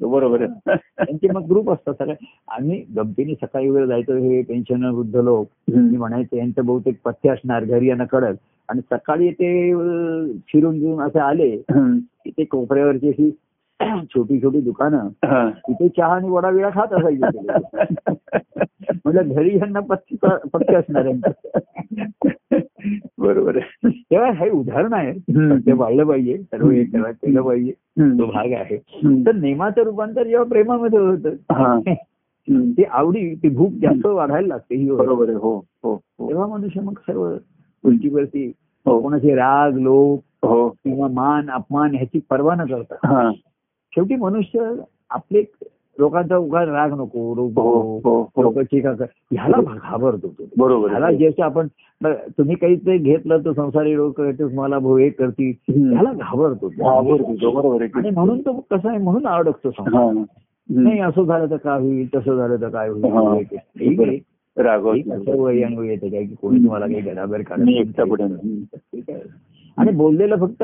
बरोबर 0.00 0.42
आहे 0.42 0.74
त्यांचे 0.76 1.28
मग 1.28 1.46
ग्रुप 1.48 1.70
असतात 1.70 1.94
सगळे 1.98 2.14
आम्ही 2.48 2.84
गमतीने 2.96 3.34
सकाळी 3.34 3.70
वेळ 3.70 3.86
जायचो 3.86 4.16
हे 4.16 4.42
पेन्शन 4.42 4.84
वृद्ध 4.84 5.16
लोक 5.16 5.46
मी. 5.68 5.96
म्हणायचे 5.96 6.38
यांचं 6.38 6.66
बहुतेक 6.66 6.96
पथ्य 7.04 7.30
असणार 7.30 7.64
घरी 7.64 7.88
यांना 7.88 8.04
कळत 8.04 8.34
आणि 8.68 8.80
सकाळी 8.80 9.30
ते 9.30 9.72
फिरून 10.52 10.78
घेऊन 10.78 11.02
असे 11.02 11.18
आले. 11.18 11.56
की 11.70 12.30
ते 12.30 12.44
कोपऱ्यावरची 12.44 13.08
अशी 13.08 13.30
छोटी 14.14 14.40
छोटी 14.42 14.60
दुकानं. 14.60 15.08
तिथे 15.50 15.88
चहा 15.88 16.14
आणि 16.14 16.28
वडा 16.28 16.48
विडा 16.48 16.70
खात 16.70 16.92
असायचे 16.92 17.46
लोक. 17.46 17.76
म्हटलं 19.04 19.28
घरी 19.28 19.56
यांना 19.56 19.80
पथ्य 19.80 20.36
पथ्य 20.52 20.76
असणार 20.76 21.08
बरोबर 23.18 23.56
आहे 23.56 23.88
तेव्हा 23.88 24.30
हे 24.30 24.50
उदाहरण 24.50 24.92
आहे. 24.92 25.12
ते 25.58 25.72
वाढलं 25.72 26.04
पाहिजे 26.04 26.38
सर्व 26.38 26.70
हे 26.70 26.84
केलं 26.84 27.42
पाहिजे 27.42 27.70
तो. 28.00 28.26
भाग 28.26 28.52
आहे. 28.52 28.76
तर 29.26 29.34
नेमाचं 29.34 29.82
रूपांतर 29.82 30.26
जेव्हा 30.26 30.48
प्रेमामध्ये 30.48 30.98
होतं. 30.98 31.80
ती 32.50 32.84
आवडी 32.84 33.34
ती 33.34 33.48
भूक 33.48 33.72
जास्त 33.72 34.06
वाढायला 34.06 34.48
लागते 34.48 34.74
ही. 34.74 34.90
बरोबर 34.90 35.28
आहे 35.28 35.36
हो 35.36 35.64
हो 35.84 35.94
हो 35.94 36.28
तेव्हा 36.28 36.46
मनुष्य 36.46 36.80
मग 36.80 36.92
सर्व 36.92 37.36
उलटीवरती 37.84 38.52
हो 38.86 39.00
कोणाचे 39.00 39.34
राग 39.34 39.76
लोभ 39.76 40.46
हो 40.46 40.68
किंवा 40.68 41.08
मान 41.08 41.50
अपमान 41.50 41.94
ह्याची 41.94 42.20
पर्वा 42.30 42.54
न 42.54 42.64
करता 42.64 43.30
शेवटी 43.96 44.14
मनुष्य 44.16 44.72
आपले 45.10 45.42
लोकांचा 45.98 46.36
उगा 46.36 46.64
राग 46.64 46.92
नको 46.92 47.34
रोग 47.36 47.58
हो 47.58 48.00
हो 48.04 48.20
हो. 48.36 48.42
लोक 48.42 48.58
टीका 48.58 48.92
कर 48.92 49.04
ह्याला 49.32 49.56
घाबरतो 49.74 50.32
बरोबर 50.56 50.90
ह्याला 50.90 51.10
ज्याचं 51.10 51.42
आपण 51.42 51.66
तुम्ही 52.38 52.56
काही 52.56 52.76
ते 52.76 52.96
घेतलं 52.98 53.44
तर 53.44 53.52
संसारी 53.52 53.94
लोक 53.96 54.20
तुम्हाला 54.20 54.78
भो 54.78 54.96
हे 54.96 55.08
करतील. 55.08 55.52
ह्याला 55.92 56.12
घाबरतो 56.12 56.66
आणि 57.98 58.10
म्हणून 58.10 58.40
तो 58.40 58.52
कसं 58.70 58.88
आहे 58.88 58.98
म्हणून 58.98 59.26
अडकतो 59.26 59.70
संसार. 59.70 60.12
नाही 60.68 61.00
असं 61.00 61.24
झालं 61.24 61.50
तर 61.50 61.56
काय 61.56 61.80
होईल 61.80 62.06
तसं 62.14 62.36
झालं 62.36 62.60
तर 62.60 62.68
काय. 62.68 62.88
होईल 62.88 63.02
ठीक 63.42 64.00
आहे. 64.00 64.18
ठीक 64.94 65.08
वय 65.78 65.88
येतं 65.88 66.08
काय 66.08 66.24
की 66.24 66.34
कोणी 66.34 66.58
तुम्हाला 66.58 66.86
काही 66.86 67.42
काढत 67.42 67.60
नाही. 67.60 67.82
ठीक 68.74 69.10
आहे. 69.10 69.22
आणि 69.76 69.90
बोललेलं 69.90 70.36
फक्त 70.36 70.62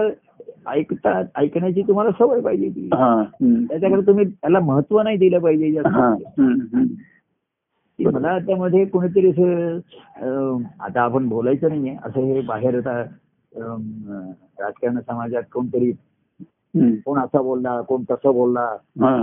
ऐकता 0.69 1.23
ऐकण्याची 1.37 1.83
तुम्हाला 1.83 2.11
सवय 2.11 2.41
पाहिजे 2.41 2.69
ती 2.69 2.89
हा. 2.93 3.23
त्याच्याकडे 3.43 4.07
तुम्ही 4.07 4.25
त्याला 4.25 4.61
महत्त्व 4.61 5.03
नाही 5.03 5.17
दिलं 5.17 5.39
पाहिजे 5.39 5.79
हा. 5.79 6.15
जास्त. 6.15 6.41
मला 7.99 8.39
त्यामध्ये 8.39 8.85
कोणीतरी 8.85 9.31
असं 9.31 10.59
आता 10.81 11.01
आपण 11.01 11.29
बोलायचं 11.29 11.69
नाहीये 11.69 11.97
असं 12.05 12.21
हे 12.21 12.41
बाहेर 12.41 12.79
आता 12.79 13.03
राजकारण 13.53 15.01
समाजात 15.01 15.43
कोणतरी. 15.53 15.93
कोण 16.77 17.19
असा 17.19 17.43
बोलला 17.43 17.81
कोण 17.81 18.03
तसं 18.11 18.33
बोलला. 18.33 18.65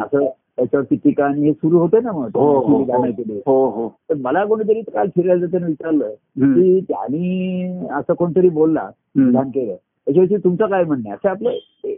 असं 0.04 0.26
त्याच्यावरती 0.58 0.96
टीका 0.96 1.26
आणि 1.26 1.42
हे 1.42 1.52
सुरू 1.54 1.80
होते 1.80 2.00
ना 2.00 2.12
मग 2.12 2.30
हो 2.36 2.60
हो 2.60 2.84
गाणं 2.84 3.12
केले. 3.12 3.34
हो 3.34 3.66
हो 3.70 3.88
तर 4.10 4.16
मला 4.16 4.46
कोणीतरी 4.46 4.82
काल 4.82 5.08
फिरायला 5.16 5.46
जाताना 5.46 5.66
विचारलं. 5.66 6.10
की 6.38 6.80
त्यांनी 6.82 7.78
असं 7.92 8.14
कोणतरी 8.14 8.50
बोलला. 8.50 8.90
विधान 9.16 9.50
केलं 9.50 9.76
त्याच्याविषयी 9.76 10.38
तुमचं 10.38 10.66
काय 10.66 10.84
म्हणणं 10.84 11.14
असं 11.14 11.30
आपलं. 11.30 11.50
ते 11.84 11.98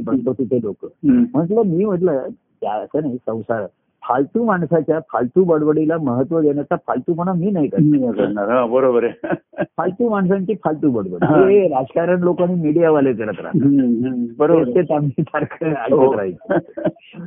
म्हणतो 0.00 0.32
तिथे 0.32 0.62
लोक. 0.62 0.86
म्हटलं 1.04 1.62
मी 1.62 1.84
म्हटलं 1.84 2.28
त्या 2.60 2.72
असं 2.72 3.00
नाही 3.00 3.16
संसार 3.16 3.66
फालतू 4.08 4.44
माणसाच्या 4.44 4.98
फालतू 5.12 5.44
बडबडीला 5.44 5.96
महत्त्व 5.96 6.40
देण्याचा 6.40 6.76
फालतूपणा 6.86 7.32
मी 7.32 7.50
नाही 7.50 7.68
करत 7.68 7.80
मी 7.80 7.98
नाही 7.98 8.12
करणार 8.12 8.48
हा 8.48 8.66
बरोबर 8.66 9.04
आहे 9.04 9.34
फालतू 9.78 10.08
माणसांची 10.08 10.54
फालतू 10.64 10.90
बडबड 10.90 11.24
हा. 11.24 11.36
राजकारण 11.44 12.20
लोक 12.20 12.42
आणि 12.42 12.54
मीडियावाले 12.54 13.12
करत 13.12 13.40
राहतात. 13.40 14.30
बरोबर 14.38 14.92
आम्ही 14.94 15.22
सारखं 15.22 15.96
हो. 15.96 16.18
ऐकत 16.20 16.52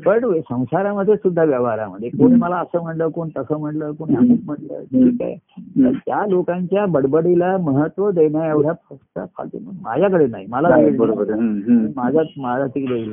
पण 0.05 0.39
संसारामध्ये 0.39 1.15
सुद्धा 1.15 1.43
व्यवहारामध्ये 1.43 2.09
कोणी 2.09 2.35
मला 2.35 2.55
असं 2.55 2.81
म्हणलं 2.81 3.09
कोण 3.09 3.29
तसं 3.37 3.59
म्हणलं 3.59 3.91
कोणी 3.91 4.15
अमुक 4.15 4.39
म्हणलं 4.45 4.83
ठीक 4.83 5.21
आहे 5.21 5.91
त्या 5.91 6.25
लोकांच्या 6.29 6.85
बडबडीला 6.85 7.57
महत्त्व 7.57 8.11
देण्या 8.11 8.49
एवढ्या 8.49 8.73
फक्त 8.89 9.19
फालतू 9.37 9.57
माझ्याकडे 9.81 10.27
नाही 10.27 10.45
मला. 10.49 10.67
बरोबर. 10.97 11.33
हम्म. 11.33 11.87
माझा 11.95 12.21
माझा 12.37 12.65
तिकडे. 12.65 13.03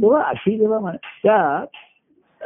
तेव्हा 0.00 0.22
अशी 0.22 0.58
जेव्हा 0.58 0.92
त्या 0.96 1.64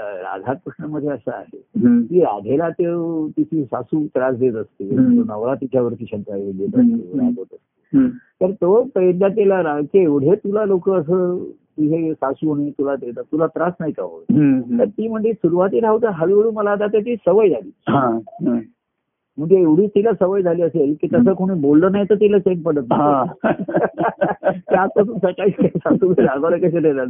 राधाकृष्णामध्ये 0.02 1.08
असं 1.08 1.30
आहे. 1.30 1.56
की 2.02 2.20
राधेला 2.20 2.68
ते 2.68 2.84
तिची 3.28 3.64
सासू 3.64 4.06
त्रास 4.06 4.36
देत 4.36 4.54
असते 4.54 4.84
नवरा 4.94 5.54
तिच्यावरती 5.54 6.04
शंका 6.10 6.36
देत 6.36 6.68
असते. 6.68 7.18
रागवत. 7.18 7.54
तर 8.40 8.50
तो 8.50 8.82
पहिल्या 8.94 9.28
तिला 9.28 9.62
राहते 9.62 10.02
एवढे 10.02 10.34
तुला 10.34 10.64
लोक 10.64 10.90
असं 10.90 11.44
तुझे 11.48 12.12
सासू 12.14 12.54
आणि 12.54 12.70
तुला 12.70 12.96
देतात 12.96 13.24
तुला 13.32 13.46
त्रास 13.46 13.72
नाही 13.80 13.92
का 13.92 14.02
होत. 14.02 14.24
तर 14.78 14.84
ती 14.84 15.08
म्हणजे 15.08 15.32
सुरुवातीला 15.32 15.88
होतं 15.88 16.08
हळूहळू 16.08 16.50
मला 16.50 16.70
आता 16.70 16.86
त्याची 16.86 17.16
सवय 17.16 17.48
झाली. 17.48 17.70
म्हणजे 19.38 19.60
एवढी 19.60 19.86
तिला 19.86 20.10
सवय 20.20 20.42
झाली 20.42 20.62
असेल 20.62 20.94
की 21.00 21.06
तसं 21.06 21.32
कोणी 21.32 21.60
बोललं 21.60 21.92
नाही 21.92 22.04
तर 22.10 22.14
तिला 22.14 22.38
चेक 22.38 22.62
पडत 22.62 22.92
हा. 22.92 23.24
नाही. 23.44 23.54
आजपासून 24.76 25.18
सकाळी 25.18 25.50
सासू 25.68 26.12
रागवलं 26.12 26.58
कसे 26.58 26.80
देतात 26.80 27.06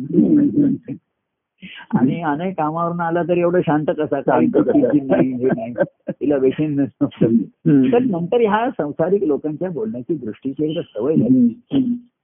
आणि 1.94 2.22
अनेक 2.22 2.56
कामावरून 2.56 3.00
आला 3.00 3.22
तर 3.22 3.36
एवढं 3.36 3.60
शांत 3.60 3.86
कसा? 3.88 4.20
काही 4.20 5.00
नाही 5.00 5.74
तिला 6.08 6.38
बेशीन 6.38 6.80
नसतं. 6.80 7.06
तर 7.92 7.98
नंतर 7.98 8.40
ह्या 8.40 8.70
संसारिक 8.78 9.22
लोकांच्या 9.22 9.70
बोलण्याची 9.70 10.14
दृष्टीची 10.14 10.70
एकदा 10.70 10.80
सवय 10.94 11.16
झाली. 11.16 11.48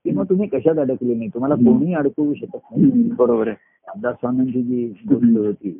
की 0.03 0.11
मग 0.11 0.25
तुम्ही 0.25 0.47
कशात 0.47 0.77
अडकले 0.77 1.15
नाही? 1.15 1.29
तुम्हाला 1.29 1.55
कोणी 1.55 1.93
अडकवू 1.93 2.33
शकत 2.33 2.57
नाही. 2.77 3.09
बरोबर 3.19 3.47
आहे. 3.47 3.55
रामदास 3.87 4.15
स्वामींची 4.15 4.61
जी 4.63 4.93
गोष्ट 5.09 5.37
होती 5.37 5.71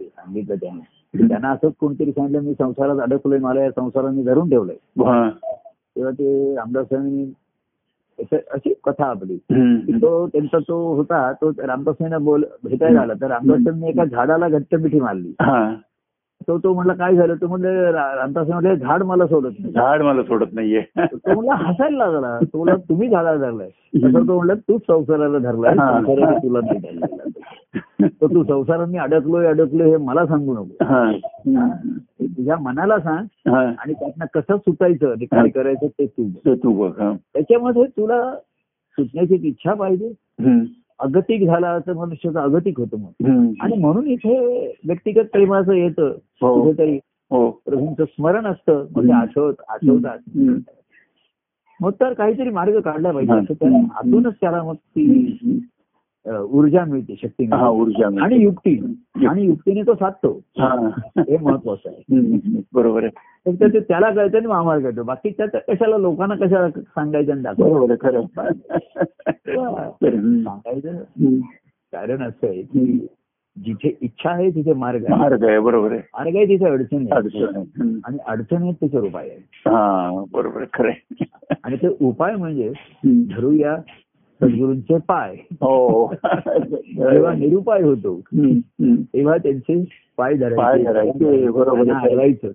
सांगितलं 0.00 0.54
त्याने. 0.54 1.04
त्यांना 1.28 1.50
असंच 1.50 1.72
कोणतरी 1.80 2.12
सांगितलं 2.12 2.42
मी 2.42 2.52
संसारात 2.58 2.96
अडकलोय 2.98 3.38
मला 3.38 3.62
या 3.62 3.70
संसाराने 3.70 4.22
धरून 4.22 4.50
ठेवलंय. 4.50 4.76
तेव्हा 5.96 6.12
ते 6.12 6.54
रामदास 6.56 6.86
स्वामी 6.86 7.22
असं- 7.22 7.43
अशी 8.20 8.74
कथा 8.84 9.04
आपली. 9.04 9.36
तो 10.02 10.26
त्यांचा 10.26 10.58
तो 10.58 10.94
होता 10.94 11.32
तो 11.32 11.50
रामदास 11.50 11.96
स्वामींना 11.96 12.18
बोल 12.18 12.44
भेटायला 12.64 13.00
आला. 13.00 13.12
तर 13.14 13.26
रामदास 13.26 13.60
स्वामी 13.62 13.88
एका 13.88 14.04
झाडाला 14.04 14.48
घट्ट 14.48 14.74
मिठी 14.74 15.00
मारली. 15.00 15.28
हा. 15.40 15.74
तो 16.48 16.58
तो 16.58 16.74
म्हणला 16.74 16.92
काय 16.92 17.14
झालं? 17.14 17.34
तो 17.34 17.46
म्हणलं 17.46 17.90
रामदास 17.90 18.48
म्हणले 18.48 18.76
झाड 18.76 19.02
मला 19.02 19.26
सोडत 19.26 19.50
नाही. 19.58 19.72
झाड 19.72 20.02
मला 20.02 20.22
सोडत 20.22 20.46
नाहीये. 20.52 20.82
तो 20.98 21.34
म्हणला 21.34 21.54
हसायला 21.54 22.06
लागला. 22.06 22.38
तो 22.52 22.58
म्हणला 22.58 22.76
तुम्ही 22.88 23.08
झाडाला 23.08 23.50
धरलाय. 23.50 23.68
तसं 24.04 24.28
तो 24.28 24.36
म्हणला 24.36 24.54
तूच 24.54 24.80
संसाराला 24.80 25.38
धरलाय. 25.38 25.74
तुला 26.34 26.60
नाही. 26.60 27.00
तर 27.76 28.26
तू 28.26 28.42
संसाराने 28.44 28.98
अडकलोय 28.98 29.46
अडकलोय 29.46 29.90
हे 29.90 29.96
मला 29.96 30.26
सांगू 30.26 30.54
नको 30.54 30.84
हा. 30.84 31.12
तुझ्या 32.22 32.56
मनाला 32.56 32.98
सांग. 32.98 33.54
आणि 33.54 33.92
त्यातनं 33.92 34.24
कसं 34.34 34.56
सुटायचं 34.56 35.14
ते 35.20 35.24
काय 35.24 35.48
करायचं 35.48 35.86
ते 35.86 36.06
तू. 36.06 36.28
ते 36.46 36.54
बघ. 36.64 36.92
त्याच्यामध्ये 37.34 37.84
तुला 37.84 38.34
सुटण्याची 38.98 39.34
इच्छा 39.48 39.74
पाहिजे. 39.74 40.12
अगतिक 40.98 41.46
झाला 41.46 41.78
तर 41.78 41.92
मनुष्याचं 41.92 42.40
अगतिक 42.40 42.80
होतं 42.80 42.96
मग. 42.96 43.26
आणि 43.60 43.76
म्हणून 43.76 44.06
इथे 44.06 44.66
व्यक्तिगत 44.86 45.24
प्रेमाचं 45.32 45.72
येतं 45.72 46.12
हो. 46.42 46.62
कुठेतरी 46.62 46.98
हो 47.30 47.50
प्रभूंचं 47.50 48.04
स्मरण 48.04 48.46
असतं 48.46 48.84
हम्म. 48.96 49.12
आठवत 49.12 49.54
आठवतात. 49.68 50.38
मग 51.80 51.90
तर 51.90 52.12
काहीतरी 52.12 52.50
मार्ग 52.50 52.80
काढला 52.80 53.10
पाहिजे. 53.10 53.32
असं 53.32 53.84
आतूनच 53.92 54.34
त्याला 54.40 54.62
मग 54.62 54.74
ती 54.74 55.30
ऊर्जा 56.26 56.84
मिळते 56.84 57.14
शक्ती 57.22 57.44
हा 57.52 57.68
ऊर्जा. 57.68 58.06
आणि 58.24 58.36
युक्ती 58.42 58.76
आणि 59.28 59.42
युक्तीने 59.46 59.82
तो 59.82 59.94
साधतो 59.94 60.30
हा. 60.58 60.68
हे 61.18 61.36
महत्वाचं 61.36 61.88
आहे. 61.88 62.60
बरोबर 62.74 63.04
आहे 63.04 63.52
ते 63.70 63.80
त्याला 63.80 64.10
कळतं 64.10 64.36
आणि 64.38 64.46
महामार्ग 64.46 64.82
कळतो 64.82 65.02
बाकी 65.02 65.30
त्यात 65.30 65.56
कशाला 65.68 65.98
लोकांना 65.98 66.34
कशाला 66.34 66.68
सांगायचं 66.70 67.32
आणि 67.32 67.42
दाखवायचं 67.42 67.94
खरं. 68.00 68.26
सांगायचं. 70.42 71.40
कारण 71.92 72.22
असं 72.22 72.46
आहे 72.46 72.62
की 72.62 73.06
जिथे 73.56 73.92
इच्छा 74.02 74.30
आहे 74.30 74.48
तिथे 74.50 74.72
मार्ग 74.72 75.04
आहे 75.04 75.18
मार्ग 75.18 75.44
आहे 75.44 75.58
बरोबर 75.58 75.92
आहे 75.92 76.00
मार्ग 76.14 76.36
आहे 76.36 76.44
तिथे 76.46 76.64
अडचण 76.64 76.96
आहे 76.96 77.10
अडचण. 77.10 77.98
आणि 78.04 78.18
अडचण 78.26 78.70
त्याच्यावर 78.70 79.06
उपाय 79.06 79.28
आहे 79.28 79.38
हा 79.66 80.24
बरोबर 80.32 80.56
आहे 80.56 80.66
खरं 80.72 80.88
आहे. 80.88 81.24
आणि 81.64 81.76
ते 81.76 81.88
उपाय 82.00 82.34
म्हणजे. 82.36 82.72
धरूया 83.06 83.76
सद्गुरूंचे 84.44 84.98
पाय 85.08 85.36
हो 85.52 86.10
जेव्हा 86.84 87.32
निरुपाय 87.32 87.82
होतो. 87.82 88.20
तेव्हा 89.14 89.36
त्यांचे 89.36 89.84
पाय 90.16 90.34
धरायचे, 90.34 91.48
बरोबर 91.50 91.84
हलवायचं. 91.92 92.48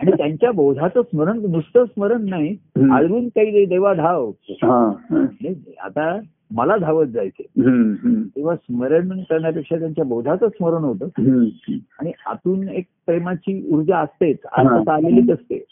आणि 0.00 0.10
त्यांच्या 0.12 0.52
बोधाचं 0.52 1.02
स्मरण 1.02 1.40
नुसतं 1.50 1.84
स्मरण 1.84 2.28
नाही. 2.28 2.56
अजून 2.92 3.28
काही 3.28 3.64
देवा 3.64 3.94
धाव 3.94 4.30
हा. 4.50 4.92
नाही, 5.10 5.54
आता 5.84 6.20
मला 6.50 6.76
धावत 6.76 7.06
जायचे. 7.06 7.46
तेव्हा 8.36 8.56
स्मरण 8.56 9.08
करण्यापेक्षा 9.08 9.78
त्यांच्या 9.78 10.04
बोधाचं 10.04 10.48
स्मरण 10.48 10.84
होतं. 10.84 11.04
आणि 12.00 12.12
आतून 12.26 12.68
एक 12.68 12.84
प्रेमाची 13.06 13.68
ऊर्जा 13.72 13.98
असतेच 13.98 14.38
आता 14.52 14.94
आलेलीच 14.94 15.30
असते. 15.30 15.64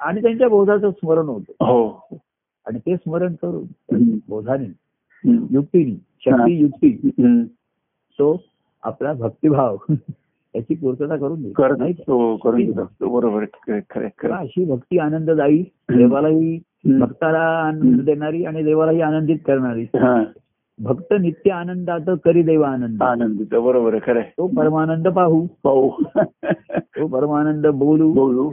आणि 0.00 0.22
त्यांच्या 0.22 0.48
बोधाचं 0.48 0.90
स्मरण 0.90 1.26
होतं 1.26 1.52
हो 1.64 1.88
आणि 2.66 2.78
ते 2.78 2.96
स्मरण 2.96 3.34
करून. 3.42 4.18
बोधाने. 4.28 4.72
युक्तीने 5.50 5.94
शक्ती 6.20 6.52
युक्ती. 6.52 7.10
तो 8.18 8.42
आपला 8.82 9.12
भक्तिभाव 9.12 9.76
याची 10.54 10.74
पूर्तता 10.74 11.16
करून. 11.16 11.42
अशी 14.32 14.64
भक्ती 14.64 14.98
आनंददायी 14.98 15.64
देवालाही. 15.90 16.60
भक्ताला 16.98 17.38
आनंद 17.38 18.00
देणारी 18.00 18.44
आणि 18.44 18.62
देवालाही 18.62 19.00
आनंदित 19.00 19.38
करणारी 19.46 19.82
हा. 19.82 20.24
भक्त 20.78 21.14
नित्य 21.20 21.50
आनंदात 21.50 22.10
करी 22.24 22.42
देवा 22.42 22.68
आनंद 22.68 23.02
आनंदित 23.02 23.54
बरोबर 23.54 23.98
खरं. 23.98 24.20
तो 24.20 24.46
परमानंद 24.46 25.08
पाहू 25.08 25.46
पाहू 25.64 25.90
तो 26.80 27.06
परमानंद 27.06 27.66
बोलू 27.66 28.12
बोलू 28.12 28.52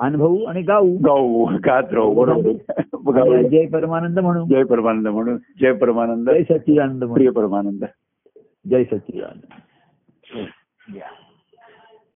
अनुभवू 0.00 0.44
आणि 0.44 0.62
गाऊ. 0.62 0.96
गाऊ 0.96 1.44
गात 1.44 1.92
राहू 1.92 2.14
बरोबर. 2.14 3.42
जय 3.42 3.66
परमानंद 3.66 4.18
म्हणून 4.18 4.48
जय 4.48 4.62
परमानंद 4.62 5.08
म्हणून 5.08 5.36
जय 5.36 5.72
परमानंद. 5.72 6.30
जय 6.30 6.42
सच्चिदानंद 6.42 7.04
प्रिय 7.04 7.30
परमानंद. 7.30 7.84
जय 8.70 8.84
सच्चिदानंद. 8.84 9.54